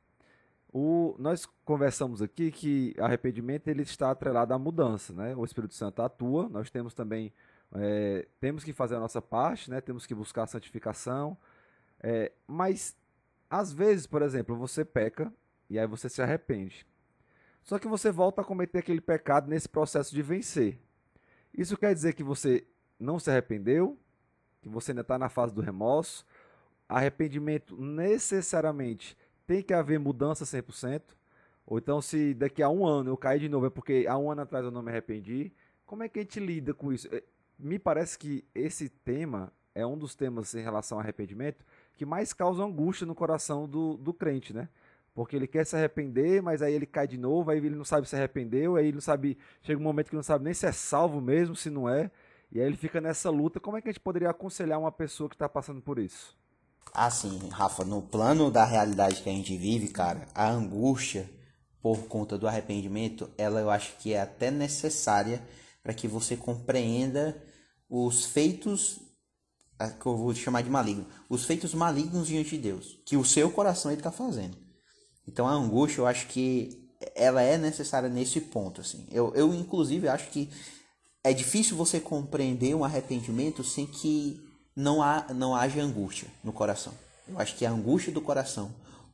o, 0.71 1.15
nós 1.17 1.47
conversamos 1.63 2.21
aqui 2.21 2.51
que 2.51 2.93
arrependimento 2.99 3.67
ele 3.67 3.81
está 3.81 4.11
atrelado 4.11 4.53
à 4.53 4.59
mudança, 4.59 5.13
né? 5.13 5.35
O 5.35 5.45
Espírito 5.45 5.73
Santo 5.73 6.01
atua, 6.01 6.49
nós 6.49 6.69
temos 6.69 6.93
também 6.93 7.31
é, 7.73 8.27
temos 8.39 8.63
que 8.63 8.73
fazer 8.73 8.95
a 8.95 8.99
nossa 8.99 9.21
parte, 9.21 9.69
né? 9.69 9.81
Temos 9.81 10.05
que 10.05 10.13
buscar 10.13 10.43
a 10.43 10.47
santificação, 10.47 11.37
é, 11.99 12.31
mas 12.47 12.95
às 13.49 13.71
vezes, 13.71 14.07
por 14.07 14.21
exemplo, 14.21 14.55
você 14.55 14.83
peca 14.83 15.33
e 15.69 15.79
aí 15.79 15.87
você 15.87 16.09
se 16.09 16.21
arrepende. 16.21 16.85
Só 17.63 17.79
que 17.79 17.87
você 17.87 18.11
volta 18.11 18.41
a 18.41 18.45
cometer 18.45 18.79
aquele 18.79 19.01
pecado 19.01 19.49
nesse 19.49 19.67
processo 19.67 20.13
de 20.13 20.21
vencer. 20.21 20.79
Isso 21.53 21.77
quer 21.77 21.93
dizer 21.93 22.13
que 22.13 22.23
você 22.23 22.65
não 22.99 23.17
se 23.19 23.29
arrependeu, 23.29 23.97
que 24.61 24.69
você 24.69 24.91
ainda 24.91 25.01
está 25.01 25.17
na 25.17 25.29
fase 25.29 25.53
do 25.53 25.61
remorso. 25.61 26.25
Arrependimento 26.87 27.75
necessariamente 27.75 29.17
tem 29.47 29.61
que 29.61 29.73
haver 29.73 29.99
mudança 29.99 30.45
100%. 30.45 31.01
Ou 31.65 31.79
então, 31.79 32.01
se 32.01 32.33
daqui 32.33 32.61
a 32.61 32.69
um 32.69 32.85
ano 32.85 33.09
eu 33.09 33.17
cair 33.17 33.39
de 33.39 33.49
novo, 33.49 33.65
é 33.65 33.69
porque 33.69 34.05
há 34.07 34.17
um 34.17 34.29
ano 34.29 34.41
atrás 34.41 34.63
eu 34.63 34.71
não 34.71 34.83
me 34.83 34.91
arrependi. 34.91 35.51
Como 35.85 36.03
é 36.03 36.09
que 36.09 36.19
a 36.19 36.21
gente 36.21 36.39
lida 36.39 36.73
com 36.73 36.93
isso? 36.93 37.07
É, 37.13 37.23
me 37.57 37.79
parece 37.79 38.17
que 38.19 38.45
esse 38.53 38.89
tema 38.89 39.51
é 39.73 39.85
um 39.85 39.97
dos 39.97 40.15
temas 40.15 40.53
em 40.53 40.61
relação 40.61 40.97
ao 40.97 41.03
arrependimento 41.03 41.65
que 41.95 42.05
mais 42.05 42.33
causa 42.33 42.63
angústia 42.63 43.05
no 43.05 43.15
coração 43.15 43.67
do, 43.67 43.97
do 43.97 44.13
crente, 44.13 44.53
né? 44.53 44.69
Porque 45.13 45.35
ele 45.35 45.47
quer 45.47 45.65
se 45.65 45.75
arrepender, 45.75 46.41
mas 46.41 46.61
aí 46.61 46.73
ele 46.73 46.85
cai 46.85 47.07
de 47.07 47.17
novo, 47.17 47.49
aí 47.49 47.57
ele 47.57 47.69
não 47.75 47.85
sabe 47.85 48.07
se 48.07 48.15
arrependeu, 48.15 48.75
aí 48.75 48.87
ele 48.87 48.95
não 48.95 49.01
sabe. 49.01 49.37
Chega 49.61 49.79
um 49.79 49.83
momento 49.83 50.09
que 50.09 50.15
não 50.15 50.23
sabe 50.23 50.43
nem 50.43 50.53
se 50.53 50.65
é 50.65 50.71
salvo 50.71 51.21
mesmo, 51.21 51.55
se 51.55 51.69
não 51.69 51.89
é. 51.89 52.11
E 52.51 52.59
aí 52.59 52.67
ele 52.67 52.75
fica 52.75 52.99
nessa 52.99 53.29
luta. 53.29 53.59
Como 53.59 53.77
é 53.77 53.81
que 53.81 53.87
a 53.87 53.91
gente 53.91 54.01
poderia 54.01 54.29
aconselhar 54.29 54.79
uma 54.79 54.91
pessoa 54.91 55.29
que 55.29 55.35
está 55.35 55.47
passando 55.47 55.81
por 55.81 55.99
isso? 55.99 56.35
Assim, 56.93 57.49
Rafa, 57.49 57.83
no 57.83 58.01
plano 58.01 58.51
da 58.51 58.65
realidade 58.65 59.21
que 59.21 59.29
a 59.29 59.33
gente 59.33 59.57
vive, 59.57 59.87
cara, 59.87 60.27
a 60.33 60.49
angústia 60.49 61.29
por 61.81 62.07
conta 62.07 62.37
do 62.37 62.47
arrependimento, 62.47 63.29
ela 63.37 63.59
eu 63.61 63.69
acho 63.69 63.95
que 63.97 64.13
é 64.13 64.21
até 64.21 64.49
necessária 64.49 65.41
para 65.83 65.93
que 65.93 66.07
você 66.07 66.35
compreenda 66.35 67.41
os 67.87 68.25
feitos 68.25 68.99
que 69.99 70.05
eu 70.05 70.15
vou 70.15 70.33
chamar 70.33 70.61
de 70.61 70.69
maligno, 70.69 71.05
os 71.29 71.45
feitos 71.45 71.73
malignos 71.73 72.27
diante 72.27 72.51
de 72.51 72.57
Deus, 72.57 72.97
que 73.05 73.17
o 73.17 73.25
seu 73.25 73.51
coração 73.51 73.91
ele 73.91 73.99
está 73.99 74.11
fazendo. 74.11 74.57
Então 75.27 75.47
a 75.47 75.51
angústia, 75.51 76.01
eu 76.01 76.07
acho 76.07 76.27
que 76.27 76.85
ela 77.15 77.41
é 77.41 77.57
necessária 77.57 78.09
nesse 78.09 78.39
ponto, 78.39 78.81
assim. 78.81 79.05
Eu, 79.11 79.33
eu 79.35 79.53
inclusive 79.53 80.07
acho 80.07 80.29
que 80.29 80.49
é 81.23 81.33
difícil 81.33 81.75
você 81.75 81.99
compreender 81.99 82.75
um 82.75 82.83
arrependimento 82.83 83.63
sem 83.63 83.85
que 83.85 84.39
não, 84.75 85.01
há, 85.01 85.25
não 85.33 85.55
haja 85.55 85.81
angústia 85.81 86.27
no 86.43 86.53
coração. 86.53 86.93
Eu 87.27 87.39
acho 87.39 87.55
que 87.55 87.65
a 87.65 87.71
angústia 87.71 88.13
do 88.13 88.21
coração, 88.21 88.73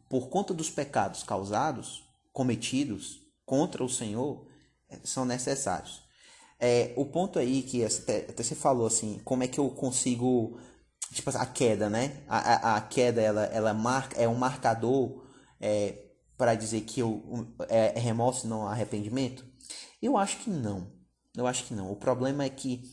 por 0.10 0.28
conta 0.28 0.53
dos 0.53 0.70
pecados 0.70 1.24
causados, 1.24 2.03
cometidos 2.34 3.20
contra 3.45 3.84
o 3.84 3.89
Senhor, 3.89 4.45
é, 4.89 4.99
são 5.03 5.26
necessários. 5.26 6.01
É, 6.64 6.93
o 6.95 7.05
ponto 7.07 7.39
aí 7.39 7.64
que 7.64 7.84
até, 7.84 8.18
até 8.30 8.43
você 8.43 8.53
falou 8.53 8.86
assim, 8.86 9.20
como 9.26 9.41
é 9.41 9.47
que 9.47 9.59
eu 9.59 9.68
consigo 9.72 10.59
tipo 11.12 11.30
a 11.36 11.45
queda, 11.45 11.89
né? 11.89 12.24
A, 12.28 12.38
a, 12.38 12.78
a 12.78 12.82
queda 12.82 13.20
ela, 13.20 13.45
ela 13.45 13.74
marca, 13.74 14.16
é 14.22 14.28
um 14.28 14.36
marcador 14.36 15.26
é, 15.59 16.12
para 16.38 16.53
dizer 16.53 16.82
que 16.82 16.99
eu, 16.99 17.51
é, 17.68 17.97
é 17.97 17.99
remorso 17.99 18.47
não 18.47 18.68
arrependimento? 18.68 19.43
Eu 19.99 20.18
acho 20.18 20.38
que 20.38 20.51
não. 20.51 20.91
Eu 21.36 21.47
acho 21.47 21.66
que 21.66 21.74
não. 21.74 21.91
O 21.91 21.95
problema 21.95 22.43
é 22.43 22.49
que 22.49 22.84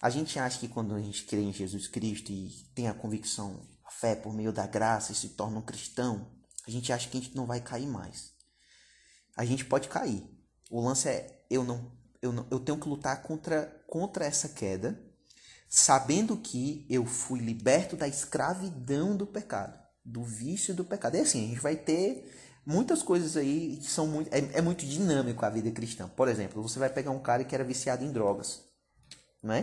a 0.00 0.08
gente 0.08 0.38
acha 0.38 0.60
que 0.60 0.68
quando 0.68 0.94
a 0.94 1.00
gente 1.00 1.24
crê 1.24 1.40
em 1.40 1.52
Jesus 1.52 1.88
Cristo 1.88 2.30
e 2.30 2.50
tem 2.74 2.86
a 2.88 2.94
convicção, 2.94 3.60
a 3.84 3.90
fé 3.90 4.14
por 4.14 4.32
meio 4.32 4.52
da 4.52 4.66
graça 4.66 5.10
e 5.10 5.14
se 5.14 5.30
torna 5.30 5.58
um 5.58 5.62
cristão, 5.62 6.30
a 6.66 6.70
gente 6.70 6.92
acha 6.92 7.08
que 7.08 7.18
a 7.18 7.20
gente 7.20 7.34
não 7.34 7.46
vai 7.46 7.60
cair 7.60 7.86
mais. 7.86 8.32
A 9.36 9.44
gente 9.44 9.64
pode 9.64 9.88
cair. 9.88 10.24
O 10.70 10.80
lance 10.80 11.08
é 11.08 11.44
eu 11.50 11.64
não 11.64 11.93
eu, 12.24 12.46
eu 12.50 12.58
tenho 12.58 12.78
que 12.78 12.88
lutar 12.88 13.22
contra, 13.22 13.66
contra 13.86 14.24
essa 14.24 14.48
queda 14.48 14.98
sabendo 15.68 16.36
que 16.36 16.86
eu 16.88 17.04
fui 17.04 17.40
liberto 17.40 17.96
da 17.96 18.08
escravidão 18.08 19.16
do 19.16 19.26
pecado, 19.26 19.78
do 20.04 20.22
vício 20.22 20.74
do 20.74 20.84
pecado. 20.84 21.16
E 21.16 21.20
assim, 21.20 21.44
a 21.44 21.48
gente 21.48 21.60
vai 21.60 21.76
ter 21.76 22.32
muitas 22.64 23.02
coisas 23.02 23.36
aí 23.36 23.76
que 23.76 23.90
são 23.90 24.06
muito. 24.06 24.32
É, 24.32 24.58
é, 24.58 24.62
muito 24.62 24.86
dinâmico 24.86 25.44
a 25.44 25.50
vida 25.50 25.70
cristã. 25.70 26.08
Por 26.08 26.28
exemplo, 26.28 26.62
você 26.62 26.78
vai 26.78 26.88
pegar 26.88 27.10
um 27.10 27.18
cara 27.18 27.44
que 27.44 27.54
era 27.54 27.64
viciado 27.64 28.04
em 28.04 28.12
drogas. 28.12 28.62
Né? 29.42 29.62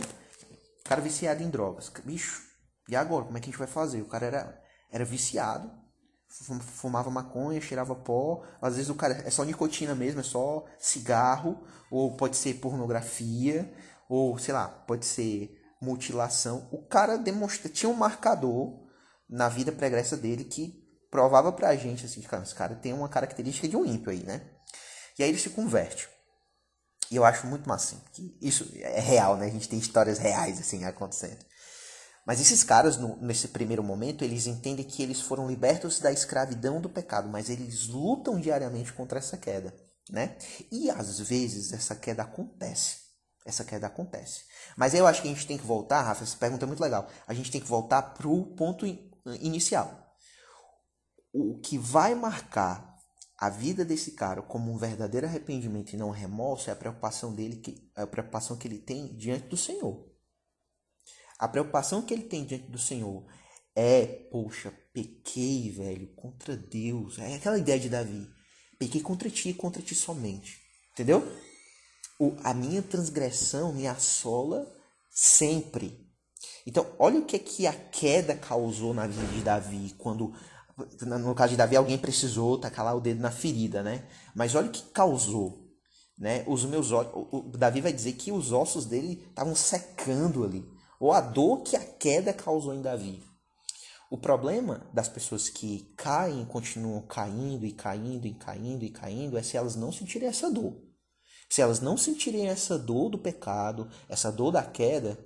O 0.80 0.84
cara 0.84 1.00
viciado 1.00 1.42
em 1.42 1.50
drogas. 1.50 1.90
Bicho, 2.04 2.42
e 2.88 2.94
agora? 2.94 3.24
Como 3.24 3.36
é 3.36 3.40
que 3.40 3.48
a 3.48 3.50
gente 3.50 3.58
vai 3.58 3.68
fazer? 3.68 4.02
O 4.02 4.08
cara 4.08 4.26
era, 4.26 4.62
era 4.90 5.04
viciado, 5.04 5.72
fumava 6.60 7.10
maconha, 7.10 7.60
cheirava 7.60 7.94
pó. 7.94 8.42
Às 8.60 8.76
vezes 8.76 8.90
o 8.90 8.94
cara 8.94 9.22
é 9.26 9.30
só 9.30 9.44
nicotina 9.44 9.94
mesmo, 9.94 10.20
é 10.20 10.24
só 10.24 10.64
cigarro, 10.78 11.62
ou 11.90 12.16
pode 12.16 12.36
ser 12.36 12.54
pornografia, 12.54 13.72
ou 14.08 14.38
sei 14.38 14.54
lá, 14.54 14.68
pode 14.68 15.06
ser 15.06 15.58
mutilação. 15.80 16.68
O 16.70 16.86
cara 16.86 17.16
demonstra, 17.18 17.68
tinha 17.68 17.90
um 17.90 17.94
marcador 17.94 18.80
na 19.28 19.48
vida 19.48 19.72
pregressa 19.72 20.16
dele 20.16 20.44
que 20.44 20.80
provava 21.10 21.52
pra 21.52 21.76
gente 21.76 22.06
assim, 22.06 22.22
cara, 22.22 22.42
esse 22.42 22.54
cara 22.54 22.74
tem 22.74 22.92
uma 22.92 23.08
característica 23.08 23.68
de 23.68 23.76
um 23.76 23.84
ímpio 23.84 24.10
aí, 24.10 24.22
né? 24.22 24.42
E 25.18 25.22
aí 25.22 25.28
ele 25.28 25.38
se 25.38 25.50
converte. 25.50 26.08
E 27.10 27.16
eu 27.16 27.24
acho 27.24 27.46
muito 27.46 27.68
massa, 27.68 27.94
assim, 27.94 28.02
que 28.12 28.38
isso 28.40 28.70
é 28.76 29.00
real, 29.00 29.36
né? 29.36 29.46
A 29.46 29.50
gente 29.50 29.68
tem 29.68 29.78
histórias 29.78 30.18
reais 30.18 30.58
assim 30.58 30.84
acontecendo. 30.84 31.44
Mas 32.26 32.40
esses 32.40 32.62
caras, 32.62 32.96
no, 32.96 33.16
nesse 33.20 33.48
primeiro 33.48 33.82
momento, 33.82 34.22
eles 34.22 34.46
entendem 34.46 34.84
que 34.84 35.02
eles 35.02 35.20
foram 35.20 35.48
libertos 35.48 35.98
da 35.98 36.12
escravidão 36.12 36.80
do 36.80 36.88
pecado, 36.88 37.28
mas 37.28 37.50
eles 37.50 37.88
lutam 37.88 38.38
diariamente 38.38 38.92
contra 38.92 39.18
essa 39.18 39.36
queda, 39.36 39.74
né? 40.08 40.36
E 40.70 40.88
às 40.88 41.18
vezes 41.18 41.72
essa 41.72 41.96
queda 41.96 42.22
acontece. 42.22 43.02
Essa 43.44 43.64
queda 43.64 43.88
acontece. 43.88 44.44
Mas 44.76 44.94
eu 44.94 45.04
acho 45.06 45.20
que 45.20 45.28
a 45.28 45.32
gente 45.32 45.46
tem 45.46 45.58
que 45.58 45.66
voltar, 45.66 46.02
Rafa, 46.02 46.22
essa 46.22 46.36
pergunta 46.36 46.64
é 46.64 46.68
muito 46.68 46.82
legal. 46.82 47.08
A 47.26 47.34
gente 47.34 47.50
tem 47.50 47.60
que 47.60 47.66
voltar 47.66 48.00
para 48.02 48.28
o 48.28 48.54
ponto 48.54 48.86
inicial. 49.40 50.14
O 51.32 51.58
que 51.58 51.76
vai 51.76 52.14
marcar 52.14 52.92
a 53.36 53.50
vida 53.50 53.84
desse 53.84 54.12
cara 54.12 54.40
como 54.40 54.70
um 54.70 54.76
verdadeiro 54.76 55.26
arrependimento 55.26 55.92
e 55.92 55.96
não 55.96 56.10
remorso 56.10 56.70
é 56.70 56.72
a 56.72 56.76
preocupação 56.76 57.34
dele, 57.34 57.56
que, 57.56 57.90
a 57.96 58.06
preocupação 58.06 58.56
que 58.56 58.68
ele 58.68 58.78
tem 58.78 59.16
diante 59.16 59.48
do 59.48 59.56
Senhor. 59.56 60.11
A 61.38 61.48
preocupação 61.48 62.02
que 62.02 62.14
ele 62.14 62.24
tem 62.24 62.44
diante 62.44 62.70
do 62.70 62.78
Senhor 62.78 63.24
é, 63.74 64.04
poxa, 64.30 64.72
pequei, 64.92 65.70
velho, 65.70 66.06
contra 66.14 66.56
Deus. 66.56 67.18
É 67.18 67.36
aquela 67.36 67.58
ideia 67.58 67.80
de 67.80 67.88
Davi. 67.88 68.28
Pequei 68.78 69.00
contra 69.00 69.30
ti 69.30 69.50
e 69.50 69.54
contra 69.54 69.82
ti 69.82 69.94
somente. 69.94 70.60
Entendeu? 70.92 71.26
O, 72.18 72.36
a 72.44 72.52
minha 72.52 72.82
transgressão 72.82 73.72
me 73.72 73.86
assola 73.86 74.70
sempre. 75.10 76.06
Então, 76.66 76.86
olha 76.98 77.18
o 77.18 77.24
que, 77.24 77.36
é 77.36 77.38
que 77.38 77.66
a 77.66 77.72
queda 77.72 78.36
causou 78.36 78.92
na 78.92 79.06
vida 79.06 79.26
de 79.32 79.40
Davi. 79.40 79.94
Quando, 79.98 80.34
no 81.00 81.34
caso 81.34 81.52
de 81.52 81.56
Davi, 81.56 81.76
alguém 81.76 81.98
precisou 81.98 82.58
tacar 82.58 82.84
lá 82.84 82.94
o 82.94 83.00
dedo 83.00 83.20
na 83.20 83.30
ferida, 83.30 83.82
né? 83.82 84.06
Mas 84.34 84.54
olha 84.54 84.68
o 84.68 84.72
que 84.72 84.82
causou. 84.90 85.62
Né? 86.18 86.44
Os 86.46 86.64
meus 86.66 86.92
olhos, 86.92 87.10
o, 87.14 87.50
Davi 87.56 87.80
vai 87.80 87.92
dizer 87.92 88.12
que 88.12 88.30
os 88.30 88.52
ossos 88.52 88.84
dele 88.84 89.24
estavam 89.30 89.56
secando 89.56 90.44
ali 90.44 90.64
ou 91.02 91.10
a 91.10 91.20
dor 91.20 91.64
que 91.64 91.74
a 91.74 91.80
queda 91.80 92.32
causou 92.32 92.72
em 92.72 92.80
Davi. 92.80 93.20
O 94.08 94.16
problema 94.16 94.88
das 94.94 95.08
pessoas 95.08 95.48
que 95.48 95.92
caem, 95.96 96.44
continuam 96.44 97.02
caindo 97.02 97.66
e 97.66 97.72
caindo 97.72 98.24
e 98.24 98.34
caindo 98.34 98.84
e 98.84 98.88
caindo, 98.88 99.36
é 99.36 99.42
se 99.42 99.56
elas 99.56 99.74
não 99.74 99.90
sentirem 99.90 100.28
essa 100.28 100.48
dor. 100.48 100.80
Se 101.50 101.60
elas 101.60 101.80
não 101.80 101.96
sentirem 101.96 102.46
essa 102.46 102.78
dor 102.78 103.10
do 103.10 103.18
pecado, 103.18 103.90
essa 104.08 104.30
dor 104.30 104.52
da 104.52 104.62
queda, 104.62 105.18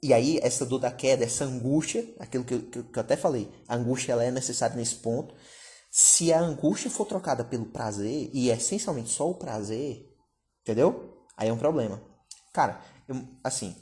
e 0.00 0.14
aí 0.14 0.38
essa 0.44 0.64
dor 0.64 0.78
da 0.78 0.92
queda, 0.92 1.24
essa 1.24 1.44
angústia, 1.44 2.08
aquilo 2.20 2.44
que 2.44 2.54
eu, 2.54 2.62
que 2.62 2.78
eu 2.78 3.00
até 3.00 3.16
falei, 3.16 3.50
a 3.66 3.74
angústia 3.74 4.12
ela 4.12 4.22
é 4.22 4.30
necessária 4.30 4.76
nesse 4.76 4.94
ponto. 4.94 5.34
Se 5.90 6.32
a 6.32 6.38
angústia 6.38 6.88
for 6.88 7.04
trocada 7.04 7.42
pelo 7.44 7.66
prazer, 7.66 8.30
e 8.32 8.48
é 8.48 8.54
essencialmente 8.54 9.10
só 9.10 9.28
o 9.28 9.34
prazer, 9.34 10.08
entendeu? 10.62 11.26
Aí 11.36 11.48
é 11.48 11.52
um 11.52 11.58
problema. 11.58 12.00
Cara, 12.52 12.80
eu, 13.08 13.16
assim, 13.42 13.74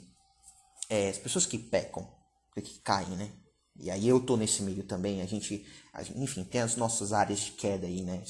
é, 0.89 1.09
as 1.09 1.17
pessoas 1.17 1.45
que 1.45 1.57
pecam, 1.57 2.07
que 2.55 2.79
caem, 2.79 3.15
né? 3.15 3.31
E 3.79 3.89
aí 3.89 4.07
eu 4.07 4.19
tô 4.19 4.35
nesse 4.35 4.61
meio 4.61 4.83
também, 4.83 5.21
a 5.21 5.25
gente, 5.25 5.65
a 5.93 6.03
gente 6.03 6.19
enfim, 6.19 6.43
tem 6.43 6.59
as 6.59 6.75
nossas 6.75 7.13
áreas 7.13 7.39
de 7.39 7.51
queda 7.51 7.87
aí, 7.87 8.03
né? 8.03 8.21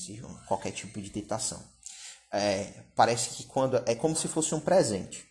Qualquer 0.47 0.71
tipo 0.71 1.01
de 1.01 1.09
tentação. 1.09 1.63
É, 2.31 2.83
parece 2.95 3.29
que 3.29 3.45
quando 3.45 3.77
é 3.87 3.95
como 3.95 4.15
se 4.15 4.27
fosse 4.27 4.53
um 4.53 4.59
presente, 4.59 5.25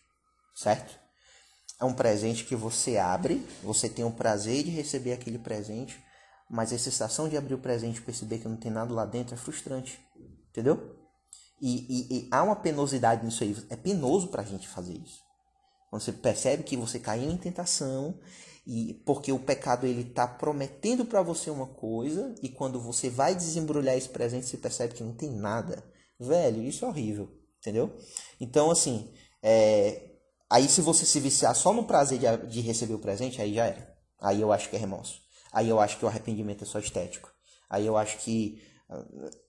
certo? 0.56 0.98
É 1.80 1.84
um 1.84 1.94
presente 1.94 2.44
que 2.44 2.56
você 2.56 2.96
abre, 2.96 3.46
você 3.62 3.88
tem 3.88 4.04
o 4.04 4.10
prazer 4.10 4.64
de 4.64 4.70
receber 4.70 5.12
aquele 5.12 5.38
presente, 5.38 6.02
mas 6.50 6.72
a 6.72 6.78
sensação 6.78 7.28
de 7.28 7.36
abrir 7.36 7.54
o 7.54 7.58
presente 7.58 7.98
e 7.98 8.02
perceber 8.02 8.38
que 8.38 8.48
não 8.48 8.56
tem 8.56 8.72
nada 8.72 8.92
lá 8.92 9.06
dentro 9.06 9.34
é 9.34 9.38
frustrante, 9.38 10.00
entendeu? 10.50 10.96
E, 11.60 11.86
e, 11.88 12.18
e 12.18 12.28
há 12.32 12.42
uma 12.42 12.56
penosidade 12.56 13.24
nisso 13.24 13.44
aí, 13.44 13.56
é 13.70 13.76
penoso 13.76 14.28
pra 14.28 14.42
gente 14.42 14.66
fazer 14.66 14.94
isso. 14.94 15.27
Você 15.90 16.12
percebe 16.12 16.62
que 16.62 16.76
você 16.76 16.98
caiu 16.98 17.30
em 17.30 17.36
tentação 17.36 18.18
e 18.66 18.94
porque 19.06 19.32
o 19.32 19.38
pecado 19.38 19.86
ele 19.86 20.02
está 20.02 20.26
prometendo 20.26 21.04
para 21.04 21.22
você 21.22 21.50
uma 21.50 21.66
coisa 21.66 22.34
e 22.42 22.48
quando 22.48 22.78
você 22.80 23.08
vai 23.08 23.34
desembrulhar 23.34 23.96
esse 23.96 24.08
presente 24.08 24.46
você 24.46 24.58
percebe 24.58 24.94
que 24.94 25.02
não 25.02 25.14
tem 25.14 25.30
nada. 25.30 25.82
Velho, 26.20 26.62
isso 26.62 26.84
é 26.84 26.88
horrível, 26.88 27.30
entendeu? 27.58 27.96
Então 28.40 28.70
assim, 28.70 29.10
é... 29.42 30.16
aí 30.50 30.68
se 30.68 30.82
você 30.82 31.06
se 31.06 31.18
viciar 31.20 31.54
só 31.54 31.72
no 31.72 31.84
prazer 31.84 32.18
de, 32.18 32.46
de 32.48 32.60
receber 32.60 32.94
o 32.94 32.98
presente, 32.98 33.40
aí 33.40 33.54
já 33.54 33.66
era. 33.66 33.96
Aí 34.20 34.40
eu 34.40 34.52
acho 34.52 34.68
que 34.68 34.76
é 34.76 34.78
remorso. 34.78 35.20
Aí 35.52 35.68
eu 35.68 35.80
acho 35.80 35.98
que 35.98 36.04
o 36.04 36.08
arrependimento 36.08 36.64
é 36.64 36.66
só 36.66 36.78
estético. 36.78 37.32
Aí 37.70 37.86
eu 37.86 37.96
acho 37.96 38.18
que 38.18 38.60
é, 38.90 39.47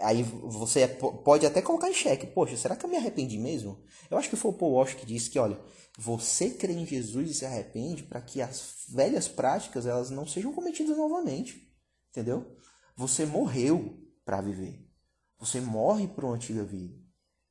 aí 0.00 0.22
você 0.22 0.88
pode 0.88 1.46
até 1.46 1.60
colocar 1.62 1.88
em 1.88 1.94
xeque, 1.94 2.26
poxa, 2.26 2.56
será 2.56 2.74
que 2.74 2.84
eu 2.84 2.90
me 2.90 2.96
arrependi 2.96 3.38
mesmo? 3.38 3.82
Eu 4.10 4.18
acho 4.18 4.28
que 4.28 4.36
foi 4.36 4.50
o 4.50 4.54
Paul 4.54 4.72
Walsh 4.72 4.94
que 4.94 5.06
disse 5.06 5.30
que, 5.30 5.38
olha, 5.38 5.60
você 5.98 6.50
crê 6.50 6.72
em 6.72 6.86
Jesus 6.86 7.30
e 7.30 7.34
se 7.34 7.44
arrepende 7.44 8.02
para 8.02 8.20
que 8.20 8.40
as 8.40 8.84
velhas 8.88 9.28
práticas 9.28 9.86
elas 9.86 10.10
não 10.10 10.26
sejam 10.26 10.52
cometidas 10.52 10.96
novamente, 10.96 11.70
entendeu? 12.10 12.56
Você 12.96 13.26
morreu 13.26 13.98
para 14.24 14.40
viver, 14.40 14.86
você 15.38 15.60
morre 15.60 16.08
para 16.08 16.24
uma 16.24 16.34
antiga 16.34 16.64
vida 16.64 16.98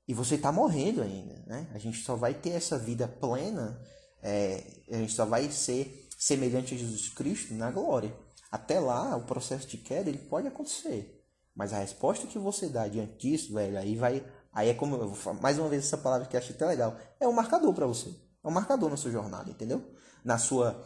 e 0.07 0.13
você 0.13 0.35
está 0.35 0.51
morrendo 0.51 1.01
ainda, 1.01 1.43
né? 1.45 1.69
A 1.73 1.77
gente 1.77 1.99
só 1.99 2.15
vai 2.15 2.33
ter 2.33 2.51
essa 2.51 2.77
vida 2.77 3.07
plena, 3.07 3.79
é, 4.21 4.63
a 4.89 4.97
gente 4.97 5.13
só 5.13 5.25
vai 5.25 5.49
ser 5.51 6.07
semelhante 6.17 6.73
a 6.73 6.77
Jesus 6.77 7.09
Cristo 7.09 7.53
na 7.53 7.71
glória. 7.71 8.13
Até 8.51 8.79
lá, 8.79 9.15
o 9.15 9.25
processo 9.25 9.67
de 9.67 9.77
queda 9.77 10.09
ele 10.09 10.17
pode 10.17 10.47
acontecer. 10.47 11.18
Mas 11.59 11.73
a 11.73 11.79
resposta 11.79 12.25
que 12.25 12.39
você 12.39 12.69
dá 12.69 12.87
diante 12.87 13.17
disso, 13.17 13.53
velho, 13.53 13.77
aí 13.77 13.93
vai. 13.93 14.23
Aí 14.53 14.69
é 14.69 14.73
como. 14.73 14.97
Mais 15.41 15.59
uma 15.59 15.67
vez 15.67 15.83
essa 15.83 15.97
palavra 15.97 16.25
que 16.25 16.33
eu 16.33 16.39
achei 16.39 16.55
tão 16.55 16.69
legal. 16.69 16.95
É 17.19 17.27
um 17.27 17.33
marcador 17.33 17.73
para 17.73 17.85
você. 17.85 18.15
É 18.41 18.47
um 18.47 18.51
marcador 18.51 18.89
na 18.89 18.95
sua 18.95 19.11
jornada, 19.11 19.49
entendeu? 19.51 19.83
Na 20.23 20.37
sua. 20.37 20.81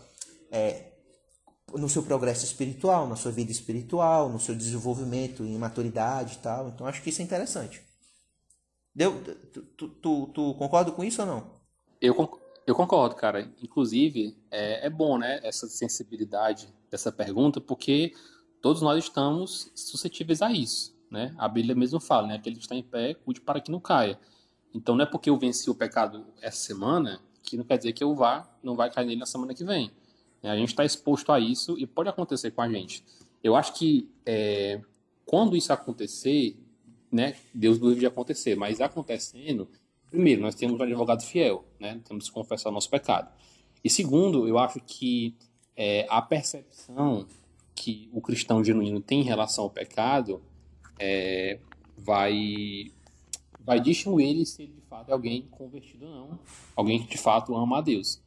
É, 0.52 0.94
no 1.76 1.88
seu 1.88 2.02
progresso 2.02 2.44
espiritual, 2.44 3.08
na 3.08 3.16
sua 3.16 3.32
vida 3.32 3.52
espiritual, 3.52 4.30
no 4.30 4.40
seu 4.40 4.56
desenvolvimento 4.56 5.44
em 5.44 5.56
maturidade 5.60 6.38
e 6.38 6.38
tal. 6.40 6.70
Então 6.70 6.88
acho 6.88 7.04
que 7.04 7.12
isso 7.12 7.22
é 7.22 7.24
interessante. 7.24 7.80
Deu, 8.96 9.24
tu, 9.54 9.62
tu, 9.62 9.88
tu, 9.90 10.28
tu 10.34 10.54
concorda 10.56 10.92
com 10.92 11.04
isso 11.04 11.22
ou 11.22 11.28
não? 11.28 11.52
Eu, 12.02 12.42
eu 12.66 12.74
concordo, 12.74 13.14
cara. 13.14 13.48
Inclusive, 13.62 14.36
é, 14.50 14.88
é 14.88 14.90
bom, 14.90 15.20
né, 15.20 15.40
essa 15.44 15.68
sensibilidade 15.68 16.68
dessa 16.90 17.12
pergunta, 17.12 17.62
porque 17.62 18.12
todos 18.64 18.82
nós 18.82 19.04
estamos 19.04 19.70
suscetíveis 19.76 20.42
a 20.42 20.50
isso. 20.50 20.96
Né? 21.12 21.36
A 21.38 21.50
Bíblia 21.50 21.76
mesmo 21.76 22.00
fala, 22.00 22.28
né? 22.28 22.36
aquele 22.36 22.56
que 22.56 22.62
está 22.62 22.74
em 22.74 22.82
pé, 22.82 23.14
cuide 23.14 23.42
para 23.42 23.60
que 23.60 23.70
não 23.70 23.80
caia. 23.80 24.18
Então 24.74 24.96
não 24.96 25.04
é 25.04 25.06
porque 25.06 25.30
eu 25.30 25.38
venci 25.38 25.70
o 25.70 25.76
pecado 25.76 26.26
essa 26.42 26.58
semana 26.58 27.20
que 27.44 27.58
não 27.58 27.66
quer 27.66 27.78
dizer 27.78 27.92
que 27.92 28.02
eu 28.02 28.16
vá, 28.16 28.50
não 28.64 28.74
vai 28.74 28.90
cair 28.90 29.06
nele 29.06 29.20
na 29.20 29.26
semana 29.26 29.54
que 29.54 29.66
vem. 29.66 29.92
Né? 30.42 30.50
A 30.50 30.56
gente 30.56 30.70
está 30.70 30.86
exposto 30.86 31.34
a 31.34 31.42
isso 31.42 31.78
e 31.78 31.86
pode 31.86 32.08
acontecer 32.08 32.52
com 32.52 32.62
a 32.62 32.70
gente. 32.70 33.04
Eu 33.44 33.54
acho 33.54 33.74
que 33.74 34.10
é, 34.26 34.82
quando 35.26 35.58
isso 35.58 35.74
acontecer, 35.74 36.58
né, 37.12 37.36
Deus 37.54 37.78
não 37.80 37.94
de 37.94 38.06
acontecer, 38.06 38.56
mas 38.56 38.80
acontecendo, 38.80 39.68
primeiro, 40.10 40.42
nós 40.42 40.56
temos 40.56 40.80
um 40.80 40.84
advogado 40.84 41.22
fiel, 41.22 41.66
né, 41.78 42.00
temos 42.06 42.30
que 42.30 42.32
confessar 42.32 42.70
o 42.70 42.72
nosso 42.72 42.90
pecado. 42.90 43.30
E 43.84 43.90
segundo, 43.90 44.48
eu 44.48 44.58
acho 44.58 44.80
que 44.80 45.36
é, 45.76 46.08
a 46.10 46.22
percepção 46.22 47.28
que 47.84 48.10
o 48.14 48.22
cristão 48.22 48.64
genuíno 48.64 49.02
tem 49.02 49.20
em 49.20 49.24
relação 49.24 49.66
ao 49.66 49.70
pecado 49.70 50.42
é, 50.98 51.60
vai 51.98 52.90
vai 53.60 53.80
distinguir 53.82 54.26
ele 54.26 54.46
se 54.46 54.64
ele 54.64 54.72
de 54.72 54.82
fato 54.82 55.10
é 55.10 55.14
alguém 55.14 55.42
convertido 55.52 56.06
ou 56.06 56.12
não, 56.12 56.40
alguém 56.78 57.02
que 57.02 57.10
de 57.10 57.18
fato 57.18 57.54
ama 57.56 57.80
a 57.80 57.82
Deus. 57.82 58.22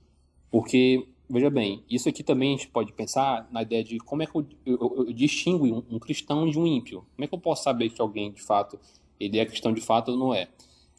Porque, 0.51 1.09
veja 1.29 1.49
bem, 1.49 1.83
isso 1.89 2.07
aqui 2.09 2.23
também 2.23 2.55
a 2.55 2.57
gente 2.57 2.69
pode 2.69 2.93
pensar 2.93 3.49
na 3.51 3.63
ideia 3.63 3.83
de 3.83 3.99
como 3.99 4.23
é 4.23 4.27
que 4.27 4.37
eu, 4.37 4.47
eu, 4.67 4.95
eu, 4.99 5.13
distingo 5.13 5.67
um, 5.67 5.97
um, 5.97 5.99
cristão 5.99 6.49
de 6.49 6.59
um 6.59 6.67
ímpio. 6.67 7.07
Como 7.15 7.25
é 7.25 7.27
que 7.27 7.35
eu 7.35 7.39
posso 7.39 7.63
saber 7.63 7.89
que 7.91 8.01
alguém 8.01 8.33
de 8.33 8.43
fato 8.43 8.79
ele 9.19 9.39
é 9.39 9.47
cristão 9.47 9.73
de 9.73 9.81
fato 9.81 10.11
ou 10.13 10.19
não 10.19 10.35
é? 10.35 10.49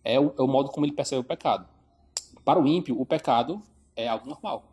É 0.04 0.20
o, 0.20 0.34
é 0.38 0.42
o 0.42 0.48
modo 0.48 0.70
como 0.70 0.86
ele 0.86 0.94
percebe 0.94 1.22
o 1.22 1.24
pecado. 1.24 1.68
Para 2.44 2.60
o 2.60 2.68
ímpio, 2.68 3.00
o 3.00 3.06
pecado 3.06 3.62
é 3.96 4.08
algo 4.08 4.28
normal. 4.28 4.72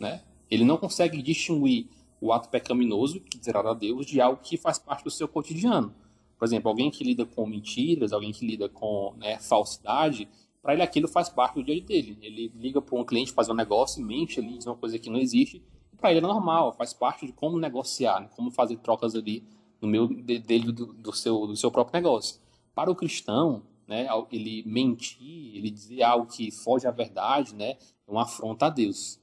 né? 0.00 0.22
Ele 0.50 0.64
não 0.64 0.76
consegue 0.76 1.20
distinguir 1.22 1.88
o 2.22 2.32
ato 2.32 2.48
pecaminoso, 2.48 3.20
que 3.20 3.36
desagradar 3.36 3.72
a 3.72 3.74
Deus, 3.74 4.06
de 4.06 4.20
algo 4.20 4.40
que 4.40 4.56
faz 4.56 4.78
parte 4.78 5.02
do 5.02 5.10
seu 5.10 5.26
cotidiano. 5.26 5.92
Por 6.38 6.44
exemplo, 6.44 6.68
alguém 6.68 6.88
que 6.88 7.02
lida 7.02 7.26
com 7.26 7.44
mentiras, 7.44 8.12
alguém 8.12 8.30
que 8.30 8.46
lida 8.46 8.68
com 8.68 9.12
né, 9.16 9.40
falsidade, 9.40 10.28
para 10.62 10.72
ele 10.72 10.82
aquilo 10.82 11.08
faz 11.08 11.28
parte 11.28 11.56
do 11.56 11.64
dia 11.64 11.80
dele. 11.80 12.16
Ele 12.22 12.52
liga 12.54 12.80
para 12.80 12.96
um 12.96 13.04
cliente 13.04 13.32
fazer 13.32 13.50
um 13.50 13.56
negócio, 13.56 14.04
mente 14.04 14.38
ali, 14.38 14.56
diz 14.56 14.66
uma 14.66 14.76
coisa 14.76 15.00
que 15.00 15.10
não 15.10 15.18
existe, 15.18 15.60
para 16.00 16.10
ele 16.10 16.20
é 16.20 16.22
normal, 16.22 16.72
faz 16.72 16.92
parte 16.92 17.26
de 17.26 17.32
como 17.32 17.58
negociar, 17.58 18.20
né, 18.20 18.30
como 18.36 18.52
fazer 18.52 18.76
trocas 18.76 19.16
ali 19.16 19.44
no 19.80 19.88
meio 19.88 20.06
dele 20.06 20.70
do, 20.70 20.92
do, 20.92 21.12
seu, 21.12 21.44
do 21.44 21.56
seu 21.56 21.72
próprio 21.72 22.00
negócio. 22.00 22.40
Para 22.72 22.88
o 22.88 22.94
cristão, 22.94 23.64
né, 23.86 24.06
ele 24.30 24.62
mentir, 24.64 25.56
ele 25.56 25.70
dizer 25.70 26.04
algo 26.04 26.26
que 26.26 26.52
foge 26.52 26.86
à 26.86 26.92
verdade, 26.92 27.52
né, 27.54 27.70
é 27.72 28.10
uma 28.10 28.22
afronta 28.22 28.66
a 28.66 28.70
Deus. 28.70 29.20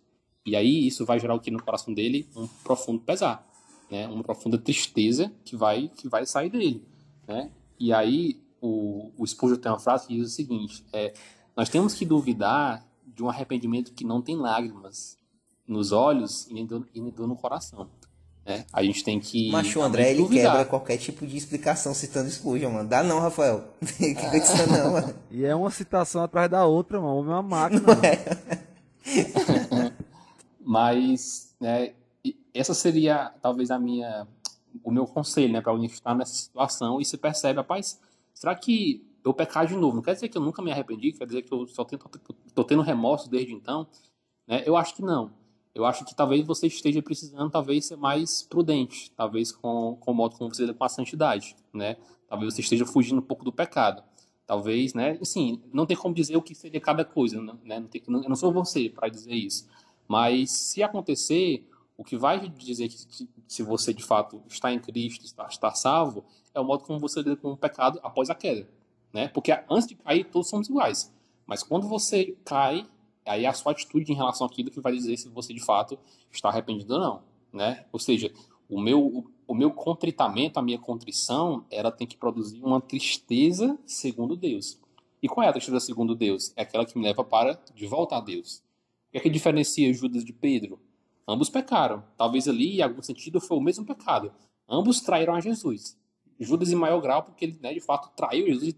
E 0.49 0.55
aí 0.55 0.87
isso 0.87 1.05
vai 1.05 1.19
gerar 1.19 1.35
o 1.35 1.39
que 1.39 1.51
no 1.51 1.61
coração 1.61 1.93
dele? 1.93 2.27
Um 2.35 2.47
profundo 2.63 2.99
pesar, 2.99 3.47
né, 3.89 4.07
uma 4.07 4.23
profunda 4.23 4.57
tristeza 4.57 5.31
que 5.45 5.55
vai 5.55 5.91
que 5.95 6.09
vai 6.09 6.25
sair 6.25 6.49
dele, 6.49 6.83
né? 7.27 7.51
E 7.79 7.93
aí 7.93 8.39
o, 8.59 9.11
o 9.15 9.27
Spurgeon 9.27 9.57
tem 9.57 9.71
uma 9.71 9.79
frase 9.79 10.07
que 10.07 10.15
diz 10.15 10.27
o 10.27 10.31
seguinte: 10.31 10.83
é, 10.91 11.13
nós 11.55 11.69
temos 11.69 11.93
que 11.93 12.03
duvidar 12.03 12.83
de 13.05 13.23
um 13.23 13.29
arrependimento 13.29 13.93
que 13.93 14.03
não 14.03 14.21
tem 14.21 14.35
lágrimas 14.35 15.17
nos 15.67 15.91
olhos 15.91 16.47
e 16.47 16.53
nem 16.53 16.65
no 16.65 17.35
coração. 17.35 17.87
É, 18.43 18.65
a 18.73 18.81
gente 18.81 19.03
tem 19.03 19.19
que. 19.19 19.51
Macho 19.51 19.79
André, 19.79 20.09
ele 20.09 20.23
duvidar. 20.23 20.53
quebra 20.53 20.65
qualquer 20.65 20.97
tipo 20.97 21.27
de 21.27 21.37
explicação 21.37 21.93
citando 21.93 22.31
Spurgeon, 22.31 22.71
mano. 22.71 22.89
Dá 22.89 23.03
não, 23.03 23.19
Rafael. 23.19 23.65
que 23.79 24.25
ah. 24.25 24.67
não, 24.67 24.93
mano. 24.93 25.13
E 25.29 25.45
é 25.45 25.53
uma 25.53 25.69
citação 25.69 26.23
atrás 26.23 26.49
da 26.49 26.65
outra, 26.65 26.99
mano. 26.99 27.13
O 27.13 27.19
homem 27.19 27.31
é 27.31 27.35
uma 27.35 27.43
máquina. 27.43 27.81
Mas, 30.69 31.55
né, 31.59 31.95
essa 32.53 32.73
seria 32.73 33.33
talvez 33.41 33.71
a 33.71 33.79
minha. 33.79 34.27
O 34.83 34.91
meu 34.91 35.07
conselho, 35.07 35.51
né, 35.51 35.61
para 35.61 35.71
alguém 35.71 35.87
que 35.89 35.95
está 35.95 36.13
nessa 36.13 36.33
situação 36.33 37.01
e 37.01 37.05
se 37.05 37.17
percebe, 37.17 37.57
rapaz, 37.57 37.99
será 38.35 38.53
que 38.53 39.03
eu 39.25 39.33
pecar 39.33 39.65
de 39.65 39.75
novo? 39.75 39.95
Não 39.95 40.03
quer 40.03 40.13
dizer 40.13 40.29
que 40.29 40.37
eu 40.37 40.41
nunca 40.41 40.61
me 40.61 40.71
arrependi, 40.71 41.11
quer 41.11 41.25
dizer 41.25 41.41
que 41.41 41.51
eu 41.51 41.65
só 41.65 41.81
estou 41.81 42.63
tendo 42.63 42.83
remorso 42.83 43.27
desde 43.29 43.51
então? 43.51 43.87
Né? 44.47 44.61
Eu 44.63 44.77
acho 44.77 44.95
que 44.95 45.01
não 45.01 45.31
eu 45.73 45.85
acho 45.85 46.03
que 46.03 46.15
talvez 46.15 46.45
você 46.45 46.67
esteja 46.67 47.01
precisando 47.01 47.49
talvez 47.49 47.85
ser 47.85 47.95
mais 47.95 48.43
prudente, 48.43 49.11
talvez 49.15 49.51
com, 49.51 49.95
com 49.99 50.11
o 50.11 50.13
modo 50.13 50.35
como 50.35 50.53
você 50.53 50.63
lida 50.63 50.73
com 50.73 50.83
a 50.83 50.89
santidade, 50.89 51.55
né? 51.73 51.95
Talvez 52.27 52.53
você 52.53 52.61
esteja 52.61 52.85
fugindo 52.85 53.19
um 53.19 53.23
pouco 53.23 53.45
do 53.45 53.51
pecado. 53.51 54.03
Talvez, 54.45 54.93
né? 54.93 55.17
Assim, 55.21 55.61
não 55.71 55.85
tem 55.85 55.95
como 55.95 56.13
dizer 56.13 56.35
o 56.35 56.41
que 56.41 56.55
seria 56.55 56.81
cada 56.81 57.05
coisa, 57.05 57.41
né? 57.41 57.79
Não 57.79 57.87
tem, 57.87 58.01
eu 58.07 58.29
não 58.29 58.35
sou 58.35 58.51
você 58.51 58.89
para 58.89 59.07
dizer 59.07 59.33
isso. 59.33 59.67
Mas 60.09 60.49
se 60.49 60.81
acontecer, 60.81 61.69
o 61.95 62.03
que 62.03 62.17
vai 62.17 62.49
dizer 62.49 62.89
que, 62.89 63.29
se 63.47 63.61
você 63.61 63.93
de 63.93 64.03
fato 64.03 64.41
está 64.47 64.73
em 64.73 64.79
Cristo, 64.79 65.23
está, 65.23 65.45
está 65.45 65.71
salvo, 65.71 66.25
é 66.51 66.59
o 66.59 66.65
modo 66.65 66.83
como 66.83 66.99
você 66.99 67.19
lida 67.19 67.35
com 67.35 67.51
o 67.51 67.57
pecado 67.57 67.99
após 68.01 68.27
a 68.27 68.33
queda, 68.35 68.67
né? 69.13 69.27
Porque 69.27 69.51
antes 69.69 69.87
de 69.87 69.93
cair 69.93 70.23
todos 70.25 70.49
somos 70.49 70.67
iguais. 70.67 71.13
Mas 71.45 71.61
quando 71.61 71.87
você 71.87 72.35
cai, 72.43 72.87
aí 73.23 73.45
é 73.45 73.47
a 73.47 73.53
sua 73.53 73.71
atitude 73.71 74.11
em 74.11 74.15
relação 74.15 74.47
àquilo 74.47 74.71
que 74.71 74.81
vai 74.81 74.93
dizer 74.93 75.15
se 75.15 75.29
você 75.29 75.53
de 75.53 75.63
fato 75.63 75.99
está 76.31 76.49
arrependido 76.49 76.95
ou 76.95 76.99
não, 76.99 77.23
né? 77.53 77.85
Ou 77.91 77.99
seja, 77.99 78.33
o 78.67 78.81
meu, 78.81 78.99
o, 78.99 79.31
o 79.47 79.53
meu 79.53 79.69
contritamento, 79.69 80.57
a 80.57 80.61
minha 80.63 80.79
contrição, 80.79 81.65
ela 81.69 81.91
tem 81.91 82.07
que 82.07 82.17
produzir 82.17 82.63
uma 82.63 82.81
tristeza 82.81 83.77
segundo 83.85 84.35
Deus. 84.35 84.79
E 85.21 85.27
qual 85.27 85.45
é 85.45 85.49
a 85.49 85.53
tristeza 85.53 85.79
segundo 85.79 86.15
Deus? 86.15 86.51
É 86.55 86.63
aquela 86.63 86.85
que 86.85 86.97
me 86.97 87.03
leva 87.03 87.23
para 87.23 87.61
de 87.75 87.85
volta 87.85 88.17
a 88.17 88.21
Deus. 88.21 88.63
O 89.09 89.11
que 89.11 89.17
é 89.17 89.21
que 89.21 89.29
diferencia 89.29 89.91
Judas 89.91 90.23
de 90.23 90.31
Pedro? 90.31 90.79
Ambos 91.27 91.49
pecaram. 91.49 92.03
Talvez 92.15 92.47
ali, 92.47 92.77
em 92.77 92.81
algum 92.81 93.01
sentido, 93.01 93.41
foi 93.41 93.57
o 93.57 93.61
mesmo 93.61 93.83
pecado. 93.85 94.31
Ambos 94.67 95.01
traíram 95.01 95.33
a 95.33 95.41
Jesus. 95.41 95.97
Judas 96.39 96.71
em 96.71 96.75
maior 96.75 97.01
grau, 97.01 97.23
porque 97.23 97.45
ele, 97.45 97.59
né, 97.59 97.73
de 97.73 97.79
fato, 97.79 98.11
traiu 98.15 98.45
Jesus 98.45 98.75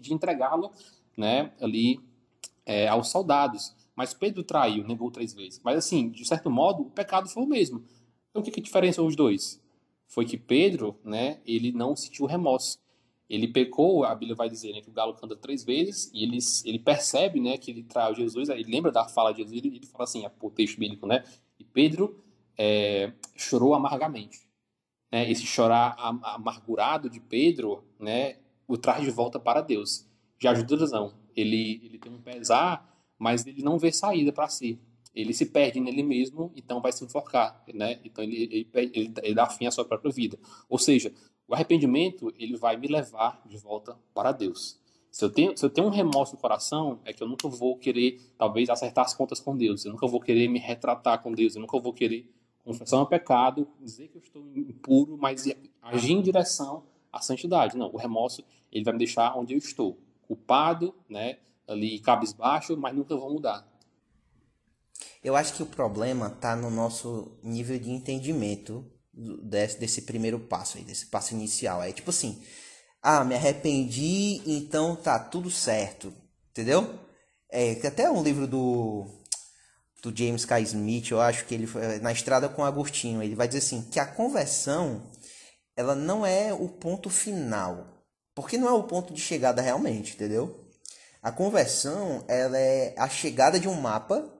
de 0.00 0.14
entregá-lo 0.14 0.72
né, 1.16 1.52
ali 1.60 2.00
é, 2.64 2.88
aos 2.88 3.08
soldados. 3.08 3.74
Mas 3.94 4.14
Pedro 4.14 4.42
traiu, 4.42 4.86
negou 4.86 5.10
três 5.10 5.34
vezes. 5.34 5.60
Mas 5.62 5.76
assim, 5.76 6.08
de 6.08 6.26
certo 6.26 6.50
modo, 6.50 6.84
o 6.84 6.90
pecado 6.90 7.28
foi 7.28 7.42
o 7.42 7.46
mesmo. 7.46 7.84
Então 8.30 8.40
o 8.40 8.44
que, 8.44 8.50
que 8.50 8.62
diferenciou 8.62 9.06
os 9.06 9.14
dois? 9.14 9.62
Foi 10.08 10.24
que 10.24 10.38
Pedro, 10.38 10.98
né, 11.04 11.40
ele 11.46 11.72
não 11.72 11.94
sentiu 11.94 12.24
remorso. 12.24 12.78
Ele 13.28 13.48
pecou, 13.48 14.04
a 14.04 14.14
Bíblia 14.14 14.36
vai 14.36 14.48
dizer, 14.48 14.72
né, 14.72 14.80
que 14.80 14.90
o 14.90 14.92
galo 14.92 15.14
canta 15.14 15.34
três 15.34 15.64
vezes, 15.64 16.10
e 16.12 16.22
ele, 16.22 16.38
ele 16.64 16.78
percebe, 16.78 17.40
né, 17.40 17.56
que 17.56 17.70
ele 17.70 17.82
traiu 17.82 18.14
Jesus, 18.14 18.48
ele 18.48 18.70
lembra 18.70 18.92
da 18.92 19.08
fala 19.08 19.32
de 19.32 19.42
Jesus, 19.42 19.64
e 19.64 19.68
ele 19.68 19.86
fala 19.86 20.04
assim, 20.04 20.24
é 20.24 20.30
o 20.40 20.50
texto 20.50 20.78
bíblico, 20.78 21.06
né, 21.06 21.24
e 21.58 21.64
Pedro 21.64 22.22
é, 22.58 23.12
chorou 23.36 23.74
amargamente. 23.74 24.46
Né, 25.10 25.30
esse 25.30 25.46
chorar 25.46 25.96
amargurado 25.98 27.08
de 27.08 27.20
Pedro, 27.20 27.84
né, 27.98 28.36
o 28.68 28.76
traz 28.76 29.02
de 29.04 29.10
volta 29.10 29.38
para 29.38 29.60
Deus. 29.60 30.06
Já 30.38 30.54
Judas 30.54 30.92
não. 30.92 31.14
Ele, 31.36 31.80
ele 31.84 31.98
tem 31.98 32.12
um 32.12 32.20
pesar 32.20 32.94
mas 33.18 33.46
ele 33.46 33.62
não 33.62 33.78
vê 33.78 33.92
saída 33.92 34.32
para 34.32 34.48
si. 34.48 34.78
Ele 35.14 35.32
se 35.32 35.46
perde 35.46 35.80
nele 35.80 36.02
mesmo, 36.02 36.52
então 36.56 36.80
vai 36.80 36.92
se 36.92 37.04
enforcar, 37.04 37.62
né? 37.72 38.00
Então 38.04 38.24
ele, 38.24 38.42
ele, 38.42 38.70
ele, 38.92 39.14
ele 39.22 39.34
dá 39.34 39.46
fim 39.46 39.66
à 39.66 39.70
sua 39.70 39.84
própria 39.84 40.10
vida. 40.10 40.38
Ou 40.68 40.78
seja, 40.78 41.12
o 41.48 41.54
arrependimento 41.54 42.32
ele 42.38 42.56
vai 42.56 42.76
me 42.76 42.88
levar 42.88 43.42
de 43.46 43.56
volta 43.56 43.98
para 44.14 44.32
Deus. 44.32 44.78
Se 45.10 45.24
eu, 45.24 45.30
tenho, 45.30 45.56
se 45.56 45.64
eu 45.64 45.70
tenho 45.70 45.86
um 45.86 45.90
remorso 45.90 46.34
no 46.34 46.40
coração, 46.40 46.98
é 47.04 47.12
que 47.12 47.22
eu 47.22 47.28
nunca 47.28 47.48
vou 47.48 47.78
querer, 47.78 48.20
talvez, 48.36 48.68
acertar 48.68 49.04
as 49.04 49.14
contas 49.14 49.38
com 49.38 49.56
Deus. 49.56 49.84
Eu 49.84 49.92
nunca 49.92 50.08
vou 50.08 50.20
querer 50.20 50.48
me 50.48 50.58
retratar 50.58 51.22
com 51.22 51.32
Deus. 51.32 51.54
Eu 51.54 51.60
nunca 51.60 51.78
vou 51.78 51.92
querer 51.92 52.28
confessar 52.64 53.00
um 53.00 53.06
pecado, 53.06 53.68
dizer 53.80 54.08
que 54.08 54.16
eu 54.16 54.22
estou 54.22 54.42
impuro, 54.56 55.16
mas 55.16 55.44
agir 55.80 56.12
em 56.12 56.20
direção 56.20 56.84
à 57.12 57.20
santidade. 57.20 57.76
Não, 57.76 57.92
o 57.92 57.96
remorso 57.96 58.42
ele 58.72 58.82
vai 58.82 58.92
me 58.92 58.98
deixar 58.98 59.38
onde 59.38 59.54
eu 59.54 59.58
estou, 59.58 59.98
culpado, 60.26 60.92
né? 61.08 61.38
ali 61.66 61.98
cabisbaixo, 61.98 62.76
mas 62.76 62.94
nunca 62.94 63.16
vão 63.16 63.30
mudar. 63.30 63.66
Eu 65.22 65.34
acho 65.34 65.54
que 65.54 65.62
o 65.62 65.66
problema 65.66 66.26
está 66.26 66.54
no 66.54 66.70
nosso 66.70 67.32
nível 67.42 67.78
de 67.78 67.90
entendimento 67.90 68.84
desse, 69.42 69.78
desse 69.78 70.02
primeiro 70.02 70.38
passo 70.38 70.78
aí, 70.78 70.84
desse 70.84 71.06
passo 71.06 71.34
inicial. 71.34 71.82
É 71.82 71.92
tipo 71.92 72.10
assim, 72.10 72.42
ah, 73.02 73.24
me 73.24 73.34
arrependi, 73.34 74.42
então 74.46 74.96
tá 74.96 75.18
tudo 75.18 75.50
certo, 75.50 76.12
entendeu? 76.50 76.98
É 77.50 77.72
até 77.86 78.10
um 78.10 78.22
livro 78.22 78.46
do 78.46 79.06
do 80.02 80.14
James 80.14 80.44
K. 80.44 80.60
Smith, 80.60 81.10
eu 81.10 81.20
acho 81.20 81.46
que 81.46 81.54
ele 81.54 81.66
foi 81.66 81.98
na 81.98 82.12
estrada 82.12 82.46
com 82.46 82.62
Agostinho, 82.62 83.22
ele 83.22 83.34
vai 83.34 83.48
dizer 83.48 83.60
assim 83.60 83.82
que 83.90 83.98
a 83.98 84.04
conversão 84.04 85.10
ela 85.76 85.94
não 85.94 86.26
é 86.26 86.52
o 86.52 86.68
ponto 86.68 87.08
final, 87.08 88.04
porque 88.34 88.58
não 88.58 88.68
é 88.68 88.72
o 88.72 88.84
ponto 88.84 89.14
de 89.14 89.20
chegada 89.20 89.62
realmente, 89.62 90.14
entendeu? 90.14 90.68
A 91.22 91.32
conversão 91.32 92.22
ela 92.28 92.58
é 92.58 92.94
a 92.98 93.08
chegada 93.08 93.58
de 93.58 93.66
um 93.66 93.80
mapa 93.80 94.30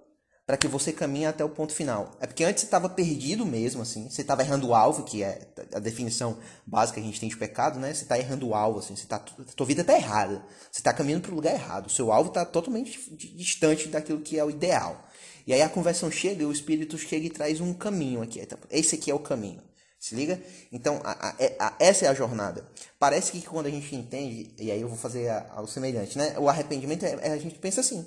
para 0.47 0.57
que 0.57 0.69
você 0.69 0.93
caminhe 0.93 1.27
até 1.27 1.45
o 1.45 1.49
ponto 1.49 1.73
final. 1.73 2.17
É 2.21 2.27
porque 2.27 2.45
antes 2.45 2.61
você 2.61 2.67
estava 2.67 2.89
perdido 2.89 3.47
mesmo, 3.47 3.81
assim. 3.81 4.09
Você 4.11 4.21
estava 4.21 4.43
errando 4.43 4.69
o 4.69 4.75
alvo, 4.75 5.03
que 5.03 5.23
é 5.23 5.49
a 5.73 5.79
definição 5.79 6.37
básica 6.67 7.01
que 7.01 7.07
a 7.07 7.11
gente 7.11 7.21
tem 7.21 7.29
de 7.29 7.37
pecado, 7.37 7.79
né? 7.79 7.95
Você 7.95 8.03
está 8.03 8.19
errando 8.19 8.49
o 8.49 8.55
alvo, 8.55 8.79
assim. 8.79 8.95
Você 8.95 9.07
tá, 9.07 9.19
tua 9.19 9.67
vida 9.67 9.81
está 9.81 9.95
errada. 9.95 10.45
Você 10.71 10.81
está 10.81 10.93
caminhando 10.93 11.23
para 11.23 11.33
o 11.33 11.35
lugar 11.35 11.55
errado. 11.55 11.87
O 11.87 11.91
seu 11.91 12.13
alvo 12.13 12.29
está 12.29 12.45
totalmente 12.45 12.99
distante 13.35 13.89
daquilo 13.89 14.21
que 14.21 14.39
é 14.39 14.45
o 14.45 14.51
ideal. 14.51 15.09
E 15.47 15.53
aí 15.53 15.63
a 15.63 15.69
conversão 15.69 16.11
chega 16.11 16.43
e 16.43 16.47
o 16.47 16.53
Espírito 16.53 16.99
chega 16.99 17.27
e 17.27 17.31
traz 17.31 17.61
um 17.61 17.73
caminho 17.73 18.23
aqui. 18.23 18.47
Esse 18.71 18.97
aqui 18.97 19.11
é 19.11 19.15
o 19.15 19.19
caminho. 19.19 19.63
Se 19.99 20.15
liga? 20.15 20.39
Então, 20.71 21.01
a, 21.03 21.31
a, 21.31 21.35
é, 21.39 21.57
a, 21.59 21.75
essa 21.79 22.05
é 22.05 22.09
a 22.09 22.15
jornada. 22.15 22.69
Parece 22.99 23.33
que 23.33 23.41
quando 23.41 23.65
a 23.65 23.71
gente 23.71 23.97
entende, 23.97 24.55
e 24.59 24.71
aí 24.71 24.83
eu 24.83 24.89
vou 24.89 24.99
fazer 24.99 25.31
algo 25.31 25.67
semelhante, 25.67 26.19
né? 26.19 26.39
O 26.39 26.47
arrependimento, 26.47 27.07
é, 27.07 27.19
é, 27.23 27.33
a 27.33 27.39
gente 27.39 27.59
pensa 27.59 27.81
assim: 27.81 28.07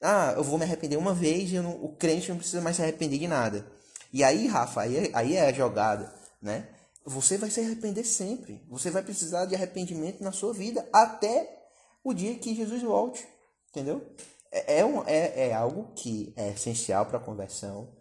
ah, 0.00 0.34
eu 0.36 0.44
vou 0.44 0.58
me 0.58 0.64
arrepender 0.64 0.96
uma 0.96 1.14
vez 1.14 1.52
e 1.52 1.58
não, 1.60 1.72
o 1.82 1.94
crente 1.96 2.28
não 2.28 2.36
precisa 2.36 2.60
mais 2.60 2.76
se 2.76 2.82
arrepender 2.82 3.18
de 3.18 3.26
nada. 3.26 3.66
E 4.12 4.24
aí, 4.24 4.46
Rafa, 4.46 4.82
aí, 4.82 5.10
aí 5.12 5.36
é 5.36 5.46
a 5.46 5.52
jogada, 5.52 6.12
né? 6.40 6.68
Você 7.04 7.38
vai 7.38 7.50
se 7.50 7.60
arrepender 7.60 8.04
sempre. 8.04 8.62
Você 8.68 8.90
vai 8.90 9.02
precisar 9.02 9.46
de 9.46 9.54
arrependimento 9.54 10.22
na 10.22 10.32
sua 10.32 10.52
vida 10.52 10.86
até 10.92 11.68
o 12.04 12.12
dia 12.12 12.34
que 12.36 12.54
Jesus 12.54 12.82
volte. 12.82 13.26
Entendeu? 13.70 14.06
É, 14.52 14.80
é, 14.80 14.84
um, 14.84 15.02
é, 15.06 15.48
é 15.48 15.54
algo 15.54 15.92
que 15.94 16.32
é 16.36 16.50
essencial 16.50 17.06
para 17.06 17.18
a 17.18 17.22
conversão 17.22 17.98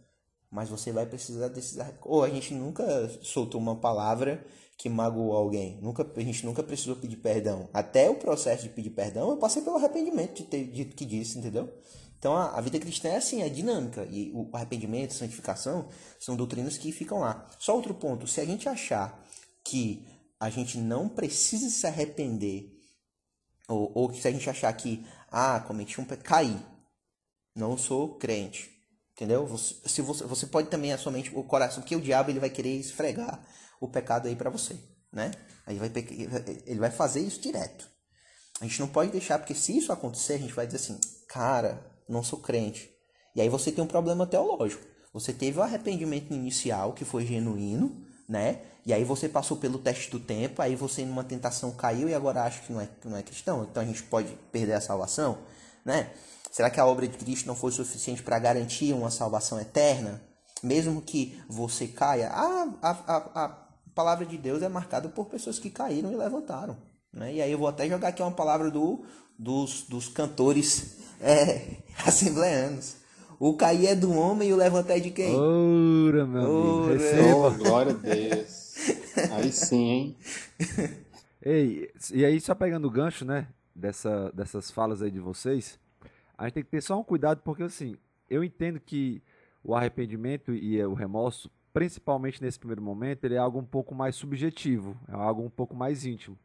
mas 0.49 0.69
você 0.69 0.91
vai 0.91 1.05
precisar 1.05 1.49
desses 1.49 1.77
ou 2.03 2.23
a 2.23 2.29
gente 2.29 2.53
nunca 2.53 3.09
soltou 3.21 3.59
uma 3.59 3.75
palavra 3.75 4.45
que 4.77 4.87
magoou 4.87 5.33
alguém. 5.35 5.79
Nunca 5.81 6.09
a 6.15 6.21
gente 6.21 6.45
nunca 6.45 6.61
precisou 6.61 6.95
pedir 6.95 7.17
perdão. 7.17 7.67
Até 7.73 8.09
o 8.09 8.15
processo 8.15 8.63
de 8.63 8.69
pedir 8.69 8.91
perdão 8.91 9.31
eu 9.31 9.37
passei 9.37 9.61
pelo 9.61 9.77
arrependimento 9.77 10.35
de 10.35 10.43
ter 10.43 10.65
dito 10.65 10.95
que 10.95 11.03
disse 11.03 11.39
entendeu? 11.39 11.73
Então 12.19 12.35
a, 12.35 12.57
a 12.57 12.61
vida 12.61 12.79
cristã 12.79 13.09
é 13.09 13.17
assim 13.17 13.41
é 13.41 13.49
dinâmica. 13.49 14.07
E 14.11 14.31
o 14.33 14.49
arrependimento 14.53 15.11
a 15.11 15.15
santificação 15.15 15.87
são 16.19 16.35
doutrinas 16.35 16.77
que 16.77 16.91
ficam 16.91 17.19
lá. 17.19 17.47
Só 17.57 17.75
outro 17.75 17.93
ponto 17.95 18.27
se 18.27 18.39
a 18.39 18.45
gente 18.45 18.69
achar 18.69 19.19
que 19.63 20.05
a 20.39 20.49
gente 20.49 20.77
não 20.77 21.09
precisa 21.09 21.69
se 21.69 21.87
arrepender 21.87 22.71
ou, 23.67 23.91
ou 23.95 24.13
se 24.13 24.27
a 24.27 24.31
gente 24.31 24.49
achar 24.49 24.71
que 24.73 25.03
ah 25.31 25.59
cometi 25.67 25.99
um 25.99 26.05
pecado 26.05 26.23
caí. 26.23 26.57
Não 27.55 27.75
sou 27.75 28.15
crente 28.19 28.77
Entendeu? 29.17 29.47
Você, 29.47 29.73
se 29.83 29.99
você, 29.99 30.23
você 30.25 30.45
pode 30.45 30.69
também 30.69 30.93
a 30.93 30.97
sua 30.97 31.11
mente, 31.11 31.31
o 31.33 31.43
coração, 31.43 31.81
que 31.81 31.95
o 31.95 32.01
diabo 32.01 32.29
ele 32.29 32.39
vai 32.39 32.51
querer 32.51 32.77
esfregar 32.77 33.43
o 33.79 33.87
pecado 33.87 34.27
aí 34.27 34.35
para 34.35 34.49
você, 34.49 34.75
né? 35.11 35.31
Aí 35.65 35.77
vai, 35.77 35.91
ele 36.65 36.79
vai 36.79 36.91
fazer 36.91 37.19
isso 37.21 37.41
direto. 37.41 37.87
A 38.59 38.65
gente 38.65 38.79
não 38.79 38.87
pode 38.87 39.11
deixar, 39.11 39.37
porque 39.37 39.53
se 39.53 39.77
isso 39.77 39.91
acontecer, 39.91 40.33
a 40.33 40.39
gente 40.39 40.53
vai 40.53 40.65
dizer 40.65 40.77
assim, 40.77 40.99
cara, 41.27 41.85
não 42.09 42.23
sou 42.23 42.39
crente. 42.39 42.89
E 43.35 43.41
aí 43.41 43.49
você 43.49 43.71
tem 43.71 43.83
um 43.83 43.87
problema 43.87 44.25
teológico. 44.25 44.83
Você 45.13 45.31
teve 45.31 45.59
o 45.59 45.61
arrependimento 45.61 46.33
inicial, 46.33 46.93
que 46.93 47.05
foi 47.05 47.25
genuíno, 47.25 48.05
né? 48.27 48.61
E 48.85 48.93
aí 48.93 49.03
você 49.03 49.29
passou 49.29 49.57
pelo 49.57 49.77
teste 49.77 50.09
do 50.09 50.19
tempo, 50.19 50.61
aí 50.61 50.75
você 50.75 51.05
numa 51.05 51.23
tentação 51.23 51.71
caiu 51.71 52.09
e 52.09 52.13
agora 52.13 52.43
acha 52.43 52.61
que 52.61 52.71
não 52.71 52.81
é, 52.81 52.87
que 52.87 53.07
não 53.07 53.17
é 53.17 53.23
cristão. 53.23 53.67
Então 53.69 53.83
a 53.83 53.85
gente 53.85 54.03
pode 54.03 54.33
perder 54.51 54.73
a 54.73 54.81
salvação, 54.81 55.39
né? 55.85 56.11
Será 56.51 56.69
que 56.69 56.79
a 56.79 56.85
obra 56.85 57.07
de 57.07 57.17
Cristo 57.17 57.45
não 57.45 57.55
foi 57.55 57.71
suficiente 57.71 58.23
para 58.23 58.39
garantir 58.39 58.93
uma 58.93 59.11
salvação 59.11 59.59
eterna? 59.59 60.21
Mesmo 60.63 61.01
que 61.01 61.39
você 61.47 61.87
caia, 61.87 62.29
a, 62.29 62.73
a, 62.81 62.91
a, 62.91 63.43
a 63.43 63.66
palavra 63.97 64.27
de 64.27 64.37
Deus 64.37 64.61
é 64.61 64.69
marcada 64.69 65.09
por 65.09 65.25
pessoas 65.25 65.57
que 65.57 65.71
caíram 65.71 66.11
e 66.11 66.15
levantaram. 66.15 66.77
Né? 67.11 67.33
E 67.33 67.41
aí 67.41 67.51
eu 67.51 67.57
vou 67.57 67.67
até 67.67 67.89
jogar 67.89 68.09
aqui 68.09 68.21
uma 68.21 68.31
palavra 68.31 68.69
do, 68.69 69.03
dos, 69.39 69.87
dos 69.89 70.07
cantores 70.07 70.99
é, 71.19 71.77
assembleanos. 72.05 72.97
O 73.39 73.55
cair 73.55 73.87
é 73.87 73.95
do 73.95 74.13
homem 74.13 74.49
e 74.49 74.53
o 74.53 74.55
levantar 74.55 74.97
é 74.97 74.99
de 74.99 75.09
quem? 75.09 75.35
Ora, 75.35 76.27
meu 76.27 76.41
amigo. 76.41 76.87
Receba. 76.89 77.35
Oh, 77.35 77.51
glória 77.51 77.91
a 77.91 77.95
Deus. 77.95 78.75
Aí 79.31 79.51
sim, 79.51 79.89
hein? 79.89 80.17
Ei, 81.41 81.89
e 82.13 82.23
aí 82.23 82.39
só 82.39 82.53
pegando 82.53 82.87
o 82.87 82.91
gancho, 82.91 83.25
né, 83.25 83.47
dessa, 83.73 84.31
dessas 84.31 84.69
falas 84.69 85.01
aí 85.01 85.09
de 85.09 85.19
vocês, 85.19 85.79
a 86.37 86.43
gente 86.43 86.53
tem 86.55 86.63
que 86.63 86.69
ter 86.69 86.81
só 86.81 86.99
um 86.99 87.03
cuidado, 87.03 87.41
porque 87.43 87.63
assim, 87.63 87.95
eu 88.29 88.43
entendo 88.43 88.79
que 88.79 89.23
o 89.63 89.73
arrependimento 89.73 90.53
e 90.53 90.83
o 90.83 90.93
remorso, 90.93 91.49
principalmente 91.77 92.41
nesse 92.41 92.57
primeiro 92.57 92.81
momento, 92.81 93.23
ele 93.23 93.35
é 93.35 93.37
algo 93.37 93.59
um 93.59 93.63
pouco 93.63 93.93
mais 93.93 94.15
subjetivo, 94.15 94.97
é 95.07 95.13
algo 95.13 95.43
um 95.43 95.49
pouco 95.49 95.75
mais 95.75 96.07
íntimo. 96.07 96.35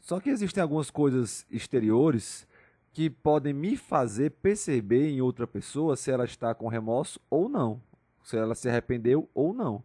Só 0.00 0.18
que 0.18 0.30
existem 0.30 0.62
algumas 0.62 0.90
coisas 0.90 1.46
exteriores 1.50 2.48
que 2.90 3.10
podem 3.10 3.52
me 3.52 3.76
fazer 3.76 4.30
perceber 4.30 5.10
em 5.10 5.20
outra 5.20 5.46
pessoa 5.46 5.96
se 5.96 6.10
ela 6.10 6.24
está 6.24 6.54
com 6.54 6.66
remorso 6.66 7.20
ou 7.28 7.46
não, 7.46 7.78
se 8.22 8.38
ela 8.38 8.54
se 8.54 8.66
arrependeu 8.66 9.28
ou 9.34 9.52
não. 9.52 9.84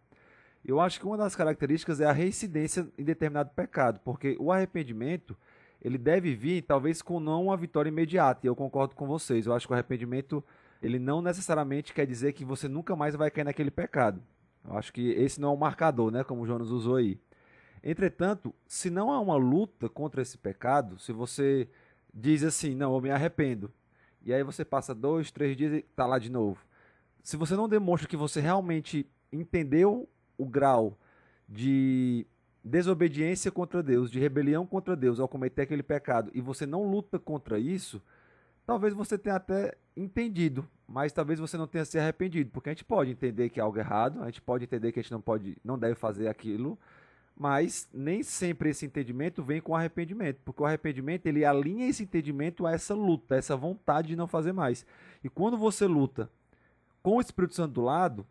Eu 0.64 0.80
acho 0.80 0.98
que 0.98 1.04
uma 1.04 1.18
das 1.18 1.36
características 1.36 2.00
é 2.00 2.06
a 2.06 2.12
reincidência 2.12 2.88
em 2.96 3.04
determinado 3.04 3.50
pecado, 3.50 4.00
porque 4.02 4.34
o 4.40 4.50
arrependimento 4.50 5.36
ele 5.82 5.98
deve 5.98 6.34
vir 6.34 6.62
talvez 6.62 7.02
com 7.02 7.20
não 7.20 7.44
uma 7.44 7.56
vitória 7.58 7.90
imediata, 7.90 8.46
e 8.46 8.48
eu 8.48 8.56
concordo 8.56 8.94
com 8.94 9.06
vocês. 9.06 9.44
Eu 9.44 9.52
acho 9.52 9.66
que 9.66 9.72
o 9.72 9.74
arrependimento 9.74 10.42
ele 10.82 10.98
não 10.98 11.20
necessariamente 11.20 11.92
quer 11.92 12.06
dizer 12.06 12.32
que 12.32 12.46
você 12.46 12.66
nunca 12.66 12.96
mais 12.96 13.14
vai 13.14 13.30
cair 13.30 13.44
naquele 13.44 13.70
pecado. 13.70 14.22
Eu 14.64 14.76
acho 14.76 14.92
que 14.92 15.10
esse 15.10 15.40
não 15.40 15.50
é 15.50 15.52
um 15.52 15.56
marcador, 15.56 16.10
né, 16.10 16.22
como 16.22 16.42
o 16.42 16.46
Jonas 16.46 16.70
usou 16.70 16.96
aí. 16.96 17.18
Entretanto, 17.82 18.54
se 18.66 18.90
não 18.90 19.10
há 19.10 19.18
uma 19.18 19.36
luta 19.36 19.88
contra 19.88 20.20
esse 20.20 20.36
pecado, 20.36 20.98
se 20.98 21.12
você 21.12 21.68
diz 22.12 22.42
assim, 22.44 22.74
não, 22.74 22.94
eu 22.94 23.00
me 23.00 23.10
arrependo. 23.10 23.72
E 24.22 24.34
aí 24.34 24.42
você 24.42 24.64
passa 24.64 24.94
dois, 24.94 25.30
três 25.30 25.56
dias 25.56 25.72
e 25.72 25.76
está 25.76 26.06
lá 26.06 26.18
de 26.18 26.30
novo. 26.30 26.58
Se 27.22 27.36
você 27.36 27.54
não 27.54 27.68
demonstra 27.68 28.08
que 28.08 28.16
você 28.16 28.40
realmente 28.40 29.06
entendeu 29.32 30.08
o 30.36 30.44
grau 30.44 30.98
de 31.48 32.26
desobediência 32.62 33.50
contra 33.50 33.82
Deus, 33.82 34.10
de 34.10 34.18
rebelião 34.18 34.66
contra 34.66 34.94
Deus 34.94 35.18
ao 35.18 35.28
cometer 35.28 35.62
aquele 35.62 35.82
pecado, 35.82 36.30
e 36.34 36.40
você 36.40 36.66
não 36.66 36.84
luta 36.84 37.18
contra 37.18 37.58
isso, 37.58 38.02
talvez 38.66 38.94
você 38.94 39.18
tenha 39.18 39.36
até 39.36 39.76
entendido, 39.96 40.68
mas 40.86 41.12
talvez 41.12 41.38
você 41.38 41.56
não 41.56 41.66
tenha 41.66 41.84
se 41.84 41.98
arrependido, 41.98 42.50
porque 42.50 42.68
a 42.68 42.72
gente 42.72 42.84
pode 42.84 43.10
entender 43.10 43.50
que 43.50 43.60
é 43.60 43.62
algo 43.62 43.78
errado, 43.78 44.22
a 44.22 44.26
gente 44.26 44.42
pode 44.42 44.64
entender 44.64 44.92
que 44.92 45.00
a 45.00 45.02
gente 45.02 45.12
não 45.12 45.20
pode, 45.20 45.56
não 45.64 45.78
deve 45.78 45.94
fazer 45.94 46.28
aquilo, 46.28 46.78
mas 47.36 47.88
nem 47.92 48.22
sempre 48.22 48.70
esse 48.70 48.84
entendimento 48.84 49.42
vem 49.42 49.60
com 49.60 49.74
arrependimento, 49.74 50.40
porque 50.44 50.62
o 50.62 50.66
arrependimento 50.66 51.26
ele 51.26 51.44
alinha 51.44 51.88
esse 51.88 52.02
entendimento 52.02 52.66
a 52.66 52.72
essa 52.72 52.94
luta, 52.94 53.34
a 53.34 53.38
essa 53.38 53.56
vontade 53.56 54.08
de 54.08 54.16
não 54.16 54.26
fazer 54.26 54.52
mais. 54.52 54.84
E 55.24 55.28
quando 55.28 55.56
você 55.56 55.86
luta 55.86 56.30
com 57.02 57.16
o 57.16 57.20
Espírito 57.20 57.54
Santo 57.54 57.72
do 57.72 57.80
lado, 57.80 58.26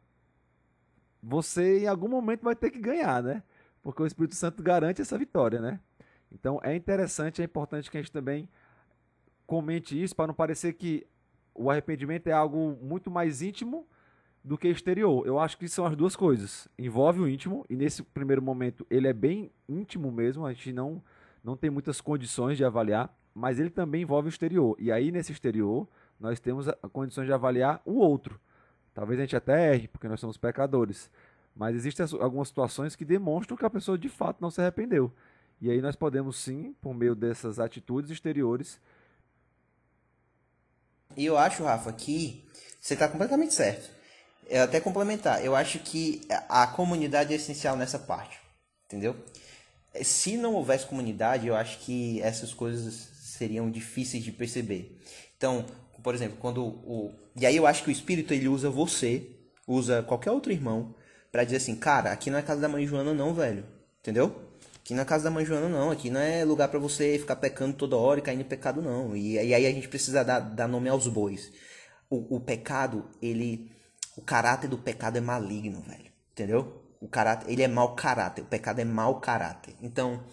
você 1.21 1.79
em 1.79 1.87
algum 1.87 2.07
momento 2.07 2.43
vai 2.43 2.55
ter 2.55 2.69
que 2.69 2.79
ganhar, 2.79 3.23
né? 3.23 3.43
Porque 3.81 4.03
o 4.03 4.05
Espírito 4.05 4.35
Santo 4.35 4.61
garante 4.61 5.01
essa 5.01 5.17
vitória, 5.17 5.59
né? 5.59 5.79
Então 6.31 6.59
é 6.63 6.75
interessante, 6.75 7.41
é 7.41 7.45
importante 7.45 7.89
que 7.89 7.97
a 7.97 8.01
gente 8.01 8.11
também 8.11 8.47
comente 9.49 9.99
isso 9.99 10.15
para 10.15 10.27
não 10.27 10.33
parecer 10.35 10.73
que 10.73 11.07
o 11.55 11.71
arrependimento 11.71 12.27
é 12.27 12.31
algo 12.31 12.77
muito 12.83 13.09
mais 13.09 13.41
íntimo 13.41 13.87
do 14.43 14.55
que 14.59 14.67
exterior. 14.67 15.25
Eu 15.25 15.39
acho 15.39 15.57
que 15.57 15.67
são 15.67 15.87
as 15.87 15.95
duas 15.95 16.15
coisas. 16.15 16.67
Envolve 16.77 17.19
o 17.19 17.27
íntimo, 17.27 17.65
e 17.67 17.75
nesse 17.75 18.03
primeiro 18.03 18.43
momento 18.43 18.85
ele 18.91 19.07
é 19.07 19.13
bem 19.13 19.51
íntimo 19.67 20.11
mesmo, 20.11 20.45
a 20.45 20.53
gente 20.53 20.71
não, 20.71 21.01
não 21.43 21.57
tem 21.57 21.71
muitas 21.71 21.99
condições 21.99 22.57
de 22.57 22.63
avaliar, 22.63 23.11
mas 23.33 23.59
ele 23.59 23.71
também 23.71 24.03
envolve 24.03 24.27
o 24.27 24.29
exterior. 24.29 24.75
E 24.77 24.91
aí 24.91 25.11
nesse 25.11 25.31
exterior 25.31 25.87
nós 26.19 26.39
temos 26.39 26.69
a, 26.69 26.77
a 26.83 26.87
condições 26.87 27.25
de 27.25 27.33
avaliar 27.33 27.81
o 27.83 27.93
outro. 27.93 28.39
Talvez 28.93 29.19
a 29.19 29.23
gente 29.23 29.35
até 29.35 29.73
erre, 29.73 29.87
porque 29.87 30.07
nós 30.07 30.19
somos 30.19 30.37
pecadores. 30.37 31.09
Mas 31.55 31.75
existem 31.75 32.05
algumas 32.21 32.49
situações 32.49 32.95
que 32.95 33.03
demonstram 33.03 33.57
que 33.57 33.65
a 33.65 33.69
pessoa 33.69 33.97
de 33.97 34.09
fato 34.09 34.41
não 34.41 34.51
se 34.51 34.61
arrependeu. 34.61 35.11
E 35.59 35.71
aí 35.71 35.81
nós 35.81 35.95
podemos 35.95 36.37
sim, 36.37 36.75
por 36.79 36.93
meio 36.93 37.15
dessas 37.15 37.59
atitudes 37.59 38.11
exteriores. 38.11 38.79
E 41.15 41.25
eu 41.25 41.37
acho, 41.37 41.63
Rafa, 41.63 41.91
que 41.91 42.45
você 42.79 42.93
está 42.93 43.07
completamente 43.07 43.53
certo. 43.53 43.89
Eu 44.47 44.63
até 44.63 44.79
complementar, 44.79 45.43
eu 45.45 45.55
acho 45.55 45.79
que 45.79 46.21
a 46.47 46.65
comunidade 46.65 47.33
é 47.33 47.35
essencial 47.35 47.75
nessa 47.75 47.99
parte, 47.99 48.39
entendeu? 48.85 49.15
Se 50.01 50.37
não 50.37 50.55
houvesse 50.55 50.85
comunidade, 50.85 51.47
eu 51.47 51.55
acho 51.55 51.79
que 51.79 52.19
essas 52.21 52.53
coisas 52.53 52.93
seriam 52.93 53.69
difíceis 53.69 54.23
de 54.23 54.31
perceber. 54.31 54.99
Então, 55.37 55.65
por 56.01 56.15
exemplo, 56.15 56.37
quando 56.39 56.63
o 56.65 57.13
e 57.35 57.45
aí 57.45 57.55
eu 57.55 57.65
acho 57.65 57.83
que 57.83 57.89
o 57.89 57.91
espírito 57.91 58.33
ele 58.33 58.49
usa 58.49 58.69
você, 58.69 59.29
usa 59.65 60.03
qualquer 60.03 60.31
outro 60.31 60.51
irmão 60.51 60.93
para 61.31 61.45
dizer 61.45 61.57
assim, 61.57 61.75
cara, 61.75 62.11
aqui 62.11 62.29
não 62.29 62.37
é 62.37 62.41
casa 62.41 62.59
da 62.59 62.67
mãe 62.67 62.85
Joana 62.85 63.13
não, 63.13 63.33
velho. 63.33 63.65
Entendeu? 64.01 64.48
Aqui 64.89 64.95
não 64.95 65.03
é 65.03 65.05
casa 65.05 65.25
da 65.25 65.29
mãe 65.29 65.45
Joana 65.45 65.69
não, 65.69 65.91
aqui 65.91 66.09
não 66.09 66.19
é 66.19 66.43
lugar 66.43 66.67
para 66.67 66.79
você 66.79 67.19
ficar 67.19 67.35
pecando 67.35 67.75
toda 67.75 67.95
hora 67.95 68.19
e 68.19 68.23
caindo 68.23 68.41
em 68.41 68.43
pecado 68.43 68.81
não. 68.81 69.15
E, 69.15 69.33
e 69.33 69.53
aí 69.53 69.67
a 69.67 69.71
gente 69.71 69.87
precisa 69.87 70.23
dar, 70.25 70.39
dar 70.39 70.67
nome 70.67 70.89
aos 70.89 71.07
bois. 71.07 71.51
O, 72.09 72.37
o 72.37 72.39
pecado, 72.39 73.07
ele 73.21 73.71
o 74.17 74.21
caráter 74.23 74.67
do 74.67 74.79
pecado 74.79 75.15
é 75.15 75.21
maligno, 75.21 75.79
velho. 75.81 76.11
Entendeu? 76.31 76.83
O 76.99 77.07
caráter, 77.07 77.51
ele 77.51 77.61
é 77.61 77.67
mau 77.67 77.93
caráter. 77.93 78.41
O 78.41 78.45
pecado 78.45 78.79
é 78.79 78.83
mau 78.83 79.19
caráter. 79.19 79.75
Então, 79.79 80.23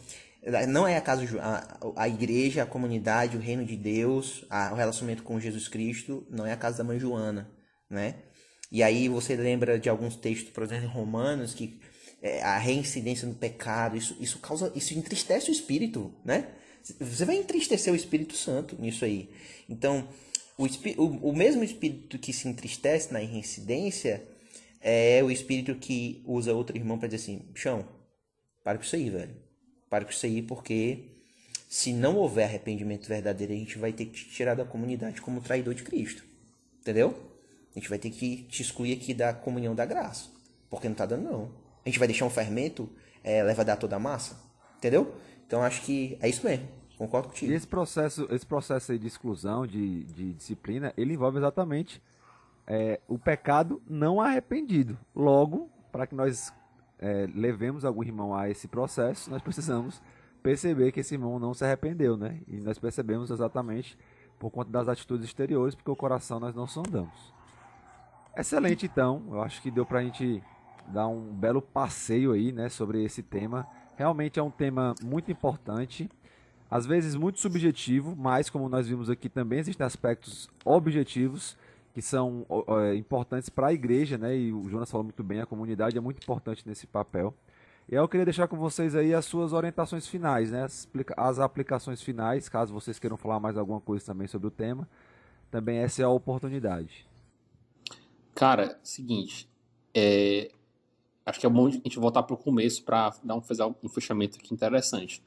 não 0.67 0.89
é 0.89 0.97
a 0.97 1.03
casa 1.03 1.23
a, 1.39 2.05
a 2.05 2.09
igreja, 2.09 2.63
a 2.63 2.67
comunidade, 2.67 3.37
o 3.37 3.41
reino 3.41 3.63
de 3.63 3.77
Deus, 3.77 4.47
a, 4.49 4.73
o 4.73 4.75
relacionamento 4.75 5.23
com 5.23 5.39
Jesus 5.39 5.69
Cristo, 5.69 6.27
não 6.31 6.47
é 6.47 6.53
a 6.53 6.57
casa 6.57 6.79
da 6.79 6.85
mãe 6.85 6.99
Joana, 6.99 7.51
né? 7.91 8.23
E 8.73 8.83
aí 8.83 9.07
você 9.07 9.37
lembra 9.37 9.79
de 9.79 9.91
alguns 9.91 10.17
textos, 10.17 10.51
por 10.51 10.63
exemplo, 10.63 10.87
em 10.87 10.89
Romanos, 10.89 11.53
que 11.53 11.79
é, 12.23 12.43
a 12.43 12.59
reincidência 12.59 13.27
no 13.29 13.35
pecado, 13.35 13.97
isso, 13.97 14.17
isso 14.21 14.39
causa, 14.39 14.73
isso 14.75 14.95
entristece 14.95 15.51
o 15.51 15.53
espírito, 15.53 16.13
né? 16.25 16.49
Você 17.01 17.25
vai 17.25 17.37
entristecer 17.37 17.93
o 17.93 17.97
Espírito 17.97 18.37
Santo 18.37 18.81
nisso 18.81 19.05
aí. 19.05 19.29
Então, 19.69 20.09
o, 20.57 20.67
o, 20.67 21.31
o 21.31 21.37
mesmo 21.37 21.65
espírito 21.65 22.19
que 22.19 22.33
se 22.33 22.47
entristece 22.49 23.13
na 23.13 23.19
reincidência 23.19 24.23
é 24.81 25.23
o 25.23 25.31
espírito 25.31 25.75
que 25.75 26.23
usa 26.25 26.55
outro 26.55 26.77
irmão 26.77 26.97
para 26.97 27.09
dizer 27.09 27.23
assim: 27.23 27.43
chão, 27.55 27.87
para 28.63 28.79
com 28.79 28.85
isso 28.85 28.95
aí, 28.95 29.11
velho. 29.11 29.37
Para 29.91 30.05
com 30.05 30.13
isso 30.13 30.27
aí, 30.27 30.43
porque 30.43 31.17
se 31.69 31.93
não 31.93 32.17
houver 32.17 32.45
arrependimento 32.45 33.09
verdadeiro, 33.09 33.53
a 33.53 33.57
gente 33.57 33.79
vai 33.79 33.93
ter 33.93 34.07
que 34.07 34.13
te 34.13 34.31
tirar 34.31 34.55
da 34.55 34.65
comunidade 34.65 35.21
como 35.21 35.41
traidor 35.41 35.75
de 35.75 35.83
Cristo. 35.83 36.25
Entendeu? 36.81 37.15
A 37.75 37.79
gente 37.79 37.89
vai 37.89 37.99
ter 37.99 38.11
que 38.11 38.45
te 38.45 38.63
excluir 38.63 38.93
aqui 38.93 39.13
da 39.13 39.35
comunhão 39.35 39.75
da 39.75 39.85
graça. 39.85 40.31
Porque 40.71 40.89
não 40.89 40.95
tá 40.95 41.05
dando, 41.05 41.25
não. 41.25 41.66
A 41.87 41.89
gente 41.89 42.01
vai 42.01 42.09
deixar 42.09 42.25
um 42.25 42.31
fermento 42.31 42.91
é, 43.23 43.45
dar 43.65 43.77
toda 43.77 43.95
a 43.95 43.99
massa. 43.99 44.37
Entendeu? 44.77 45.15
Então 45.47 45.63
acho 45.63 45.83
que 45.83 46.19
é 46.21 46.29
isso 46.29 46.45
mesmo. 46.45 46.67
Concordo 46.99 47.29
contigo. 47.29 47.53
E 47.53 47.55
esse 47.55 47.67
processo, 47.67 48.27
esse 48.29 48.45
processo 48.45 48.91
aí 48.91 48.99
de 48.99 49.07
exclusão, 49.07 49.65
de, 49.65 50.03
de 50.03 50.33
disciplina, 50.33 50.93
ele 50.97 51.15
envolve 51.15 51.39
exatamente 51.39 52.03
é, 52.67 52.99
o 53.07 53.17
pecado 53.17 53.81
não 53.89 54.21
arrependido. 54.21 54.99
Logo, 55.15 55.71
para 55.93 56.09
que 56.09 56.15
nós 56.17 56.53
é, 56.99 57.29
levemos 57.33 57.85
algum 57.85 58.03
irmão 58.03 58.35
a 58.35 58.51
esse 58.51 58.67
processo, 58.67 59.31
nós 59.31 59.41
precisamos 59.41 60.03
perceber 60.43 60.91
que 60.91 60.99
esse 60.99 61.15
irmão 61.15 61.39
não 61.39 61.55
se 61.55 61.65
arrependeu, 61.65 62.17
né? 62.17 62.41
E 62.49 62.57
nós 62.57 62.81
percebemos 62.81 63.31
exatamente 63.31 63.97
por 64.41 64.51
conta 64.51 64.73
das 64.73 64.89
atitudes 64.89 65.25
exteriores, 65.25 65.77
porque 65.77 65.91
o 65.91 65.97
coração 65.97 66.41
nós 66.41 66.53
não 66.53 66.67
sondamos. 66.67 67.33
Excelente, 68.37 68.87
então. 68.87 69.23
Eu 69.31 69.41
acho 69.41 69.63
que 69.63 69.71
deu 69.71 69.87
para 69.87 70.01
a 70.01 70.03
gente 70.03 70.43
dar 70.89 71.09
um 71.09 71.33
belo 71.33 71.61
passeio 71.61 72.33
aí, 72.33 72.53
né, 72.53 72.69
sobre 72.69 73.05
esse 73.05 73.23
tema. 73.23 73.67
Realmente 73.97 74.39
é 74.39 74.43
um 74.43 74.51
tema 74.51 74.95
muito 75.03 75.31
importante 75.31 76.09
às 76.71 76.85
vezes 76.85 77.15
muito 77.15 77.41
subjetivo, 77.41 78.15
mas 78.17 78.51
como 78.51 78.69
nós 78.69 78.89
vimos 78.89 79.09
aqui 79.09 79.29
também 79.29 79.61
existem 79.61 79.87
aspectos 79.87 80.49
objetivos 80.65 81.57
que 81.95 82.03
são 82.03 82.45
é, 82.69 82.95
importantes 82.95 83.49
para 83.49 83.69
a 83.69 83.73
igreja, 83.73 84.19
né? 84.19 84.37
E 84.37 84.53
o 84.53 84.69
Jonas 84.69 84.91
falou 84.91 85.05
muito 85.05 85.23
bem, 85.23 85.41
a 85.41 85.47
comunidade 85.47 85.97
é 85.97 86.01
muito 86.01 86.23
importante 86.23 86.67
nesse 86.67 86.87
papel. 86.87 87.33
E 87.89 87.95
eu 87.95 88.07
queria 88.09 88.27
deixar 88.27 88.49
com 88.49 88.57
vocês 88.57 88.95
aí 88.95 89.15
as 89.15 89.25
suas 89.25 89.53
orientações 89.53 90.07
finais, 90.07 90.51
né? 90.51 90.65
As, 90.65 90.89
as 91.17 91.39
aplicações 91.39 92.03
finais, 92.03 92.49
caso 92.49 92.75
vocês 92.75 92.99
queiram 92.99 93.17
falar 93.17 93.41
mais 93.41 93.57
alguma 93.57 93.81
coisa 93.81 94.05
também 94.05 94.27
sobre 94.27 94.49
o 94.49 94.51
tema. 94.51 94.87
Também 95.51 95.79
essa 95.79 96.03
é 96.03 96.05
a 96.05 96.11
oportunidade. 96.11 97.07
Cara, 98.35 98.79
seguinte, 98.83 99.49
é, 99.95 100.51
acho 101.27 101.41
que 101.41 101.47
é 101.47 101.49
bom 101.49 101.67
a 101.67 101.71
gente 101.71 101.99
voltar 101.99 102.23
para 102.23 102.35
o 102.35 102.39
começo 102.39 102.85
para 102.85 103.15
dar 103.23 103.35
um, 103.35 103.43
um 103.83 103.89
fechamento 103.89 104.39
aqui 104.39 104.55
interessante. 104.55 105.21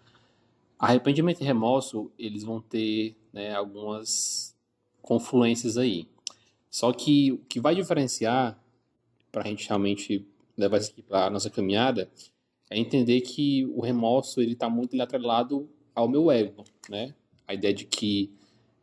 Arrependimento 0.80 1.41
e 1.41 1.43
remorso, 1.43 2.10
eles 2.18 2.43
vão 2.43 2.62
ter 2.62 3.16
né, 3.34 3.54
algumas 3.54 4.56
confluências 5.02 5.78
aí. 5.78 6.08
Só 6.72 6.93
que 6.93 7.34
o 7.34 7.38
que 7.39 7.60
vai 7.60 7.76
diferenciar 7.76 8.58
para 9.30 9.43
a 9.43 9.45
gente 9.45 9.68
realmente 9.68 10.26
levar 10.58 10.78
isso 10.78 10.91
aqui 10.91 11.02
para 11.02 11.26
a 11.26 11.30
nossa 11.30 11.50
caminhada 11.50 12.10
é 12.70 12.78
entender 12.78 13.22
que 13.22 13.66
o 13.76 13.82
remorso 13.82 14.41
ele 14.41 14.54
está 14.54 14.70
muito 14.70 15.00
atrelado 15.02 15.70
ao 15.93 16.08
meu 16.08 16.32
ego, 16.32 16.64
né? 16.88 17.14
A 17.47 17.54
ideia 17.54 17.74
de 17.74 17.86
que 17.86 18.32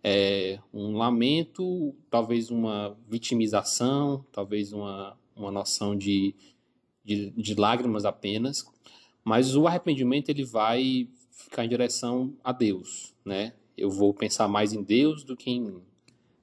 é 0.02 0.58
um 0.72 0.96
lamento, 0.96 1.94
talvez 2.10 2.50
uma 2.50 2.96
vitimização, 3.08 4.24
talvez 4.32 4.72
uma, 4.72 5.16
uma 5.34 5.50
noção 5.50 5.96
de, 5.96 6.34
de, 7.06 7.30
de 7.30 7.54
lágrimas 7.54 8.04
apenas, 8.04 8.66
mas 9.24 9.54
o 9.54 9.66
arrependimento 9.66 10.28
ele 10.28 10.44
vai 10.44 11.08
ficar 11.30 11.64
em 11.64 11.68
direção 11.68 12.34
a 12.42 12.50
Deus, 12.52 13.14
né? 13.24 13.54
Eu 13.76 13.90
vou 13.90 14.12
pensar 14.12 14.48
mais 14.48 14.72
em 14.72 14.82
Deus 14.82 15.22
do 15.22 15.36
que 15.36 15.50
em 15.50 15.60
mim. 15.60 15.82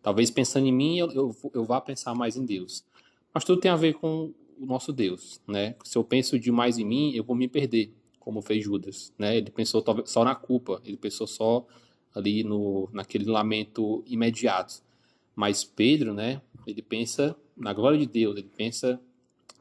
Talvez 0.01 0.32
pensando 0.32 0.66
em 0.66 0.72
mim, 0.72 0.97
eu, 0.97 1.11
eu, 1.11 1.36
eu 1.53 1.64
vá 1.66 1.82
pensar 1.82 2.16
mais 2.16 2.38
em 2.38 2.45
Deus. 2.45 2.86
Mas 3.34 3.43
tudo 3.43 3.59
tem 3.59 3.72
a 3.72 3.76
ver 3.76 3.93
com 3.95 4.34
o 4.57 4.66
nosso 4.66 4.93
Deus, 4.93 5.41
né? 5.47 5.76
Se 5.84 5.97
eu 5.97 6.03
penso 6.03 6.39
demais 6.39 6.78
em 6.78 6.86
mim, 6.86 7.11
eu 7.14 7.24
vou 7.24 7.36
me 7.36 7.47
perder, 7.47 7.91
como 8.20 8.41
fez 8.41 8.64
Judas, 8.64 9.11
né? 9.18 9.38
Ele 9.38 9.51
pensou 9.51 9.84
só 10.05 10.24
na 10.24 10.36
culpa, 10.36 10.82
ele 10.86 10.97
pensou 10.97 11.28
só 11.28 11.66
ali 12.14 12.43
no 12.43 12.88
naquele 12.93 13.26
lamento 13.26 14.03
imediato. 14.05 14.82
Mas 15.36 15.64
Pedro, 15.64 16.14
né? 16.14 16.41
Ele 16.66 16.82
pensa 16.82 17.36
na 17.57 17.74
glória 17.74 17.97
de 17.97 18.05
Deus, 18.05 18.38
ele 18.38 18.49
pensa 18.55 19.01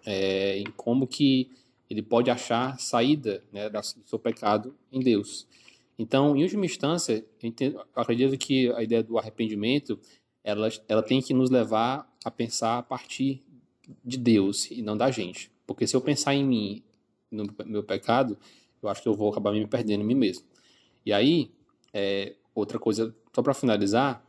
é, 0.04 0.58
em 0.58 0.70
como 0.76 1.06
que 1.06 1.50
ele 1.88 2.02
pode 2.02 2.30
achar 2.30 2.78
saída 2.80 3.42
né, 3.52 3.68
do 3.68 3.80
seu 4.06 4.18
pecado 4.18 4.74
em 4.90 5.00
Deus. 5.00 5.46
Então, 5.98 6.36
em 6.36 6.42
última 6.42 6.64
instância, 6.64 7.24
eu, 7.60 7.84
acredito 7.94 8.36
que 8.38 8.72
a 8.72 8.82
ideia 8.82 9.02
do 9.02 9.18
arrependimento 9.18 9.98
ela, 10.42 10.68
ela 10.88 11.02
tem 11.02 11.20
que 11.20 11.34
nos 11.34 11.50
levar 11.50 12.10
a 12.24 12.30
pensar 12.30 12.78
a 12.78 12.82
partir 12.82 13.42
de 14.04 14.16
Deus 14.16 14.70
e 14.70 14.82
não 14.82 14.96
da 14.96 15.10
gente. 15.10 15.50
Porque 15.66 15.86
se 15.86 15.94
eu 15.94 16.00
pensar 16.00 16.34
em 16.34 16.44
mim, 16.44 16.82
no 17.30 17.46
meu 17.64 17.82
pecado, 17.82 18.36
eu 18.82 18.88
acho 18.88 19.02
que 19.02 19.08
eu 19.08 19.14
vou 19.14 19.30
acabar 19.30 19.52
me 19.52 19.66
perdendo 19.66 20.02
em 20.02 20.06
mim 20.06 20.14
mesmo. 20.14 20.44
E 21.04 21.12
aí, 21.12 21.50
é, 21.92 22.34
outra 22.54 22.78
coisa, 22.78 23.14
só 23.34 23.42
para 23.42 23.54
finalizar, 23.54 24.24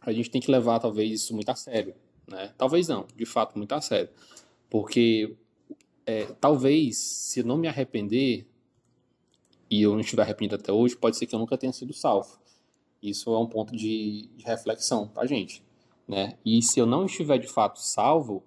a 0.00 0.12
gente 0.12 0.30
tem 0.30 0.40
que 0.40 0.50
levar 0.50 0.78
talvez 0.78 1.22
isso 1.22 1.34
muito 1.34 1.48
a 1.48 1.54
sério. 1.54 1.94
Né? 2.26 2.52
Talvez 2.56 2.88
não, 2.88 3.06
de 3.16 3.26
fato, 3.26 3.56
muito 3.56 3.72
a 3.72 3.80
sério. 3.80 4.10
Porque 4.70 5.36
é, 6.06 6.24
talvez, 6.40 6.96
se 6.96 7.40
eu 7.40 7.44
não 7.44 7.56
me 7.56 7.68
arrepender, 7.68 8.46
e 9.70 9.82
eu 9.82 9.92
não 9.92 10.00
estiver 10.00 10.22
arrependido 10.22 10.56
até 10.56 10.72
hoje, 10.72 10.96
pode 10.96 11.16
ser 11.16 11.26
que 11.26 11.34
eu 11.34 11.38
nunca 11.38 11.58
tenha 11.58 11.72
sido 11.72 11.92
salvo. 11.92 12.38
Isso 13.02 13.32
é 13.34 13.38
um 13.38 13.46
ponto 13.46 13.76
de, 13.76 14.28
de 14.34 14.44
reflexão 14.44 15.06
para 15.08 15.24
a 15.24 15.26
gente. 15.26 15.62
Né? 16.06 16.38
E 16.44 16.62
se 16.62 16.80
eu 16.80 16.86
não 16.86 17.04
estiver 17.04 17.38
de 17.38 17.46
fato 17.46 17.78
salvo, 17.80 18.42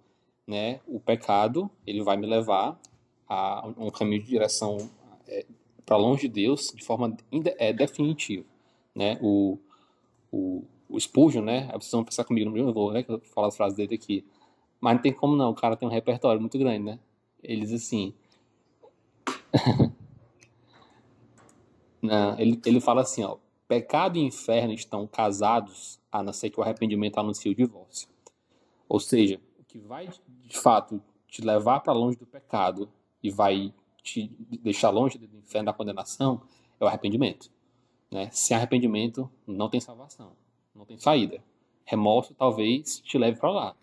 né, 0.47 0.81
o 0.87 0.99
pecado 0.99 1.69
ele 1.85 2.03
vai 2.03 2.17
me 2.17 2.25
levar 2.25 2.79
a 3.29 3.65
um 3.77 3.89
caminho 3.91 4.23
de 4.23 4.29
direção 4.29 4.89
é, 5.27 5.45
para 5.85 5.95
longe 5.95 6.27
de 6.27 6.41
Deus 6.41 6.73
de 6.75 6.83
forma 6.83 7.15
é, 7.57 7.71
definitiva. 7.71 8.45
Né? 8.93 9.17
O, 9.21 9.57
o, 10.31 10.63
o 10.89 10.99
Spurgeon, 10.99 11.43
né? 11.43 11.69
Vocês 11.73 11.91
vão 11.91 12.03
pensar 12.03 12.25
comigo, 12.25 12.49
não 12.49 12.73
vou 12.73 12.91
né, 12.91 13.05
falar 13.33 13.47
as 13.47 13.55
frases 13.55 13.77
dele 13.77 13.95
aqui. 13.95 14.25
Mas 14.81 14.95
não 14.95 15.01
tem 15.01 15.13
como 15.13 15.35
não, 15.35 15.51
o 15.51 15.55
cara 15.55 15.77
tem 15.77 15.87
um 15.87 15.91
repertório 15.91 16.41
muito 16.41 16.57
grande, 16.57 16.83
né? 16.83 16.99
Ele 17.43 17.61
diz 17.61 17.73
assim. 17.73 18.15
não, 22.01 22.39
ele, 22.39 22.59
ele 22.65 22.81
fala 22.81 23.01
assim, 23.01 23.23
ó. 23.23 23.37
Pecado 23.67 24.17
e 24.17 24.21
inferno 24.21 24.73
estão 24.73 25.07
casados, 25.07 25.99
a 26.11 26.21
não 26.21 26.33
ser 26.33 26.49
que 26.49 26.59
o 26.59 26.63
arrependimento 26.63 27.19
anuncie 27.19 27.51
o 27.51 27.55
divórcio. 27.55 28.09
Ou 28.89 28.99
seja, 28.99 29.39
o 29.57 29.63
que 29.63 29.77
vai 29.79 30.09
de 30.45 30.57
fato 30.57 31.01
te 31.27 31.41
levar 31.41 31.79
para 31.79 31.93
longe 31.93 32.17
do 32.17 32.25
pecado 32.25 32.89
e 33.23 33.29
vai 33.29 33.73
te 34.03 34.27
deixar 34.61 34.89
longe 34.89 35.17
do 35.17 35.37
inferno 35.37 35.67
da 35.67 35.73
condenação 35.73 36.41
é 36.79 36.83
o 36.83 36.87
arrependimento. 36.87 37.49
Né? 38.09 38.29
Sem 38.31 38.57
arrependimento 38.57 39.31
não 39.47 39.69
tem 39.69 39.79
salvação, 39.79 40.33
não 40.75 40.85
tem 40.85 40.97
saída. 40.97 41.41
Remorso 41.85 42.33
talvez 42.33 42.99
te 42.99 43.17
leve 43.17 43.39
para 43.39 43.51
lá. 43.51 43.75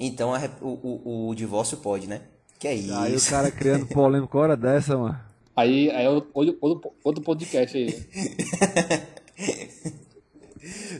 Então 0.00 0.32
o, 0.62 0.68
o, 0.68 1.28
o, 1.28 1.34
divórcio 1.34 1.76
pode, 1.76 2.06
né? 2.06 2.22
Que 2.58 2.68
é 2.68 2.74
isso? 2.74 2.94
Aí 2.94 3.14
o 3.14 3.22
cara 3.22 3.50
criando 3.52 3.86
polêmica 3.86 4.38
hora 4.38 4.56
dessa, 4.56 4.96
mano. 4.96 5.20
Aí, 5.54 5.90
aí 5.90 6.06
é 6.06 6.08
outro, 6.08 6.30
outro, 6.60 6.92
outro 7.04 7.22
podcast 7.22 7.76
aí. 7.76 8.08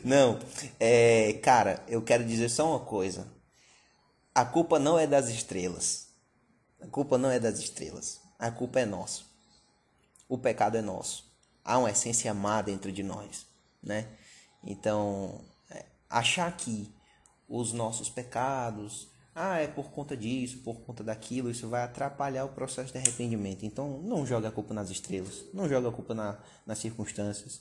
Não, 0.05 0.39
é, 0.79 1.35
cara, 1.43 1.83
eu 1.89 2.03
quero 2.03 2.25
dizer 2.25 2.49
só 2.49 2.69
uma 2.71 2.81
coisa. 2.81 3.27
A 4.35 4.45
culpa 4.45 4.79
não 4.79 4.99
é 4.99 5.07
das 5.07 5.29
estrelas. 5.29 6.09
A 6.81 6.87
culpa 6.87 7.19
não 7.19 7.31
é 7.31 7.39
das 7.39 7.59
estrelas. 7.59 8.21
A 8.39 8.51
culpa 8.51 8.81
é 8.81 8.87
nossa. 8.87 9.23
O 10.29 10.39
pecado 10.39 10.77
é 10.77 10.83
nosso. 10.83 11.31
Há 11.65 11.79
uma 11.79 11.91
essência 11.91 12.33
má 12.33 12.63
dentro 12.63 12.91
de 12.91 13.03
nós, 13.03 13.47
né? 13.83 14.09
Então, 14.65 15.41
é, 15.71 15.85
achar 16.09 16.51
que 16.57 16.91
os 17.51 17.73
nossos 17.73 18.09
pecados, 18.09 19.09
ah, 19.35 19.59
é 19.59 19.67
por 19.67 19.91
conta 19.91 20.17
disso, 20.17 20.59
por 20.59 20.81
conta 20.81 21.03
daquilo, 21.03 21.51
isso 21.51 21.69
vai 21.69 21.83
atrapalhar 21.83 22.45
o 22.45 22.51
processo 22.51 22.93
de 22.93 22.99
arrependimento. 22.99 23.67
Então, 23.67 24.01
não 24.03 24.25
joga 24.25 24.49
a 24.49 24.53
culpa 24.53 24.73
nas 24.73 24.89
estrelas, 24.89 25.45
não 25.53 25.69
joga 25.69 25.89
a 25.89 25.93
culpa 25.93 26.15
na, 26.15 26.39
nas 26.65 26.79
circunstâncias. 26.79 27.61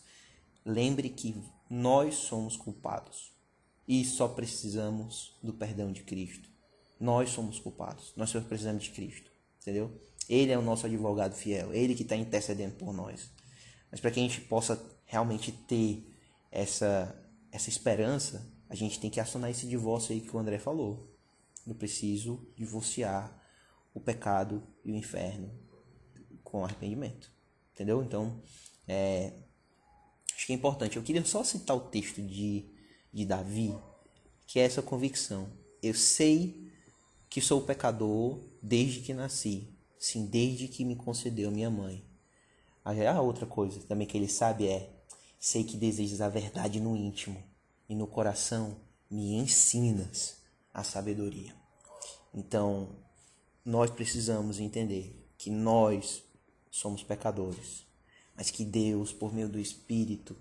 Lembre 0.64 1.10
que 1.10 1.36
nós 1.70 2.16
somos 2.16 2.56
culpados 2.56 3.34
e 3.88 4.06
só 4.06 4.28
precisamos 4.28 5.36
do 5.42 5.54
perdão 5.54 5.92
de 5.92 6.04
Cristo. 6.04 6.48
Nós 7.00 7.32
somos 7.32 7.60
culpados. 7.60 8.14
Nós 8.16 8.30
só 8.30 8.42
precisamos 8.42 8.84
de 8.84 8.92
Cristo. 8.92 9.32
Entendeu? 9.62 9.92
Ele 10.28 10.52
é 10.52 10.58
o 10.58 10.62
nosso 10.62 10.86
advogado 10.86 11.34
fiel. 11.34 11.74
Ele 11.74 11.96
que 11.96 12.04
está 12.04 12.16
intercedendo 12.16 12.76
por 12.76 12.94
nós. 12.94 13.32
Mas 13.90 14.00
para 14.00 14.12
que 14.12 14.20
a 14.20 14.24
gente 14.24 14.42
possa 14.42 14.80
realmente 15.06 15.52
ter 15.52 16.06
essa, 16.52 17.16
essa 17.52 17.70
esperança, 17.70 18.46
a 18.70 18.76
gente 18.76 19.00
tem 19.00 19.10
que 19.10 19.20
acionar 19.20 19.50
esse 19.50 19.66
divórcio 19.66 20.14
aí 20.14 20.22
que 20.22 20.36
o 20.36 20.40
André 20.40 20.60
falou. 20.60 21.12
Eu 21.66 21.74
preciso 21.74 22.48
divorciar 22.56 23.36
o 23.94 24.00
pecado 24.00 24.62
e 24.86 24.92
o 24.92 24.96
inferno 24.96 25.52
com 26.44 26.64
arrependimento. 26.64 27.32
Entendeu? 27.74 28.04
Então, 28.04 28.40
é, 28.88 29.34
acho 30.36 30.46
que 30.46 30.54
é 30.54 30.56
importante. 30.56 30.98
Eu 30.98 31.04
queria 31.04 31.26
só 31.26 31.44
citar 31.44 31.76
o 31.76 31.82
texto 31.82 32.22
de, 32.22 32.66
de 33.12 33.26
Davi, 33.26 33.76
que 34.46 34.60
é 34.60 34.64
essa 34.64 34.84
convicção. 34.84 35.50
Eu 35.82 35.96
sei 35.96 36.72
que 37.28 37.42
sou 37.42 37.62
pecador 37.62 38.40
desde 38.62 39.00
que 39.00 39.14
nasci, 39.14 39.68
sim, 39.98 40.26
desde 40.28 40.68
que 40.68 40.86
me 40.86 40.96
concedeu 40.96 41.50
minha 41.50 41.70
mãe. 41.72 42.06
A 42.86 43.22
outra 43.22 43.46
coisa 43.46 43.80
também 43.82 44.08
que 44.08 44.18
ele 44.18 44.28
sabe 44.28 44.68
é: 44.68 44.90
sei 45.40 45.64
que 45.64 45.78
desejas 45.78 46.22
a 46.22 46.30
verdade 46.30 46.80
no 46.80 46.96
íntimo 46.96 47.44
e 47.90 47.96
no 47.96 48.08
coração 48.08 48.78
me 49.10 49.34
ensinas 49.34 50.38
a 50.72 50.84
sabedoria. 50.84 51.54
Então, 52.34 52.96
nós 53.66 53.90
precisamos 53.90 54.60
entender 54.60 55.28
que 55.38 55.50
nós 55.50 56.24
somos 56.70 57.04
pecadores, 57.04 57.86
mas 58.36 58.52
que 58.52 58.64
Deus, 58.64 59.12
por 59.12 59.34
meio 59.34 59.50
do 59.50 59.60
Espírito, 59.60 60.36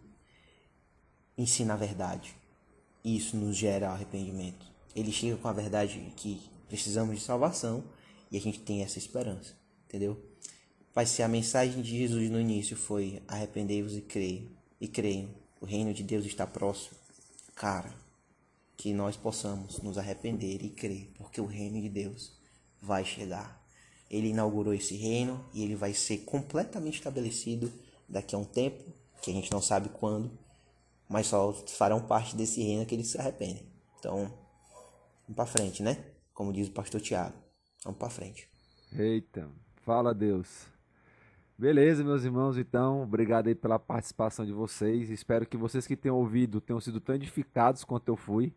ensina 1.36 1.74
a 1.74 1.76
verdade. 1.76 2.36
Isso 3.02 3.36
nos 3.36 3.56
gera 3.56 3.90
arrependimento. 3.90 4.66
Ele 4.94 5.10
chega 5.10 5.36
com 5.36 5.48
a 5.48 5.52
verdade 5.52 6.12
que 6.16 6.42
precisamos 6.68 7.16
de 7.16 7.22
salvação 7.22 7.82
e 8.30 8.36
a 8.36 8.40
gente 8.40 8.60
tem 8.60 8.82
essa 8.82 8.98
esperança, 8.98 9.54
entendeu? 9.86 10.20
Vai 10.94 11.06
ser 11.06 11.22
a 11.22 11.28
mensagem 11.28 11.80
de 11.80 11.96
Jesus 11.96 12.30
no 12.30 12.40
início 12.40 12.76
foi 12.76 13.22
arrependei-vos 13.26 13.96
e 13.96 14.00
creio 14.02 14.50
e 14.80 14.86
creiam, 14.86 15.30
o 15.60 15.66
reino 15.66 15.94
de 15.94 16.02
Deus 16.02 16.26
está 16.26 16.46
próximo. 16.46 16.97
Cara, 17.58 17.92
que 18.76 18.94
nós 18.94 19.16
possamos 19.16 19.82
nos 19.82 19.98
arrepender 19.98 20.62
e 20.62 20.70
crer, 20.70 21.12
porque 21.18 21.40
o 21.40 21.46
reino 21.46 21.80
de 21.80 21.88
Deus 21.88 22.32
vai 22.80 23.04
chegar. 23.04 23.62
Ele 24.10 24.28
inaugurou 24.28 24.72
esse 24.72 24.96
reino 24.96 25.44
e 25.52 25.62
ele 25.62 25.74
vai 25.74 25.92
ser 25.92 26.18
completamente 26.18 26.98
estabelecido 26.98 27.70
daqui 28.08 28.34
a 28.34 28.38
um 28.38 28.44
tempo, 28.44 28.82
que 29.20 29.30
a 29.30 29.34
gente 29.34 29.50
não 29.50 29.60
sabe 29.60 29.88
quando, 29.88 30.30
mas 31.08 31.26
só 31.26 31.52
farão 31.52 32.00
parte 32.00 32.34
desse 32.34 32.62
reino 32.62 32.86
que 32.86 33.02
se 33.04 33.18
arrependem. 33.18 33.66
Então, 33.98 34.32
Vamos 35.28 35.36
pra 35.36 35.44
frente, 35.44 35.82
né? 35.82 36.02
Como 36.32 36.54
diz 36.54 36.68
o 36.68 36.72
pastor 36.72 37.02
Tiago. 37.02 37.36
Vamos 37.84 37.98
pra 37.98 38.08
frente. 38.08 38.48
Eita, 38.92 39.46
fala 39.84 40.14
Deus. 40.14 40.48
Beleza, 41.60 42.04
meus 42.04 42.22
irmãos, 42.22 42.56
então, 42.56 43.02
obrigado 43.02 43.48
aí 43.48 43.54
pela 43.54 43.80
participação 43.80 44.46
de 44.46 44.52
vocês. 44.52 45.10
Espero 45.10 45.44
que 45.44 45.56
vocês 45.56 45.88
que 45.88 45.96
tenham 45.96 46.16
ouvido 46.16 46.60
tenham 46.60 46.80
sido 46.80 47.00
tão 47.00 47.16
edificados 47.16 47.82
quanto 47.82 48.08
eu 48.08 48.14
fui. 48.14 48.54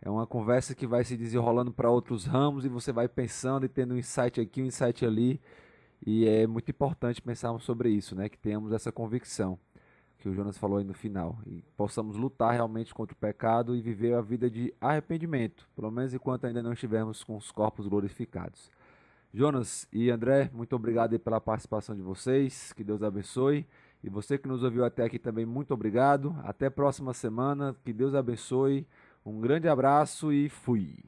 É 0.00 0.08
uma 0.08 0.24
conversa 0.24 0.72
que 0.72 0.86
vai 0.86 1.02
se 1.02 1.16
desenrolando 1.16 1.72
para 1.72 1.90
outros 1.90 2.24
ramos 2.26 2.64
e 2.64 2.68
você 2.68 2.92
vai 2.92 3.08
pensando 3.08 3.66
e 3.66 3.68
tendo 3.68 3.94
um 3.94 3.98
insight 3.98 4.40
aqui, 4.40 4.62
um 4.62 4.66
insight 4.66 5.04
ali. 5.04 5.40
E 6.06 6.28
é 6.28 6.46
muito 6.46 6.70
importante 6.70 7.20
pensarmos 7.20 7.64
sobre 7.64 7.90
isso, 7.90 8.14
né? 8.14 8.28
Que 8.28 8.38
tenhamos 8.38 8.72
essa 8.72 8.92
convicção 8.92 9.58
que 10.16 10.28
o 10.28 10.32
Jonas 10.32 10.56
falou 10.56 10.78
aí 10.78 10.84
no 10.84 10.94
final 10.94 11.40
e 11.44 11.60
possamos 11.76 12.16
lutar 12.16 12.52
realmente 12.52 12.94
contra 12.94 13.14
o 13.14 13.18
pecado 13.18 13.74
e 13.74 13.82
viver 13.82 14.14
a 14.14 14.20
vida 14.20 14.48
de 14.48 14.72
arrependimento, 14.80 15.68
pelo 15.74 15.90
menos 15.90 16.14
enquanto 16.14 16.46
ainda 16.46 16.62
não 16.62 16.72
estivermos 16.72 17.24
com 17.24 17.36
os 17.36 17.50
corpos 17.50 17.88
glorificados. 17.88 18.70
Jonas 19.34 19.88
e 19.92 20.12
André, 20.12 20.48
muito 20.54 20.76
obrigado 20.76 21.18
pela 21.18 21.40
participação 21.40 21.96
de 21.96 22.00
vocês, 22.00 22.72
que 22.72 22.84
Deus 22.84 23.02
abençoe. 23.02 23.66
E 24.00 24.08
você 24.08 24.38
que 24.38 24.46
nos 24.46 24.62
ouviu 24.62 24.84
até 24.84 25.02
aqui 25.02 25.18
também, 25.18 25.44
muito 25.44 25.74
obrigado. 25.74 26.36
Até 26.44 26.70
próxima 26.70 27.12
semana, 27.12 27.74
que 27.84 27.92
Deus 27.92 28.14
abençoe. 28.14 28.86
Um 29.26 29.40
grande 29.40 29.66
abraço 29.66 30.32
e 30.32 30.48
fui. 30.48 30.98